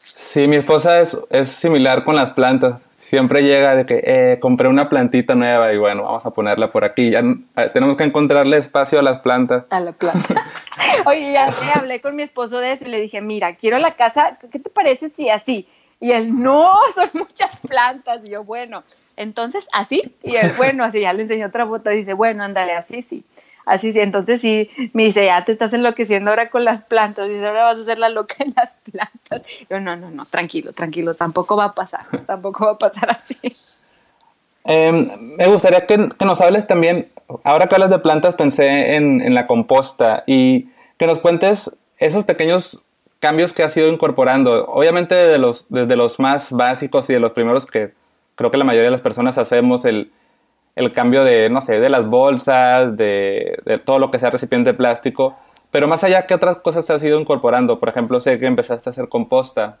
Sí, 0.00 0.46
mi 0.48 0.56
esposa 0.56 1.00
es, 1.00 1.16
es 1.30 1.48
similar 1.48 2.04
con 2.04 2.16
las 2.16 2.32
plantas. 2.32 2.86
Siempre 2.94 3.42
llega 3.42 3.76
de 3.76 3.84
que 3.84 4.02
eh, 4.04 4.38
compré 4.40 4.68
una 4.68 4.88
plantita 4.88 5.34
nueva 5.34 5.72
y 5.72 5.76
bueno, 5.76 6.04
vamos 6.04 6.24
a 6.24 6.30
ponerla 6.30 6.72
por 6.72 6.84
aquí. 6.84 7.10
Ya 7.10 7.22
eh, 7.56 7.70
tenemos 7.72 7.96
que 7.96 8.04
encontrarle 8.04 8.56
espacio 8.56 8.98
a 8.98 9.02
las 9.02 9.20
plantas. 9.20 9.64
A 9.70 9.80
la 9.80 9.92
planta. 9.92 10.46
Oye, 11.06 11.32
ya 11.32 11.52
hablé 11.74 12.00
con 12.00 12.16
mi 12.16 12.22
esposo 12.22 12.58
de 12.58 12.72
eso 12.72 12.86
y 12.86 12.88
le 12.88 13.00
dije, 13.00 13.20
mira, 13.20 13.54
quiero 13.56 13.78
la 13.78 13.92
casa, 13.92 14.38
¿qué 14.50 14.58
te 14.58 14.70
parece 14.70 15.10
si 15.10 15.28
así? 15.28 15.68
Y 16.00 16.12
él, 16.12 16.40
no, 16.40 16.78
son 16.94 17.10
muchas 17.14 17.54
plantas. 17.58 18.22
Y 18.24 18.30
yo, 18.30 18.44
bueno, 18.44 18.82
entonces, 19.16 19.68
así, 19.72 20.14
y 20.22 20.36
él, 20.36 20.52
bueno, 20.56 20.84
así, 20.84 21.00
ya 21.00 21.12
le 21.12 21.22
enseñó 21.22 21.46
otra 21.46 21.66
foto 21.66 21.90
y 21.90 21.98
dice, 21.98 22.14
bueno, 22.14 22.42
ándale, 22.44 22.72
así, 22.72 23.02
sí. 23.02 23.24
Así 23.64 23.92
sí, 23.92 24.00
entonces 24.00 24.40
sí, 24.40 24.70
me 24.92 25.04
dice, 25.04 25.24
ya 25.24 25.44
te 25.44 25.52
estás 25.52 25.72
enloqueciendo 25.72 26.30
ahora 26.30 26.50
con 26.50 26.64
las 26.64 26.82
plantas, 26.82 27.28
y 27.30 27.36
ahora 27.36 27.64
vas 27.64 27.78
a 27.78 27.82
hacer 27.82 27.98
la 27.98 28.08
loca 28.08 28.34
en 28.40 28.54
las 28.56 28.72
plantas. 28.90 29.46
Yo, 29.70 29.78
no, 29.78 29.94
no, 29.94 30.10
no, 30.10 30.26
tranquilo, 30.26 30.72
tranquilo, 30.72 31.14
tampoco 31.14 31.56
va 31.56 31.66
a 31.66 31.72
pasar, 31.72 32.06
tampoco 32.26 32.66
va 32.66 32.72
a 32.72 32.78
pasar 32.78 33.10
así. 33.10 33.36
Em, 34.64 35.08
me 35.36 35.46
gustaría 35.46 35.86
que, 35.86 35.96
nos 35.96 36.40
hables 36.40 36.66
también, 36.66 37.08
ahora 37.44 37.68
que 37.68 37.74
hablas 37.76 37.90
de 37.90 37.98
plantas, 38.00 38.34
pensé 38.34 38.96
en, 38.96 39.20
en, 39.20 39.34
la 39.34 39.46
composta 39.46 40.24
y 40.26 40.68
que 40.98 41.06
nos 41.06 41.18
cuentes 41.18 41.70
esos 41.98 42.24
pequeños 42.24 42.82
cambios 43.18 43.52
que 43.52 43.62
has 43.62 43.76
ido 43.76 43.88
incorporando. 43.88 44.66
Obviamente 44.66 45.14
de 45.14 45.38
los, 45.38 45.66
desde 45.68 45.96
los 45.96 46.18
más 46.18 46.50
básicos 46.50 47.08
y 47.10 47.14
de 47.14 47.20
los 47.20 47.32
primeros 47.32 47.66
que 47.66 47.92
creo 48.34 48.50
que 48.50 48.58
la 48.58 48.64
mayoría 48.64 48.86
de 48.86 48.96
las 48.96 49.00
personas 49.00 49.38
hacemos 49.38 49.84
el, 49.84 50.10
cambio 50.94 51.24
de, 51.24 51.50
no 51.50 51.60
sé, 51.60 51.80
de 51.80 51.88
las 51.88 52.08
bolsas, 52.08 52.96
de, 52.96 53.80
todo 53.84 53.98
lo 53.98 54.10
que 54.10 54.18
sea 54.18 54.30
recipiente 54.30 54.70
de 54.70 54.74
plástico, 54.74 55.36
pero 55.70 55.88
más 55.88 56.04
allá, 56.04 56.26
¿qué 56.26 56.34
otras 56.34 56.58
cosas 56.58 56.88
has 56.90 57.02
ido 57.02 57.18
incorporando? 57.18 57.78
Por 57.78 57.88
ejemplo, 57.88 58.20
sé 58.20 58.38
que 58.38 58.46
empezaste 58.46 58.90
a 58.90 58.92
hacer 58.92 59.08
composta. 59.08 59.78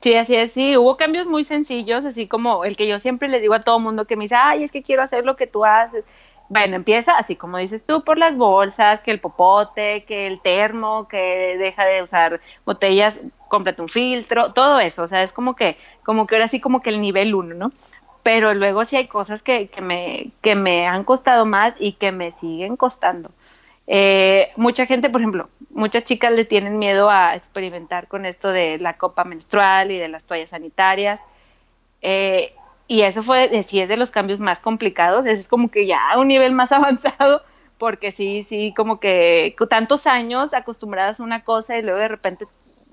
Sí, 0.00 0.14
así 0.14 0.36
es, 0.36 0.52
sí, 0.52 0.76
hubo 0.76 0.96
cambios 0.96 1.26
muy 1.26 1.42
sencillos, 1.42 2.04
así 2.04 2.28
como 2.28 2.64
el 2.64 2.76
que 2.76 2.86
yo 2.86 2.98
siempre 2.98 3.28
le 3.28 3.40
digo 3.40 3.54
a 3.54 3.62
todo 3.62 3.80
mundo 3.80 4.04
que 4.04 4.16
me 4.16 4.24
dice, 4.24 4.36
ay, 4.36 4.62
es 4.62 4.70
que 4.70 4.82
quiero 4.82 5.02
hacer 5.02 5.24
lo 5.24 5.36
que 5.36 5.46
tú 5.46 5.64
haces. 5.64 6.04
Bueno, 6.48 6.76
empieza 6.76 7.18
así 7.18 7.36
como 7.36 7.58
dices 7.58 7.84
tú, 7.84 8.04
por 8.04 8.18
las 8.18 8.36
bolsas, 8.36 9.00
que 9.00 9.10
el 9.10 9.20
popote, 9.20 10.04
que 10.04 10.26
el 10.26 10.40
termo, 10.40 11.06
que 11.08 11.56
deja 11.58 11.84
de 11.84 12.02
usar 12.02 12.40
botellas, 12.64 13.20
cómprate 13.48 13.82
un 13.82 13.88
filtro, 13.88 14.52
todo 14.52 14.80
eso, 14.80 15.02
o 15.02 15.08
sea, 15.08 15.22
es 15.22 15.32
como 15.32 15.54
que, 15.54 15.76
como 16.04 16.26
que 16.26 16.36
ahora 16.36 16.48
sí 16.48 16.60
como 16.60 16.80
que 16.80 16.90
el 16.90 17.00
nivel 17.00 17.34
uno, 17.34 17.54
¿no? 17.54 17.72
Pero 18.22 18.54
luego 18.54 18.84
sí 18.84 18.96
hay 18.96 19.08
cosas 19.08 19.42
que, 19.42 19.68
que, 19.68 19.80
me, 19.82 20.30
que 20.42 20.54
me 20.54 20.86
han 20.86 21.04
costado 21.04 21.44
más 21.46 21.74
y 21.78 21.92
que 21.94 22.12
me 22.12 22.30
siguen 22.30 22.76
costando. 22.76 23.30
Eh, 23.86 24.50
mucha 24.56 24.86
gente, 24.86 25.08
por 25.10 25.20
ejemplo, 25.20 25.48
muchas 25.70 26.04
chicas 26.04 26.32
le 26.32 26.44
tienen 26.44 26.78
miedo 26.78 27.08
a 27.10 27.36
experimentar 27.36 28.06
con 28.08 28.26
esto 28.26 28.48
de 28.48 28.78
la 28.78 28.98
copa 28.98 29.24
menstrual 29.24 29.90
y 29.90 29.98
de 29.98 30.08
las 30.08 30.24
toallas 30.24 30.50
sanitarias. 30.50 31.20
Eh, 32.02 32.54
y 32.88 33.02
eso 33.02 33.22
fue, 33.22 33.62
sí, 33.62 33.80
es 33.80 33.88
de 33.88 33.96
los 33.96 34.10
cambios 34.10 34.40
más 34.40 34.60
complicados, 34.60 35.26
es 35.26 35.46
como 35.46 35.70
que 35.70 35.86
ya 35.86 36.10
a 36.10 36.18
un 36.18 36.28
nivel 36.28 36.52
más 36.52 36.72
avanzado, 36.72 37.42
porque 37.78 38.10
sí, 38.10 38.42
sí, 38.42 38.74
como 38.76 38.98
que 38.98 39.54
tantos 39.70 40.06
años 40.06 40.54
acostumbradas 40.54 41.20
a 41.20 41.24
una 41.24 41.44
cosa 41.44 41.78
y 41.78 41.82
luego 41.82 41.98
de 42.00 42.08
repente 42.08 42.46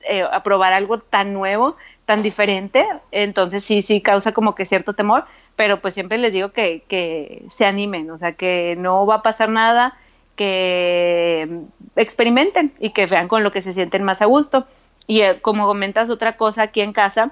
eh, 0.04 0.22
a 0.22 0.44
probar 0.44 0.74
algo 0.74 1.00
tan 1.00 1.34
nuevo, 1.34 1.78
tan 2.06 2.22
diferente, 2.22 2.86
entonces 3.12 3.64
sí, 3.64 3.82
sí 3.82 4.02
causa 4.02 4.34
como 4.34 4.54
que 4.54 4.66
cierto 4.66 4.94
temor, 4.94 5.26
pero 5.56 5.82
pues 5.82 5.96
siempre 5.96 6.18
les 6.20 6.34
digo 6.34 6.52
que, 6.52 6.84
que 6.88 7.46
se 7.50 7.66
animen, 7.66 8.12
o 8.12 8.18
sea, 8.20 8.34
que 8.34 8.76
no 8.78 9.06
va 9.08 9.16
a 9.16 9.24
pasar 9.24 9.50
nada, 9.50 9.98
que 10.36 11.62
experimenten 11.96 12.74
y 12.80 12.92
que 12.92 13.06
vean 13.06 13.28
con 13.28 13.44
lo 13.44 13.52
que 13.52 13.62
se 13.62 13.74
sienten 13.74 14.04
más 14.04 14.22
a 14.22 14.26
gusto. 14.26 14.68
Y 15.08 15.22
eh, 15.22 15.40
como 15.42 15.66
comentas 15.66 16.10
otra 16.10 16.36
cosa 16.38 16.64
aquí 16.64 16.82
en 16.82 16.94
casa, 16.94 17.32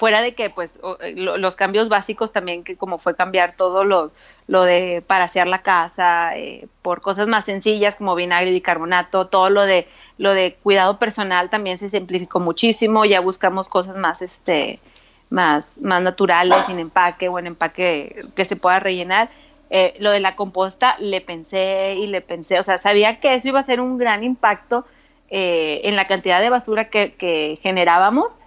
fuera 0.00 0.22
de 0.22 0.34
que 0.34 0.48
pues 0.48 0.72
eh, 1.00 1.12
los 1.14 1.56
cambios 1.56 1.90
básicos 1.90 2.32
también 2.32 2.64
que 2.64 2.74
como 2.74 2.96
fue 2.96 3.14
cambiar 3.14 3.54
todo 3.54 3.84
lo, 3.84 4.10
lo 4.48 4.62
de 4.62 5.04
para 5.06 5.24
hacer 5.24 5.46
la 5.46 5.60
casa 5.60 6.36
eh, 6.38 6.66
por 6.80 7.02
cosas 7.02 7.28
más 7.28 7.44
sencillas 7.44 7.96
como 7.96 8.14
vinagre 8.14 8.48
y 8.48 8.54
bicarbonato 8.54 9.26
todo 9.26 9.50
lo 9.50 9.66
de 9.66 9.86
lo 10.16 10.32
de 10.32 10.56
cuidado 10.62 10.98
personal 10.98 11.50
también 11.50 11.76
se 11.76 11.90
simplificó 11.90 12.40
muchísimo 12.40 13.04
ya 13.04 13.20
buscamos 13.20 13.68
cosas 13.68 13.96
más 13.96 14.22
este 14.22 14.80
más 15.28 15.78
más 15.82 16.02
naturales 16.02 16.56
sin 16.64 16.78
empaque 16.78 17.28
o 17.28 17.38
en 17.38 17.48
empaque 17.48 18.20
que 18.34 18.44
se 18.46 18.56
pueda 18.56 18.78
rellenar 18.78 19.28
eh, 19.68 19.94
lo 20.00 20.10
de 20.10 20.20
la 20.20 20.34
composta 20.34 20.96
le 20.98 21.20
pensé 21.20 21.94
y 21.94 22.08
le 22.08 22.22
pensé, 22.22 22.58
o 22.58 22.64
sea, 22.64 22.76
sabía 22.76 23.20
que 23.20 23.34
eso 23.34 23.48
iba 23.48 23.60
a 23.60 23.64
ser 23.64 23.80
un 23.80 23.98
gran 23.98 24.24
impacto 24.24 24.84
eh, 25.30 25.82
en 25.84 25.94
la 25.94 26.08
cantidad 26.08 26.40
de 26.40 26.50
basura 26.50 26.90
que, 26.90 27.58
generábamos. 27.62 28.40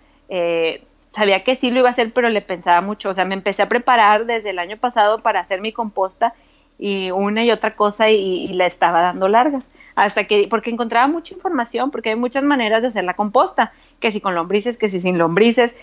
Sabía 1.13 1.43
que 1.43 1.55
sí 1.55 1.71
lo 1.71 1.79
iba 1.79 1.89
a 1.89 1.91
hacer, 1.91 2.11
pero 2.11 2.29
le 2.29 2.41
pensaba 2.41 2.81
mucho. 2.81 3.09
O 3.09 3.13
sea, 3.13 3.25
me 3.25 3.35
empecé 3.35 3.61
a 3.61 3.69
preparar 3.69 4.25
desde 4.25 4.49
el 4.49 4.59
año 4.59 4.77
pasado 4.77 5.21
para 5.21 5.39
hacer 5.39 5.61
mi 5.61 5.71
composta 5.71 6.33
y 6.79 7.11
una 7.11 7.43
y 7.43 7.51
otra 7.51 7.75
cosa 7.75 8.09
y, 8.09 8.47
la 8.49 8.65
estaba 8.65 9.01
dando 9.01 9.27
largas. 9.27 9.63
Hasta 9.95 10.23
que, 10.25 10.47
porque 10.49 10.71
encontraba 10.71 11.07
mucha 11.07 11.35
información, 11.35 11.91
porque 11.91 12.09
hay 12.09 12.15
muchas 12.15 12.43
maneras 12.43 12.81
de 12.81 12.87
hacer 12.87 13.03
la 13.03 13.13
composta, 13.13 13.73
que 13.99 14.11
si 14.11 14.19
con 14.19 14.33
lombrices, 14.33 14.77
que 14.77 14.89
si 14.89 14.99
sin 14.99 15.19
lombrices. 15.19 15.75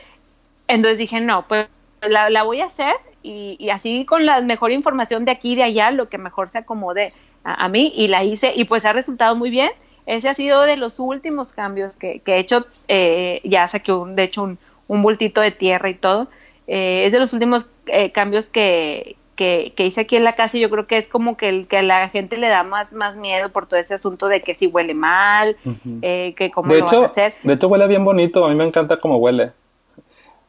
Entonces 0.66 0.98
dije, 0.98 1.20
no, 1.20 1.46
pues 1.46 1.68
la, 2.02 2.42
voy 2.42 2.60
a 2.60 2.66
hacer 2.66 2.94
y, 3.22 3.70
así 3.70 4.04
con 4.04 4.26
la 4.26 4.40
mejor 4.40 4.72
información 4.72 5.24
de 5.24 5.30
aquí 5.30 5.52
y 5.52 5.56
de 5.56 5.62
allá, 5.62 5.90
lo 5.92 6.08
que 6.08 6.18
mejor 6.18 6.48
se 6.48 6.58
acomode 6.58 7.12
a, 7.44 7.68
mí 7.68 7.92
y 7.94 8.08
la 8.08 8.24
hice 8.24 8.52
y 8.54 8.64
pues 8.64 8.84
ha 8.84 8.92
resultado 8.92 9.36
muy 9.36 9.50
bien. 9.50 9.70
Ese 10.06 10.28
ha 10.28 10.34
sido 10.34 10.62
de 10.62 10.76
los 10.76 10.98
últimos 10.98 11.52
cambios 11.52 11.94
que, 11.94 12.20
he 12.26 12.38
hecho, 12.38 12.66
eh, 12.88 13.40
ya 13.44 13.68
saqué 13.68 13.92
un, 13.92 14.16
de 14.16 14.24
hecho 14.24 14.42
un, 14.42 14.58
un, 14.90 15.02
bultito 15.02 15.40
de 15.40 15.50
tierra 15.50 15.88
y 15.90 15.94
todo. 15.94 16.28
Eh, 16.66 17.04
es 17.06 17.12
de 17.12 17.18
los 17.18 17.32
últimos 17.32 17.70
eh, 17.86 18.12
cambios 18.12 18.48
que, 18.48 19.16
que, 19.36 19.72
hice 19.78 20.02
aquí 20.02 20.16
en 20.16 20.24
la 20.24 20.34
casa 20.34 20.56
y 20.56 20.60
yo 20.60 20.70
creo 20.70 20.86
que 20.86 20.96
es 20.96 21.06
como 21.06 21.36
que, 21.36 21.48
el, 21.48 21.66
que 21.66 21.78
a 21.78 21.82
la 21.82 22.08
gente 22.08 22.36
le 22.36 22.48
da 22.48 22.62
más, 22.62 22.92
más 22.92 23.16
miedo 23.16 23.50
por 23.50 23.66
todo 23.66 23.80
ese 23.80 23.94
asunto 23.94 24.28
de 24.28 24.42
que 24.42 24.54
si 24.54 24.66
huele 24.66 24.94
mal, 24.94 25.56
que 26.02 26.50
cómo 26.54 26.72
de 26.72 26.80
lo 26.80 26.86
hecho, 26.86 27.02
a 27.02 27.06
hacer. 27.06 27.34
De 27.42 27.54
hecho 27.54 27.68
huele 27.68 27.86
bien 27.88 28.04
bonito, 28.04 28.44
a 28.44 28.48
mí 28.48 28.54
me 28.54 28.64
encanta 28.64 28.98
cómo 28.98 29.16
huele. 29.16 29.52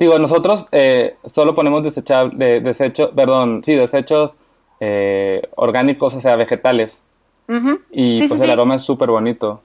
Digo, 0.01 0.17
nosotros 0.17 0.65
eh, 0.71 1.15
solo 1.25 1.53
ponemos 1.53 1.83
desechable, 1.83 2.59
desecho, 2.59 3.11
perdón, 3.11 3.61
sí, 3.63 3.75
desechos 3.75 4.33
eh, 4.79 5.47
orgánicos, 5.55 6.15
o 6.15 6.19
sea, 6.19 6.35
vegetales. 6.37 7.03
Y 7.91 8.27
pues 8.27 8.41
el 8.41 8.49
aroma 8.49 8.75
es 8.75 8.81
súper 8.81 9.11
bonito. 9.11 9.61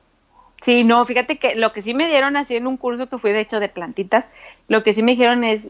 Sí, 0.60 0.84
no, 0.84 1.02
fíjate 1.06 1.38
que 1.38 1.54
lo 1.54 1.72
que 1.72 1.80
sí 1.80 1.94
me 1.94 2.06
dieron 2.08 2.36
así 2.36 2.54
en 2.54 2.66
un 2.66 2.76
curso 2.76 3.06
que 3.06 3.16
fui 3.16 3.32
de 3.32 3.40
hecho 3.40 3.60
de 3.60 3.70
plantitas, 3.70 4.26
lo 4.68 4.82
que 4.82 4.92
sí 4.92 5.02
me 5.02 5.12
dijeron 5.12 5.44
es, 5.44 5.68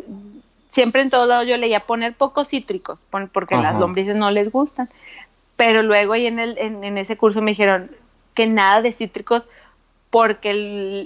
siempre 0.70 1.02
en 1.02 1.10
todos 1.10 1.28
lados 1.28 1.46
yo 1.46 1.56
leía 1.56 1.80
poner 1.80 2.14
pocos 2.14 2.48
cítricos, 2.48 3.00
porque 3.32 3.56
las 3.56 3.78
lombrices 3.78 4.16
no 4.16 4.30
les 4.30 4.50
gustan. 4.50 4.88
Pero 5.56 5.82
luego 5.82 6.12
ahí 6.12 6.26
en, 6.26 6.38
el, 6.38 6.58
en, 6.58 6.98
ese 6.98 7.16
curso 7.16 7.40
me 7.40 7.52
dijeron 7.52 7.90
que 8.34 8.46
nada 8.46 8.82
de 8.82 8.92
cítricos 8.92 9.48
porque 10.10 10.52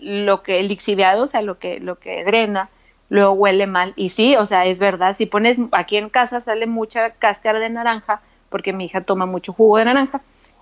lo 0.02 0.42
que 0.42 0.60
el 0.60 0.68
lixiviado, 0.68 1.22
o 1.22 1.26
sea, 1.26 1.42
lo 1.42 1.58
que, 1.58 1.78
lo 1.78 1.96
que 2.00 2.24
drena, 2.24 2.68
luego 3.08 3.32
huele 3.32 3.66
mal. 3.66 3.92
Y 3.96 4.08
sí, 4.08 4.36
o 4.36 4.44
sea, 4.44 4.66
es 4.66 4.80
verdad, 4.80 5.16
si 5.16 5.26
pones 5.26 5.56
aquí 5.72 5.96
en 5.96 6.08
casa 6.08 6.40
sale 6.40 6.66
mucha 6.66 7.10
cáscara 7.10 7.60
de 7.60 7.70
naranja, 7.70 8.20
porque 8.48 8.72
mi 8.72 8.86
hija 8.86 9.02
toma 9.02 9.26
mucho 9.26 9.52
jugo 9.52 9.78
de 9.78 9.84
naranja, 9.84 10.20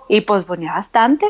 y 0.09 0.21
pues 0.21 0.45
ponía 0.45 0.73
bastante, 0.73 1.27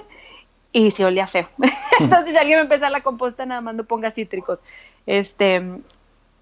y 0.72 0.90
se 0.90 1.04
olía 1.04 1.26
feo. 1.26 1.48
Entonces, 2.00 2.32
si 2.32 2.38
alguien 2.38 2.58
me 2.58 2.62
empieza 2.62 2.90
la 2.90 3.02
composta, 3.02 3.46
nada 3.46 3.60
más 3.60 3.74
no 3.74 3.84
ponga 3.84 4.10
cítricos. 4.10 4.58
Este, 5.08 5.62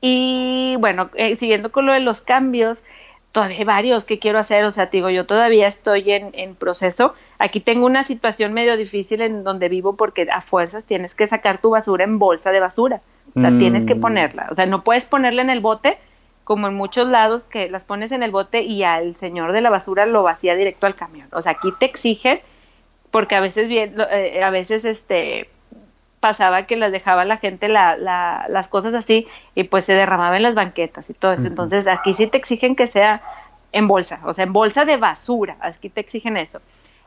y 0.00 0.74
bueno, 0.81 1.09
eh, 1.14 1.37
siguiendo 1.37 1.70
con 1.70 1.87
lo 1.87 1.92
de 1.92 2.00
los 2.00 2.20
cambios, 2.20 2.83
todavía 3.31 3.59
hay 3.59 3.64
varios 3.64 4.05
que 4.05 4.18
quiero 4.18 4.40
hacer, 4.40 4.64
o 4.64 4.72
sea, 4.72 4.87
digo, 4.87 5.09
yo 5.09 5.24
todavía 5.24 5.68
estoy 5.68 6.11
en, 6.11 6.31
en, 6.33 6.57
proceso. 6.57 7.14
Aquí 7.38 7.61
tengo 7.61 7.87
una 7.87 8.02
situación 8.02 8.52
medio 8.52 8.76
difícil 8.76 9.20
en 9.20 9.44
donde 9.44 9.68
vivo 9.68 9.94
porque 9.94 10.26
a 10.33 10.40
fuerzas 10.40 10.85
tienes 10.85 11.14
que 11.14 11.29
sacar 11.29 11.61
tu 11.61 11.70
basura 11.70 12.02
en 12.02 12.18
bolsa 12.18 12.50
de 12.50 12.59
basura. 12.59 13.02
O 13.37 13.40
sea, 13.40 13.57
tienes 13.57 13.87
que 13.87 13.94
mm. 13.94 14.00
ponerla. 14.00 14.48
O 14.50 14.55
sea, 14.55 14.66
no 14.66 14.83
puedes 14.83 15.05
ponerla 15.05 15.42
en 15.42 15.50
el 15.50 15.61
bote, 15.61 15.98
como 16.42 16.66
en 16.66 16.74
muchos 16.74 17.07
lados 17.07 17.44
que 17.44 17.68
las 17.68 17.85
pones 17.85 18.11
en 18.11 18.22
el 18.22 18.33
bote 18.33 18.62
y 18.62 18.83
al 18.83 19.16
señor 19.16 19.52
de 19.52 19.61
la 19.61 19.70
basura 19.70 20.07
lo 20.07 20.24
vacía 20.24 20.57
directo 20.57 20.87
al 20.87 20.96
camión. 20.96 21.29
O 21.33 21.42
sea, 21.42 21.52
aquí 21.52 21.68
te 21.79 21.87
exigen, 21.87 22.40
porque 23.12 23.37
a 23.37 23.40
veces 23.40 23.68
bien, 23.68 23.96
eh, 24.11 24.42
a 24.42 24.50
veces 24.50 24.85
este 24.85 25.50
pasaba 26.20 26.66
que 26.66 26.76
las 26.76 26.92
dejaba 26.92 27.24
la 27.24 27.37
gente 27.37 27.68
la, 27.68 27.96
la, 27.96 28.46
las 28.48 28.68
cosas 28.68 28.94
así 28.94 29.26
y 29.55 29.64
pues 29.64 29.85
se 29.85 29.94
derramaba 29.94 30.37
en 30.37 30.42
las 30.42 30.55
banquetas 30.55 31.09
y 31.11 31.14
todo 31.14 31.33
eso. 31.33 31.46
Entonces 31.46 31.87
aquí 31.87 32.14
sí 32.14 32.26
te 32.26 32.38
exigen 32.38 32.76
que 32.76 32.87
sea 32.87 33.22
en 33.72 33.88
bolsa, 33.88 34.20
o 34.24 34.33
sea, 34.33 34.44
en 34.44 34.52
bolsa 34.52 34.85
de 34.85 34.96
basura, 34.96 35.57
aquí 35.61 35.88
te 35.88 36.00
exigen 36.00 36.37
eso. 36.37 36.61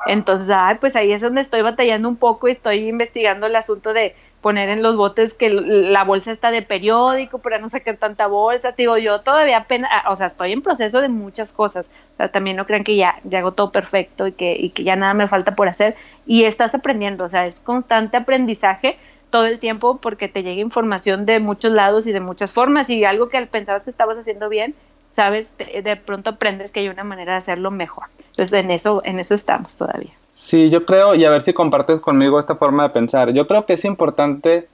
Entonces, 0.05 0.49
ay, 0.55 0.77
pues 0.79 0.95
ahí 0.95 1.11
es 1.11 1.21
donde 1.21 1.41
estoy 1.41 1.61
batallando 1.61 2.07
un 2.07 2.15
poco 2.15 2.47
y 2.47 2.51
estoy 2.51 2.87
investigando 2.87 3.47
el 3.47 3.55
asunto 3.55 3.93
de 3.93 4.15
poner 4.41 4.69
en 4.69 4.81
los 4.81 4.95
botes 4.95 5.33
que 5.33 5.49
la 5.49 6.03
bolsa 6.03 6.31
está 6.31 6.51
de 6.51 6.61
periódico 6.61 7.39
para 7.39 7.57
no 7.57 7.69
sacar 7.69 7.97
tanta 7.97 8.27
bolsa. 8.27 8.71
Te 8.71 8.83
digo, 8.83 8.97
yo 8.97 9.21
todavía 9.21 9.57
apenas, 9.57 9.91
o 10.07 10.15
sea, 10.15 10.27
estoy 10.27 10.53
en 10.53 10.61
proceso 10.61 11.01
de 11.01 11.09
muchas 11.09 11.51
cosas. 11.51 11.85
O 12.13 12.17
sea, 12.17 12.31
también 12.31 12.55
no 12.55 12.65
crean 12.65 12.83
que 12.83 12.95
ya, 12.95 13.19
ya 13.23 13.39
hago 13.39 13.51
todo 13.51 13.71
perfecto 13.71 14.27
y 14.27 14.31
que, 14.31 14.55
y 14.57 14.69
que 14.69 14.83
ya 14.83 14.95
nada 14.95 15.13
me 15.13 15.27
falta 15.27 15.55
por 15.55 15.67
hacer. 15.67 15.95
Y 16.25 16.43
estás 16.43 16.73
aprendiendo, 16.73 17.25
o 17.25 17.29
sea, 17.29 17.45
es 17.45 17.59
constante 17.59 18.17
aprendizaje 18.17 18.97
todo 19.29 19.45
el 19.45 19.59
tiempo 19.59 19.97
porque 19.97 20.27
te 20.27 20.43
llega 20.43 20.61
información 20.61 21.25
de 21.25 21.39
muchos 21.39 21.71
lados 21.71 22.07
y 22.07 22.11
de 22.11 22.19
muchas 22.19 22.53
formas 22.53 22.89
y 22.89 23.05
algo 23.05 23.29
que 23.29 23.39
pensabas 23.45 23.83
que 23.83 23.89
estabas 23.89 24.17
haciendo 24.17 24.49
bien, 24.49 24.73
sabes, 25.15 25.47
de 25.57 25.95
pronto 25.97 26.31
aprendes 26.31 26.71
que 26.71 26.79
hay 26.79 26.89
una 26.89 27.03
manera 27.03 27.33
de 27.33 27.37
hacerlo 27.39 27.71
mejor. 27.71 28.05
Entonces, 28.31 28.53
en 28.53 28.71
eso, 28.71 29.01
en 29.05 29.19
eso 29.19 29.35
estamos 29.35 29.75
todavía. 29.75 30.13
Sí, 30.41 30.69
yo 30.69 30.85
creo, 30.85 31.15
y 31.15 31.25
a 31.25 31.29
ver 31.29 31.41
si 31.41 31.51
compartes 31.51 31.99
conmigo 31.99 32.39
esta 32.39 32.55
forma 32.55 32.83
de 32.83 32.89
pensar. 32.91 33.33
Yo 33.33 33.45
creo 33.45 33.65
que 33.65 33.73
es 33.73 33.83
importante, 33.83 34.69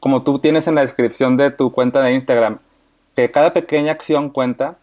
como 0.00 0.22
tú 0.22 0.38
tienes 0.38 0.66
en 0.66 0.74
la 0.74 0.82
descripción 0.82 1.38
de 1.38 1.50
tu 1.50 1.72
cuenta 1.72 2.02
de 2.02 2.12
Instagram, 2.12 2.58
que 3.16 3.30
cada 3.30 3.54
pequeña 3.54 3.92
acción 3.92 4.28
cuenta. 4.28 4.76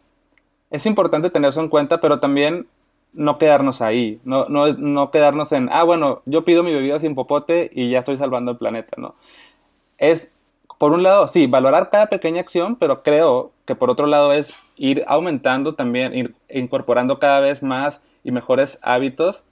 Es 0.72 0.88
importante 0.88 1.30
tener 1.30 1.50
eso 1.50 1.62
en 1.62 1.70
cuenta, 1.70 2.02
pero 2.02 2.20
también 2.20 2.68
no 3.14 3.38
quedarnos 3.38 3.84
ahí, 3.84 4.20
no, 4.24 4.50
no, 4.50 4.74
no 4.74 5.12
quedarnos 5.12 5.52
en, 5.52 5.70
ah, 5.72 5.84
bueno, 5.84 6.24
yo 6.26 6.44
pido 6.44 6.64
mi 6.64 6.74
bebida 6.74 6.98
sin 6.98 7.14
popote 7.14 7.70
y 7.72 7.92
ya 7.92 8.00
estoy 8.00 8.18
salvando 8.18 8.52
el 8.52 8.58
planeta, 8.58 8.96
¿no? 8.98 9.14
Es, 10.00 10.32
por 10.80 10.92
un 10.92 11.04
lado, 11.04 11.28
sí, 11.28 11.46
valorar 11.46 11.92
cada 11.92 12.08
pequeña 12.08 12.42
acción, 12.42 12.78
pero 12.78 13.04
creo 13.04 13.52
que 13.66 13.76
por 13.76 13.92
otro 13.92 14.08
lado 14.08 14.34
es 14.34 14.56
ir 14.76 15.04
aumentando 15.06 15.76
también, 15.76 16.16
ir 16.16 16.36
incorporando 16.50 17.20
cada 17.20 17.42
vez 17.42 17.62
más 17.62 18.02
y 18.24 18.32
mejores 18.32 18.80
hábitos 18.82 19.46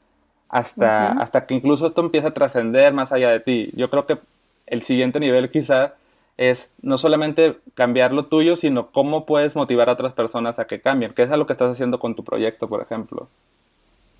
hasta, 0.54 1.14
hasta 1.14 1.48
que 1.48 1.56
incluso 1.56 1.88
esto 1.88 2.02
empieza 2.02 2.28
a 2.28 2.34
trascender 2.34 2.94
más 2.94 3.12
allá 3.12 3.32
de 3.32 3.40
ti. 3.40 3.72
Yo 3.76 3.90
creo 3.90 4.06
que 4.06 4.20
el 4.68 4.84
siguiente 4.84 5.20
nivel 5.20 5.50
quizá 5.50 5.96
es 6.38 6.72
no 6.84 7.00
solamente 7.00 7.58
cambiar 7.74 8.14
lo 8.14 8.26
tuyo, 8.28 8.56
sino 8.56 8.92
cómo 8.92 9.26
puedes 9.26 9.56
motivar 9.56 9.90
a 9.90 9.94
otras 9.94 10.14
personas 10.14 10.60
a 10.60 10.66
que 10.66 10.80
cambien, 10.80 11.14
que 11.14 11.24
es 11.24 11.30
lo 11.30 11.48
que 11.48 11.54
estás 11.54 11.72
haciendo 11.72 11.98
con 11.98 12.14
tu 12.14 12.24
proyecto, 12.24 12.70
por 12.70 12.84
ejemplo. 12.84 13.30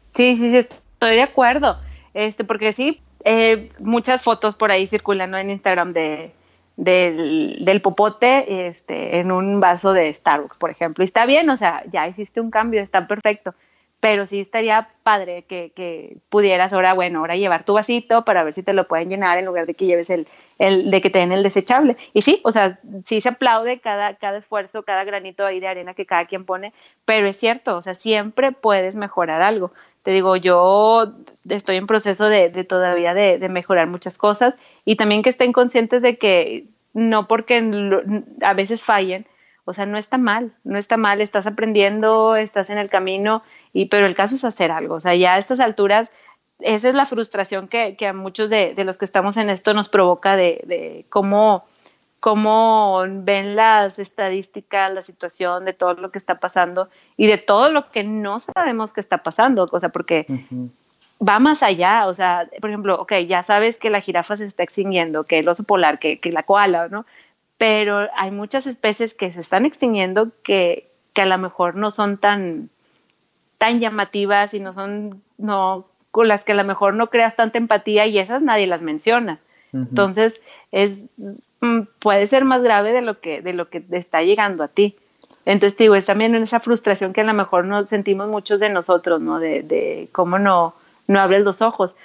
Sí, 0.10 0.36
sí, 0.36 0.50
sí, 0.50 0.58
estoy 0.58 1.16
de 1.16 1.22
acuerdo, 1.22 1.78
este, 2.16 2.44
porque 2.44 2.72
sí, 2.72 3.00
eh, 3.26 3.70
muchas 3.78 4.24
fotos 4.24 4.56
por 4.56 4.72
ahí 4.72 4.88
circulando 4.88 5.38
en 5.38 5.52
Instagram 5.52 5.94
de, 5.94 6.32
del, 6.78 7.60
del, 7.62 7.82
popote 7.84 8.68
este, 8.68 9.20
en 9.20 9.32
un 9.32 9.60
vaso 9.60 9.94
de 9.94 10.12
Starbucks, 10.12 10.58
por 10.58 10.72
ejemplo. 10.72 11.04
Y 11.04 11.06
está 11.06 11.28
bien, 11.28 11.48
o 11.52 11.58
sea, 11.58 11.84
ya 11.92 12.08
hiciste 12.08 12.42
un 12.42 12.50
cambio, 12.50 12.82
está 12.82 13.08
perfecto 13.08 13.54
pero 14.04 14.26
sí 14.26 14.42
estaría 14.42 14.90
padre 15.04 15.44
que, 15.44 16.18
pudieras 16.28 16.74
ahora, 16.74 16.94
bueno, 16.94 17.20
ahora 17.20 17.38
llevar 17.38 17.64
tu 17.64 17.72
vasito 17.72 18.26
para 18.26 18.44
ver 18.44 18.54
si 18.54 18.62
te 18.62 18.74
lo 18.74 18.86
pueden 18.86 19.08
llenar 19.08 19.38
en 19.38 19.46
lugar 19.46 19.66
de 19.66 19.76
que 19.76 19.86
lleves 19.86 20.10
el, 20.10 20.28
el 20.60 20.92
de 20.92 21.00
que 21.00 21.10
te 21.10 21.20
den 21.20 21.32
el 21.32 21.42
desechable. 21.42 21.96
Y 22.14 22.22
sí, 22.22 22.42
o 22.44 22.52
sea, 22.52 22.82
sí 23.06 23.22
se 23.22 23.30
aplaude 23.30 23.80
cada, 23.80 24.16
cada 24.16 24.40
esfuerzo, 24.40 24.84
cada 24.84 25.06
granito 25.06 25.46
ahí 25.46 25.62
de 25.62 25.70
arena 25.70 25.94
que 25.94 26.06
cada 26.06 26.26
quien 26.26 26.44
pone, 26.44 26.74
pero 27.06 27.28
es 27.28 27.38
cierto, 27.38 27.78
o 27.78 27.82
sea, 27.82 27.94
siempre 27.94 28.52
puedes 28.52 28.98
mejorar 28.98 29.42
algo. 29.42 29.72
Te 30.02 30.12
digo, 30.12 30.36
yo 30.36 31.14
estoy 31.50 31.78
en 31.78 31.88
proceso 31.88 32.28
de, 32.28 32.50
de 32.50 32.66
todavía 32.66 33.14
de, 33.14 33.40
de, 33.40 33.48
mejorar 33.48 33.88
muchas 33.88 34.18
cosas 34.18 34.54
y 34.84 34.98
también 34.98 35.24
que 35.24 35.30
estén 35.30 35.54
conscientes 35.54 36.02
de 36.02 36.18
que 36.18 36.66
no 36.92 37.30
porque 37.30 37.64
a 38.42 38.54
veces 38.54 38.84
fallen, 38.84 39.26
o 39.66 39.74
sea, 39.74 39.86
no 39.86 39.98
está 39.98 40.18
mal, 40.18 40.52
no 40.66 40.78
está 40.78 40.98
mal, 40.98 41.22
estás 41.22 41.48
aprendiendo, 41.48 42.36
estás 42.36 42.70
en 42.70 42.78
el 42.78 42.90
camino 42.90 43.44
y, 43.74 43.86
pero 43.88 44.06
el 44.06 44.16
caso 44.16 44.36
es 44.36 44.46
hacer 44.46 44.72
algo, 44.72 44.96
o 44.96 45.00
sea, 45.00 45.16
ya 45.16 45.34
a 45.34 45.38
estas 45.38 45.60
alturas, 45.60 46.12
esa 46.60 46.90
es 46.90 46.96
la 46.96 47.06
frustración 47.06 47.68
que, 47.68 47.98
a 48.08 48.14
muchos 48.14 48.50
de, 48.50 48.76
los 48.86 48.98
que 48.98 49.06
estamos 49.06 49.36
en 49.38 49.50
esto 49.50 49.74
nos 49.74 49.90
provoca 49.90 50.36
de, 50.36 51.06
cómo, 51.10 51.66
cómo 52.20 53.04
ven 53.08 53.56
las 53.56 54.00
estadísticas, 54.00 54.94
la 54.94 55.02
situación 55.02 55.66
de 55.66 55.74
todo 55.74 55.96
lo 55.96 56.12
que 56.12 56.20
está 56.20 56.40
pasando 56.40 56.90
y 57.18 57.28
de 57.28 57.38
todo 57.38 57.70
lo 57.70 57.92
que 57.92 58.04
no 58.04 58.38
sabemos 58.40 58.94
que 58.94 59.02
está 59.02 59.24
pasando, 59.24 59.66
o 59.70 59.80
sea, 59.80 59.90
porque 59.90 60.26
va 61.28 61.40
más 61.40 61.64
allá, 61.64 62.08
o 62.08 62.14
sea, 62.14 62.50
por 62.62 62.70
ejemplo, 62.70 63.02
ok, 63.02 63.14
ya 63.28 63.44
sabes 63.44 63.78
que 63.78 63.90
la 63.90 64.02
jirafa 64.02 64.38
se 64.38 64.46
está 64.46 64.64
extinguiendo, 64.64 65.24
que 65.24 65.40
el 65.40 65.50
oso 65.50 65.64
polar, 65.64 66.00
que, 66.00 66.20
que 66.20 66.32
la 66.32 66.44
koala, 66.44 66.88
¿no? 66.90 67.06
Pero 67.58 68.10
hay 68.16 68.32
muchas 68.32 68.68
especies 68.68 69.14
que 69.14 69.32
se 69.32 69.42
están 69.42 69.66
extinguiendo 69.66 70.32
que, 70.44 70.92
que 71.14 71.22
a 71.22 71.26
lo 71.26 71.38
mejor 71.38 71.76
no 71.76 71.92
son 71.92 72.18
tan, 72.18 72.70
tan 73.64 73.80
llamativas 73.80 74.54
y 74.54 74.60
no 74.60 74.74
son, 74.74 75.22
no, 75.38 75.86
con 76.12 76.28
las 76.28 76.44
que 76.44 76.52
a 76.52 76.56
lo 76.56 76.66
mejor 76.66 76.96
no 76.96 77.10
creas 77.10 77.38
tanta 77.38 77.58
empatía 77.58 78.06
y 78.08 78.20
esas 78.20 78.42
nadie 78.42 78.68
las 78.68 78.82
menciona. 78.82 79.40
Entonces, 79.72 80.42
es, 80.74 80.98
mm, 81.62 81.84
puede 82.00 82.28
ser 82.28 82.44
más 82.44 82.62
grave 82.62 82.92
de 82.92 83.02
lo 83.02 83.22
que, 83.22 83.42
de 83.42 83.54
lo 83.54 83.70
que 83.70 83.82
está 83.92 84.22
llegando 84.22 84.66
a 84.66 84.68
ti. 84.68 84.98
Entonces, 85.46 85.78
digo, 85.78 85.96
es 85.96 86.06
también 86.06 86.36
esa 86.36 86.60
frustración 86.60 87.14
que 87.14 87.22
a 87.22 87.24
lo 87.24 87.34
mejor 87.34 87.64
nos 87.64 87.88
sentimos 87.88 88.28
muchos 88.28 88.60
de 88.60 88.68
nosotros, 88.68 89.22
¿no? 89.22 89.40
De, 89.40 89.64
de 89.64 90.10
cómo 90.12 90.40
no, 90.40 90.74
no 91.08 91.22
abres 91.22 91.44
los 91.44 91.62
ojos. 91.62 91.96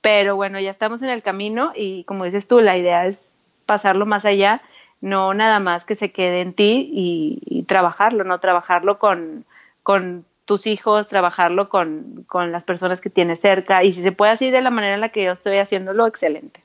Pero 0.00 0.36
bueno, 0.36 0.60
ya 0.60 0.70
estamos 0.70 1.02
en 1.02 1.10
el 1.10 1.22
camino 1.22 1.72
y 1.74 2.04
como 2.04 2.26
dices 2.26 2.46
tú, 2.46 2.60
la 2.60 2.78
idea 2.78 3.06
es 3.06 3.22
pasarlo 3.66 4.06
más 4.06 4.24
allá, 4.24 4.62
no 5.00 5.34
nada 5.34 5.58
más 5.58 5.84
que 5.84 5.96
se 5.96 6.12
quede 6.12 6.42
en 6.42 6.52
ti 6.52 6.88
y, 6.92 7.64
trabajarlo, 7.64 8.22
¿no? 8.22 8.38
Trabajarlo 8.38 9.00
con, 9.00 9.44
con 9.82 10.24
tus 10.48 10.66
hijos, 10.66 11.08
trabajarlo 11.08 11.68
con, 11.68 12.24
con, 12.26 12.50
las 12.50 12.64
personas 12.64 13.02
que 13.02 13.10
tienes 13.10 13.38
cerca 13.38 13.84
y 13.84 13.92
si 13.92 14.02
se 14.02 14.12
puede 14.12 14.32
así 14.32 14.50
de 14.50 14.62
la 14.62 14.70
manera 14.70 14.94
en 14.94 15.02
la 15.02 15.10
que 15.10 15.22
yo 15.22 15.30
estoy 15.30 15.58
haciéndolo, 15.58 16.06
excelente. 16.06 16.64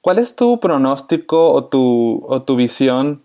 ¿Cuál 0.00 0.18
es 0.18 0.34
tu 0.34 0.58
pronóstico 0.58 1.52
o 1.52 1.66
tu, 1.66 2.24
o 2.26 2.42
tu 2.42 2.56
visión? 2.56 3.22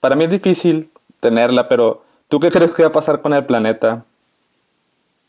Para 0.00 0.16
mí 0.16 0.24
es 0.24 0.30
difícil 0.30 0.86
tenerla, 1.18 1.66
pero 1.66 2.04
¿tú 2.28 2.38
qué 2.40 2.50
crees 2.50 2.72
que 2.72 2.82
va 2.82 2.90
a 2.90 2.92
pasar 2.92 3.22
con 3.22 3.32
el 3.32 3.46
planeta? 3.46 4.04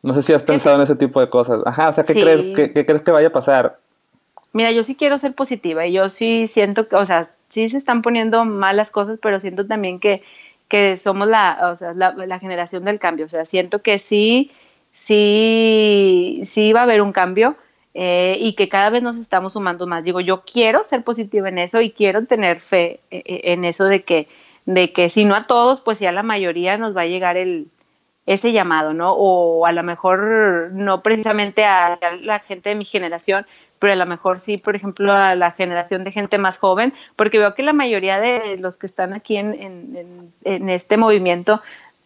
No 0.03 0.13
sé 0.13 0.21
si 0.21 0.33
has 0.33 0.43
pensado 0.43 0.75
en 0.75 0.81
ese 0.81 0.95
tipo 0.95 1.21
de 1.21 1.29
cosas. 1.29 1.61
Ajá, 1.65 1.89
o 1.89 1.93
sea, 1.93 2.03
¿qué, 2.03 2.13
crees, 2.13 2.41
qué, 2.55 2.85
crees 2.85 3.01
que 3.03 3.11
vaya 3.11 3.29
a 3.29 3.31
pasar? 3.31 3.79
Mira, 4.51 4.71
yo 4.71 4.83
sí 4.83 4.95
quiero 4.95 5.17
ser 5.17 5.33
positiva 5.33 5.85
y 5.85 5.93
yo 5.93 6.09
sí 6.09 6.47
siento 6.47 6.89
que, 6.89 6.97
o 6.97 7.05
sea, 7.05 7.31
sí 7.49 7.69
se 7.69 7.77
están 7.77 8.01
poniendo 8.01 8.43
malas 8.43 8.91
cosas, 8.91 9.17
pero 9.21 9.39
siento 9.39 9.65
también 9.65 10.01
que, 10.01 10.23
que 10.67 10.97
somos 10.97 11.27
la, 11.27 11.71
o 11.71 11.75
sea, 11.75 11.93
la, 11.93 12.39
generación 12.39 12.83
del 12.83 12.99
cambio. 12.99 13.25
O 13.25 13.29
sea, 13.29 13.45
siento 13.45 13.81
que 13.81 13.99
sí, 13.99 14.51
sí, 14.93 16.41
sí 16.45 16.73
va 16.73 16.81
a 16.81 16.83
haber 16.83 17.01
un 17.01 17.11
cambio 17.11 17.55
eh, 17.93 18.37
y 18.39 18.53
que 18.53 18.69
cada 18.69 18.89
vez 18.89 19.03
nos 19.03 19.17
estamos 19.17 19.53
sumando 19.53 19.87
más. 19.87 20.03
Digo, 20.03 20.21
yo 20.21 20.43
quiero 20.43 20.83
ser 20.83 21.03
positiva 21.03 21.49
en 21.49 21.59
eso 21.59 21.81
y 21.81 21.91
quiero 21.91 22.25
tener 22.25 22.59
fe 22.59 22.99
eh, 23.11 23.23
eh, 23.25 23.41
en 23.45 23.65
eso 23.65 23.85
de 23.85 24.03
que, 24.03 24.27
de 24.65 24.91
que 24.91 25.09
si 25.09 25.25
no 25.25 25.35
a 25.35 25.47
todos, 25.47 25.81
pues 25.81 25.99
sí 25.99 26.05
a 26.05 26.11
la 26.11 26.23
mayoría 26.23 26.77
nos 26.77 26.95
va 26.95 27.01
a 27.01 27.07
llegar 27.07 27.37
el, 27.37 27.69
ese 28.25 28.51
llamado, 28.51 28.93
¿no? 28.93 29.13
O 29.13 29.65
a 29.65 29.71
lo 29.71 29.83
mejor 29.83 30.71
no 30.73 31.03
precisamente 31.03 31.63
a 31.63 31.99
la 32.21 32.39
gente 32.39 32.69
de 32.69 32.75
mi 32.75 32.85
generación, 32.85 33.45
pero 33.79 33.93
a 33.93 33.95
lo 33.95 34.05
mejor 34.05 34.39
sí, 34.39 34.57
por 34.57 34.75
ejemplo, 34.75 35.13
a 35.13 35.35
la 35.35 35.51
generación 35.51 36.03
de 36.03 36.11
gente 36.11 36.37
más 36.37 36.57
joven, 36.57 36.93
porque 37.15 37.39
veo 37.39 37.53
que 37.55 37.63
la 37.63 37.73
mayoría 37.73 38.19
de 38.19 38.57
los 38.57 38.77
que 38.77 38.85
están 38.85 39.13
aquí 39.13 39.37
en, 39.37 40.31
en, 40.43 40.69
este 40.69 40.97
movimiento 40.97 41.61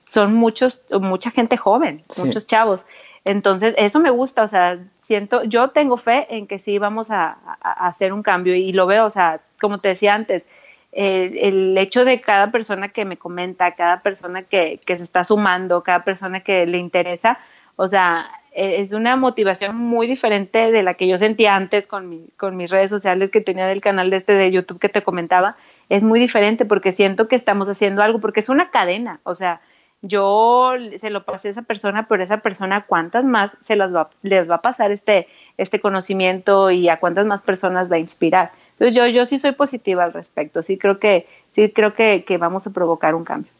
son 0.06 0.34
muchos, 0.34 0.82
mucha 0.92 1.32
gente 1.32 1.58
joven, 1.58 2.04
muchos 2.18 2.48
chavos. 2.48 2.86
Entonces, 3.26 3.76
eso 3.78 4.00
me 4.00 4.10
gusta, 4.10 4.44
o 4.44 4.48
sea, 4.48 4.80
siento, 5.04 5.44
yo 5.44 5.70
tengo 5.70 5.98
fe 5.98 6.28
en 6.36 6.48
que 6.48 6.58
sí 6.58 6.80
vamos 6.80 7.12
a, 7.12 7.38
a 7.62 7.88
hacer 7.88 8.14
un 8.14 8.24
cambio 8.24 8.56
y 8.56 8.72
lo 8.74 8.88
veo, 8.88 9.06
o 9.06 9.10
sea, 9.10 9.42
como 9.60 9.80
te 9.80 9.90
decía 9.90 10.16
antes, 10.16 10.44
el 10.92 11.78
hecho 11.78 12.04
de 12.04 12.20
cada 12.22 12.52
persona 12.52 12.90
que 12.90 13.06
me 13.06 13.18
comenta, 13.18 13.76
cada 13.76 14.02
persona 14.02 14.44
que, 14.44 14.80
se 14.86 15.04
está 15.04 15.24
sumando, 15.24 15.84
cada 15.84 16.04
persona 16.04 16.42
que 16.42 16.66
le 16.66 16.78
interesa, 16.78 17.40
o 17.82 17.88
sea, 17.88 18.30
e, 18.52 18.82
es 18.82 18.92
una 18.92 19.16
motivación 19.16 19.78
muy 19.78 20.06
diferente 20.06 20.70
de 20.70 20.84
la 20.84 20.96
que 20.96 21.08
yo 21.08 21.18
sentía 21.18 21.56
antes 21.56 21.88
con, 21.88 22.10
mis 22.10 22.70
redes 22.70 22.90
sociales 22.90 23.32
que 23.32 23.40
tenía 23.40 23.68
del 23.68 23.80
canal 23.80 24.10
de 24.10 24.18
este 24.18 24.34
de 24.34 24.52
YouTube 24.52 24.80
que 24.80 24.90
te 24.90 25.02
comentaba. 25.02 25.56
Es 25.88 26.04
muy 26.04 26.20
diferente 26.20 26.66
porque 26.66 26.92
siento 26.92 27.30
que 27.30 27.38
estamos 27.38 27.70
haciendo 27.70 28.02
algo, 28.02 28.20
porque 28.20 28.42
es 28.42 28.50
una 28.50 28.70
cadena, 28.70 29.22
o 29.24 29.34
sea, 29.34 29.62
yo 30.02 30.74
se 30.98 31.10
lo 31.10 31.24
pasé 31.24 31.48
a 31.48 31.52
esa 31.52 31.62
persona, 31.62 32.06
pero 32.10 32.22
esa 32.22 32.38
persona, 32.38 32.86
¿cuántas 32.86 33.24
más 33.24 33.52
se 33.64 33.78
las 33.78 33.96
va, 33.96 34.10
les 34.24 34.50
va 34.50 34.56
a 34.56 34.62
pasar 34.62 34.92
este, 34.92 35.28
este 35.58 35.80
conocimiento 35.80 36.72
y 36.72 36.90
a 36.90 37.00
cuántas 37.00 37.26
más 37.26 37.42
personas 37.42 37.90
va 37.90 37.96
a 37.96 38.00
inspirar? 38.00 38.52
Entonces 38.74 38.94
yo, 38.94 39.08
yo 39.08 39.26
sí 39.26 39.40
soy 39.40 39.54
positiva 39.54 40.04
al 40.04 40.12
respecto, 40.12 40.64
sí 40.64 40.78
creo 40.78 41.00
que, 41.00 41.28
sí 41.54 41.72
creo 41.72 41.94
que, 41.94 42.26
vamos 42.38 42.68
a 42.68 42.72
provocar 42.72 43.16
un 43.16 43.24
cambio. 43.24 43.52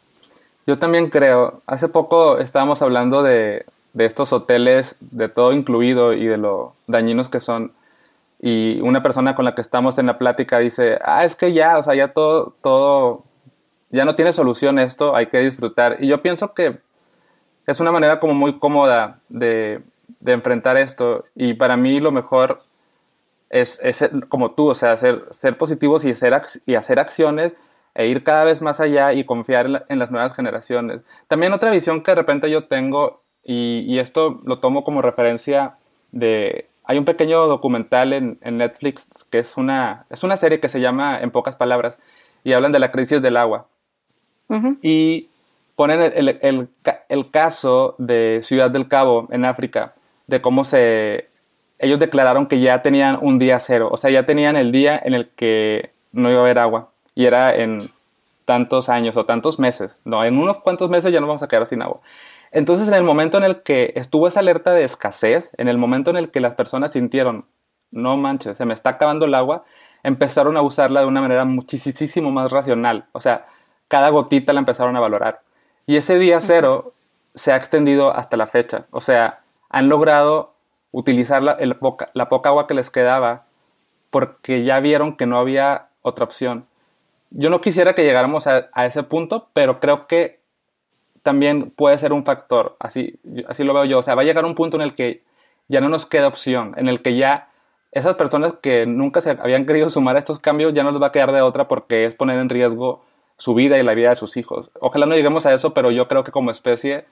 Yo 0.66 0.78
también 0.78 1.08
creo, 1.08 1.62
hace 1.66 1.88
poco 1.88 2.36
estábamos 2.36 2.82
hablando 2.82 3.22
de, 3.22 3.64
estos 3.98 4.32
hoteles, 4.32 4.96
de 5.00 5.28
todo 5.28 5.52
incluido 5.52 6.12
y 6.12 6.26
de 6.26 6.36
lo 6.36 6.74
dañinos 6.86 7.28
que 7.28 7.40
son. 7.40 7.72
Y 8.40 8.80
una 8.80 9.02
persona 9.02 9.34
con 9.34 9.44
la 9.44 9.54
que 9.54 9.60
estamos 9.60 9.98
en 9.98 10.06
la 10.06 10.18
plática 10.18 10.58
dice, 10.58 10.98
ah, 11.04 11.24
es 11.24 11.34
que 11.34 11.52
ya, 11.52 11.78
o 11.78 11.82
sea, 11.82 11.94
ya 11.94 12.08
todo, 12.08 12.54
todo, 12.62 13.24
ya 13.90 14.04
no 14.04 14.14
tiene 14.14 14.32
solución 14.32 14.78
esto, 14.78 15.14
hay 15.14 15.26
que 15.26 15.40
disfrutar. 15.40 15.96
Y 16.00 16.08
yo 16.08 16.22
pienso 16.22 16.54
que 16.54 16.78
es 17.66 17.80
una 17.80 17.92
manera 17.92 18.20
como 18.20 18.34
muy 18.34 18.58
cómoda 18.58 19.20
de, 19.28 19.82
de 20.20 20.32
enfrentar 20.32 20.76
esto. 20.76 21.26
Y 21.34 21.54
para 21.54 21.76
mí 21.76 22.00
lo 22.00 22.12
mejor 22.12 22.62
es, 23.50 23.80
como 24.28 24.52
tú, 24.52 24.68
o 24.68 24.74
sea, 24.74 24.96
ser, 24.96 25.24
ser 25.32 25.58
positivos 25.58 26.04
y 26.04 26.12
hacer, 26.12 26.40
y 26.66 26.76
hacer 26.76 26.98
acciones 26.98 27.56
e 27.94 28.06
ir 28.06 28.22
cada 28.22 28.44
vez 28.44 28.62
más 28.62 28.80
allá 28.80 29.12
y 29.12 29.24
confiar 29.24 29.84
en, 29.88 29.98
las 29.98 30.10
nuevas 30.12 30.34
generaciones. 30.34 31.02
También 31.26 31.52
otra 31.52 31.72
visión 31.72 32.02
que 32.02 32.12
de 32.12 32.14
repente 32.14 32.48
yo 32.48 32.64
tengo, 32.68 33.22
y, 33.44 33.98
esto 33.98 34.40
lo 34.44 34.58
tomo 34.58 34.84
como 34.84 35.02
referencia 35.02 35.76
de... 36.12 36.66
Hay 36.84 36.98
un 36.98 37.04
pequeño 37.04 37.46
documental 37.46 38.12
en, 38.12 38.38
Netflix 38.42 39.08
que 39.30 39.38
es 39.38 39.56
una, 39.56 40.06
es 40.10 40.24
una 40.24 40.36
serie 40.36 40.60
que 40.60 40.68
se 40.68 40.80
llama 40.80 41.20
En 41.20 41.30
pocas 41.30 41.54
palabras 41.54 41.98
y 42.42 42.52
hablan 42.52 42.72
de 42.72 42.80
la 42.80 42.90
crisis 42.90 43.22
del 43.22 43.36
agua. 43.36 43.66
Y 44.82 45.28
ponen 45.76 46.02
el, 46.02 46.38
el, 46.42 46.68
el, 47.08 47.30
caso 47.30 47.94
de 47.98 48.40
Ciudad 48.42 48.70
del 48.70 48.88
Cabo 48.88 49.28
en 49.30 49.44
África, 49.44 49.94
de 50.26 50.40
cómo 50.40 50.64
se, 50.64 51.30
ellos 51.80 51.98
declararon 51.98 52.46
que 52.46 52.60
ya 52.60 52.82
tenían 52.82 53.18
un 53.20 53.38
día 53.38 53.58
cero, 53.58 53.88
o 53.90 53.96
sea, 53.96 54.10
ya 54.10 54.26
tenían 54.26 54.56
el 54.56 54.72
día 54.72 55.00
en 55.02 55.14
el 55.14 55.28
que 55.28 55.92
no 56.12 56.30
iba 56.30 56.40
a 56.40 56.42
haber 56.42 56.58
agua 56.58 56.90
y 57.14 57.24
era 57.24 57.54
en 57.54 57.90
tantos 58.44 58.88
años 58.88 59.16
o 59.16 59.24
tantos 59.24 59.58
meses, 59.58 59.96
no, 60.04 60.22
en 60.24 60.36
unos 60.36 60.60
cuantos 60.60 60.90
meses 60.90 61.12
ya 61.12 61.20
no 61.20 61.26
vamos 61.26 61.42
a 61.42 61.48
quedar 61.48 61.66
sin 61.66 61.80
agua. 61.80 62.00
Entonces, 62.52 62.88
en 62.88 62.94
el 62.94 63.04
momento 63.04 63.38
en 63.38 63.44
el 63.44 63.62
que 63.62 63.92
estuvo 63.96 64.26
esa 64.26 64.40
alerta 64.40 64.72
de 64.72 64.84
escasez, 64.84 65.52
en 65.56 65.68
el 65.68 65.78
momento 65.78 66.10
en 66.10 66.16
el 66.16 66.30
que 66.30 66.40
las 66.40 66.54
personas 66.54 66.92
sintieron, 66.92 67.46
no 67.90 68.16
manches, 68.16 68.58
se 68.58 68.64
me 68.64 68.74
está 68.74 68.90
acabando 68.90 69.26
el 69.26 69.34
agua, 69.34 69.64
empezaron 70.02 70.56
a 70.56 70.62
usarla 70.62 71.00
de 71.00 71.06
una 71.06 71.20
manera 71.20 71.44
muchísimo 71.44 72.30
más 72.30 72.50
racional, 72.50 73.06
o 73.12 73.20
sea, 73.20 73.46
cada 73.88 74.08
gotita 74.10 74.52
la 74.52 74.60
empezaron 74.60 74.96
a 74.96 75.00
valorar. 75.00 75.42
Y 75.86 75.96
ese 75.96 76.18
día 76.18 76.40
cero 76.40 76.94
se 77.34 77.52
ha 77.52 77.56
extendido 77.56 78.14
hasta 78.14 78.36
la 78.36 78.46
fecha, 78.46 78.86
o 78.90 79.00
sea, 79.00 79.40
han 79.68 79.88
logrado 79.88 80.54
utilizar 80.92 81.42
la, 81.42 81.56
poca, 81.78 82.10
la 82.14 82.28
poca 82.28 82.48
agua 82.48 82.66
que 82.66 82.74
les 82.74 82.90
quedaba 82.90 83.44
porque 84.10 84.64
ya 84.64 84.80
vieron 84.80 85.16
que 85.16 85.26
no 85.26 85.38
había 85.38 85.88
otra 86.02 86.24
opción. 86.24 86.66
Yo 87.30 87.48
no 87.48 87.60
quisiera 87.60 87.94
que 87.94 88.02
llegáramos 88.02 88.48
a, 88.48 88.68
ese 88.84 89.04
punto, 89.04 89.48
pero 89.52 89.78
creo 89.78 90.08
que 90.08 90.39
también 91.22 91.70
puede 91.70 91.98
ser 91.98 92.12
un 92.12 92.24
factor, 92.24 92.76
así, 92.78 93.18
así 93.48 93.64
lo 93.64 93.74
veo 93.74 93.84
yo, 93.84 93.98
o 93.98 94.02
sea, 94.02 94.14
va 94.14 94.22
a 94.22 94.24
llegar 94.24 94.44
un 94.44 94.54
punto 94.54 94.76
en 94.76 94.82
el 94.82 94.92
que 94.92 95.22
ya 95.68 95.80
no 95.80 95.88
nos 95.88 96.06
queda 96.06 96.28
opción, 96.28 96.74
en 96.76 96.88
el 96.88 97.02
que 97.02 97.16
ya 97.16 97.48
esas 97.92 98.16
personas 98.16 98.54
que 98.54 98.86
nunca 98.86 99.20
se 99.20 99.30
habían 99.30 99.66
querido 99.66 99.90
sumar 99.90 100.16
a 100.16 100.20
estos 100.20 100.38
cambios 100.38 100.72
ya 100.74 100.84
no 100.84 100.92
les 100.92 101.02
va 101.02 101.08
a 101.08 101.12
quedar 101.12 101.32
de 101.32 101.42
otra 101.42 101.66
porque 101.66 102.04
es 102.04 102.14
poner 102.14 102.38
en 102.38 102.48
riesgo 102.48 103.04
su 103.36 103.54
vida 103.54 103.78
y 103.78 103.82
la 103.82 103.94
vida 103.94 104.10
de 104.10 104.16
sus 104.16 104.36
hijos. 104.36 104.70
Ojalá 104.80 105.06
no 105.06 105.14
lleguemos 105.14 105.46
a 105.46 105.54
eso, 105.54 105.74
pero 105.74 105.90
yo 105.90 106.06
creo 106.08 106.22
que 106.24 106.30
como 106.30 106.50
especie 106.50 107.06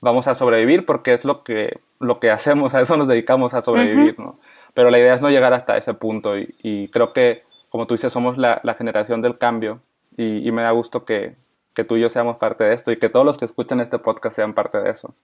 vamos 0.00 0.28
a 0.28 0.34
sobrevivir 0.34 0.84
porque 0.84 1.14
es 1.14 1.24
lo 1.24 1.42
que, 1.42 1.80
lo 1.98 2.20
que 2.20 2.30
hacemos, 2.30 2.74
a 2.74 2.80
eso 2.80 2.96
nos 2.96 3.08
dedicamos 3.08 3.54
a 3.54 3.62
sobrevivir, 3.62 4.18
¿no? 4.18 4.38
Pero 4.74 4.90
la 4.90 4.98
idea 4.98 5.14
es 5.14 5.22
no 5.22 5.30
llegar 5.30 5.54
hasta 5.54 5.76
ese 5.76 5.94
punto 5.94 6.36
y, 6.36 6.88
creo 6.92 7.12
que, 7.12 7.44
como 7.70 7.86
tú 7.86 7.94
dices, 7.94 8.12
somos 8.12 8.36
la, 8.36 8.60
generación 8.76 9.22
del 9.22 9.38
cambio 9.38 9.80
y, 10.16 10.50
me 10.52 10.62
da 10.62 10.72
gusto 10.72 11.04
que, 11.04 11.36
tú 11.84 11.96
y 11.96 12.00
yo 12.00 12.08
seamos 12.08 12.36
parte 12.36 12.64
de 12.64 12.74
esto 12.74 12.92
y 12.92 12.98
que 12.98 13.08
todos 13.08 13.24
los 13.24 13.38
que 13.38 13.44
escuchan 13.44 13.80
este 13.80 13.98
podcast 13.98 14.36
sean 14.36 14.54
parte 14.54 14.78
de 14.78 14.90
eso. 14.90 15.14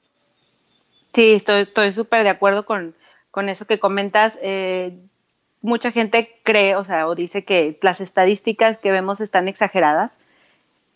Sí, 1.14 1.32
estoy 1.32 1.92
súper 1.92 2.22
de 2.22 2.30
acuerdo 2.30 2.64
con, 2.64 2.94
eso 3.48 3.66
que 3.66 3.78
comentas. 3.78 4.36
Eh, 4.42 4.98
mucha 5.62 5.92
gente 5.92 6.38
cree, 6.42 6.76
o 6.76 6.84
sea, 6.84 7.06
o 7.06 7.14
dice 7.14 7.44
que 7.44 7.78
las 7.82 8.00
estadísticas 8.00 8.78
que 8.78 8.90
vemos 8.90 9.20
están 9.20 9.48
exageradas, 9.48 10.12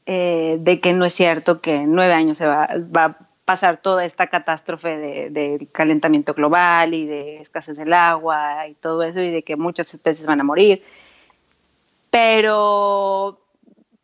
eh, 0.07 0.57
de 0.61 0.81
que 0.81 0.93
no 0.93 1.05
es 1.05 1.15
cierto 1.15 1.61
que 1.61 1.77
en 1.77 1.93
nueve 1.93 2.13
años 2.13 2.39
se 2.39 2.47
va, 2.47 2.69
va 2.95 3.17
pasar 3.45 3.79
toda 3.79 4.05
esta 4.05 4.29
catástrofe 4.29 4.97
del 4.97 5.33
de 5.35 5.69
calentamiento 5.73 6.35
global 6.35 6.95
y 6.95 7.07
de 7.07 7.43
escasez 7.43 7.77
del 7.77 7.93
agua 7.93 8.69
y 8.69 8.75
todo 8.75 9.03
eso 9.03 9.21
y 9.21 9.31
de 9.31 9.43
que 9.43 9.57
muchas 9.57 9.93
especies 9.93 10.27
van 10.27 10.41
a 10.41 10.45
morir. 10.45 10.83
Pero 12.11 13.41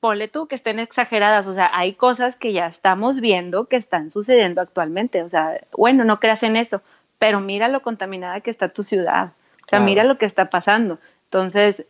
ponle 0.01 0.29
tú 0.29 0.47
que 0.47 0.55
estén 0.55 0.79
exageradas, 0.79 1.47
o 1.47 1.55
sea, 1.55 1.71
hay 1.73 1.95
cosas 1.95 2.37
que 2.37 2.53
ya 2.53 2.67
estamos 2.67 3.21
viendo 3.21 3.67
que 3.67 3.77
están 3.77 4.11
sucediendo 4.11 4.61
actualmente, 4.61 5.23
o 5.23 5.29
sea, 5.29 5.61
bueno, 5.77 6.05
no 6.05 6.21
creas 6.21 6.43
en 6.43 6.57
eso, 6.57 6.83
pero 7.19 7.41
mira 7.41 7.69
lo 7.69 7.83
contaminada 7.83 8.41
que 8.41 8.51
está 8.51 8.69
tu 8.69 8.83
ciudad, 8.83 9.33
o 9.67 9.69
sea, 9.69 9.81
mira 9.81 10.05
lo 10.05 10.17
que 10.17 10.27
está 10.27 10.51
pasando. 10.51 10.99
Entonces, 11.25 11.85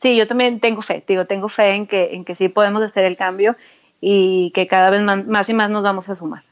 sí, 0.00 0.16
yo 0.16 0.26
también 0.26 0.60
tengo 0.60 0.82
fe, 0.82 1.02
digo, 1.06 1.24
tengo 1.24 1.48
fe 1.48 1.74
en 1.74 1.86
que, 1.86 2.14
en 2.14 2.24
que 2.24 2.34
sí 2.34 2.48
podemos 2.48 2.82
hacer 2.82 3.04
el 3.04 3.16
cambio 3.16 3.56
y 4.00 4.50
que 4.52 4.66
cada 4.66 4.90
vez 4.90 5.02
más, 5.02 5.48
y 5.48 5.54
más 5.54 5.70
nos 5.70 5.82
vamos 5.82 6.08
a 6.10 6.16
sumar. 6.16 6.44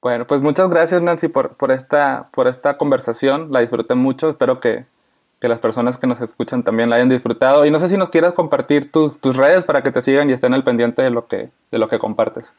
Bueno, 0.00 0.26
pues 0.26 0.40
muchas 0.40 0.68
gracias 0.70 1.02
Nancy 1.02 1.28
por, 1.28 1.56
por, 1.56 1.70
esta, 1.72 2.28
por 2.32 2.48
esta 2.48 2.76
conversación, 2.76 3.52
la 3.52 3.60
disfruté 3.60 3.94
mucho, 3.94 4.30
espero 4.30 4.60
que, 4.60 4.86
que 5.42 5.48
las 5.48 5.58
personas 5.58 5.98
que 5.98 6.06
nos 6.06 6.20
escuchan 6.20 6.62
también 6.62 6.88
la 6.88 6.94
hayan 6.94 7.08
disfrutado. 7.08 7.66
Y 7.66 7.72
no 7.72 7.80
sé 7.80 7.88
si 7.88 7.96
nos 7.96 8.10
quieras 8.10 8.32
compartir 8.32 8.92
tus, 8.92 9.20
tus 9.20 9.36
redes 9.36 9.64
para 9.64 9.82
que 9.82 9.90
te 9.90 10.00
sigan 10.00 10.30
y 10.30 10.34
estén 10.34 10.54
al 10.54 10.62
pendiente 10.62 11.02
de 11.02 11.10
lo 11.10 11.26
que, 11.26 11.50
de 11.72 11.78
lo 11.78 11.88
que 11.88 11.98
compartes. 11.98 12.54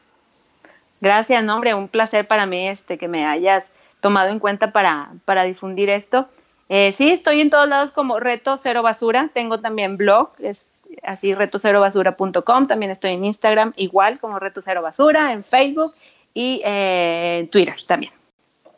Gracias, 1.00 1.42
no, 1.42 1.54
hombre, 1.54 1.72
un 1.72 1.88
placer 1.88 2.28
para 2.28 2.44
mí 2.44 2.68
este, 2.68 2.98
que 2.98 3.08
me 3.08 3.24
hayas 3.24 3.64
tomado 4.02 4.28
en 4.28 4.38
cuenta 4.38 4.70
para, 4.70 5.08
para 5.24 5.44
difundir 5.44 5.88
esto. 5.88 6.28
Eh, 6.68 6.92
sí, 6.92 7.08
estoy 7.08 7.40
en 7.40 7.48
todos 7.48 7.66
lados 7.66 7.90
como 7.90 8.20
Reto 8.20 8.58
Cero 8.58 8.82
Basura. 8.82 9.30
Tengo 9.32 9.60
también 9.60 9.96
blog, 9.96 10.32
es 10.38 10.84
así 11.02 11.32
retocerobasura.com. 11.32 12.66
También 12.66 12.90
estoy 12.90 13.12
en 13.12 13.24
Instagram, 13.24 13.72
igual 13.76 14.20
como 14.20 14.38
Reto 14.38 14.60
Cero 14.60 14.82
Basura, 14.82 15.32
en 15.32 15.42
Facebook 15.42 15.92
y 16.34 16.60
eh, 16.62 17.38
en 17.40 17.48
Twitter 17.48 17.76
también. 17.86 18.12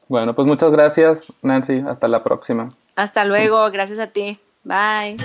Bueno, 0.07 0.33
pues 0.33 0.47
muchas 0.47 0.71
gracias, 0.71 1.33
Nancy. 1.43 1.83
Hasta 1.89 2.07
la 2.07 2.23
próxima. 2.23 2.69
Hasta 2.97 3.25
luego, 3.25 3.71
gracias 3.71 3.99
a 3.99 4.07
ti. 4.09 4.39
Bye. 4.65 5.17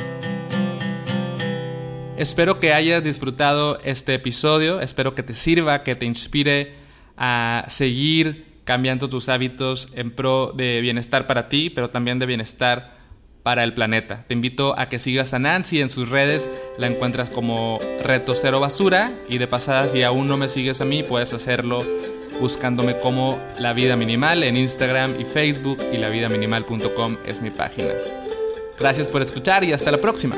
Espero 2.17 2.59
que 2.59 2.73
hayas 2.73 3.01
disfrutado 3.01 3.79
este 3.83 4.13
episodio, 4.13 4.79
espero 4.81 5.15
que 5.15 5.23
te 5.23 5.33
sirva, 5.33 5.81
que 5.81 5.95
te 5.95 6.05
inspire 6.05 6.75
a 7.17 7.63
seguir 7.67 8.61
cambiando 8.63 9.09
tus 9.09 9.29
hábitos 9.29 9.89
en 9.95 10.11
pro 10.11 10.51
de 10.53 10.81
bienestar 10.81 11.25
para 11.25 11.49
ti, 11.49 11.71
pero 11.71 11.89
también 11.89 12.19
de 12.19 12.27
bienestar 12.27 12.93
para 13.41 13.63
el 13.63 13.73
planeta. 13.73 14.25
Te 14.27 14.35
invito 14.35 14.77
a 14.77 14.87
que 14.87 14.99
sigas 14.99 15.33
a 15.33 15.39
Nancy 15.39 15.81
en 15.81 15.89
sus 15.89 16.09
redes, 16.09 16.49
la 16.77 16.87
encuentras 16.87 17.29
como 17.29 17.79
Reto 18.03 18.35
Cero 18.35 18.59
Basura 18.59 19.11
y 19.27 19.39
de 19.39 19.47
pasada 19.47 19.87
si 19.87 20.03
aún 20.03 20.27
no 20.27 20.37
me 20.37 20.47
sigues 20.47 20.79
a 20.81 20.85
mí 20.85 21.01
puedes 21.03 21.33
hacerlo 21.33 21.83
buscándome 22.39 22.97
como 22.99 23.39
La 23.59 23.73
Vida 23.73 23.95
Minimal 23.95 24.43
en 24.43 24.57
Instagram 24.57 25.19
y 25.19 25.25
Facebook 25.25 25.79
y 25.91 25.97
lavidaminimal.com 25.97 27.17
es 27.25 27.41
mi 27.41 27.49
página. 27.49 27.93
Gracias 28.79 29.07
por 29.07 29.21
escuchar 29.21 29.63
y 29.63 29.73
hasta 29.73 29.91
la 29.91 29.99
próxima. 29.99 30.37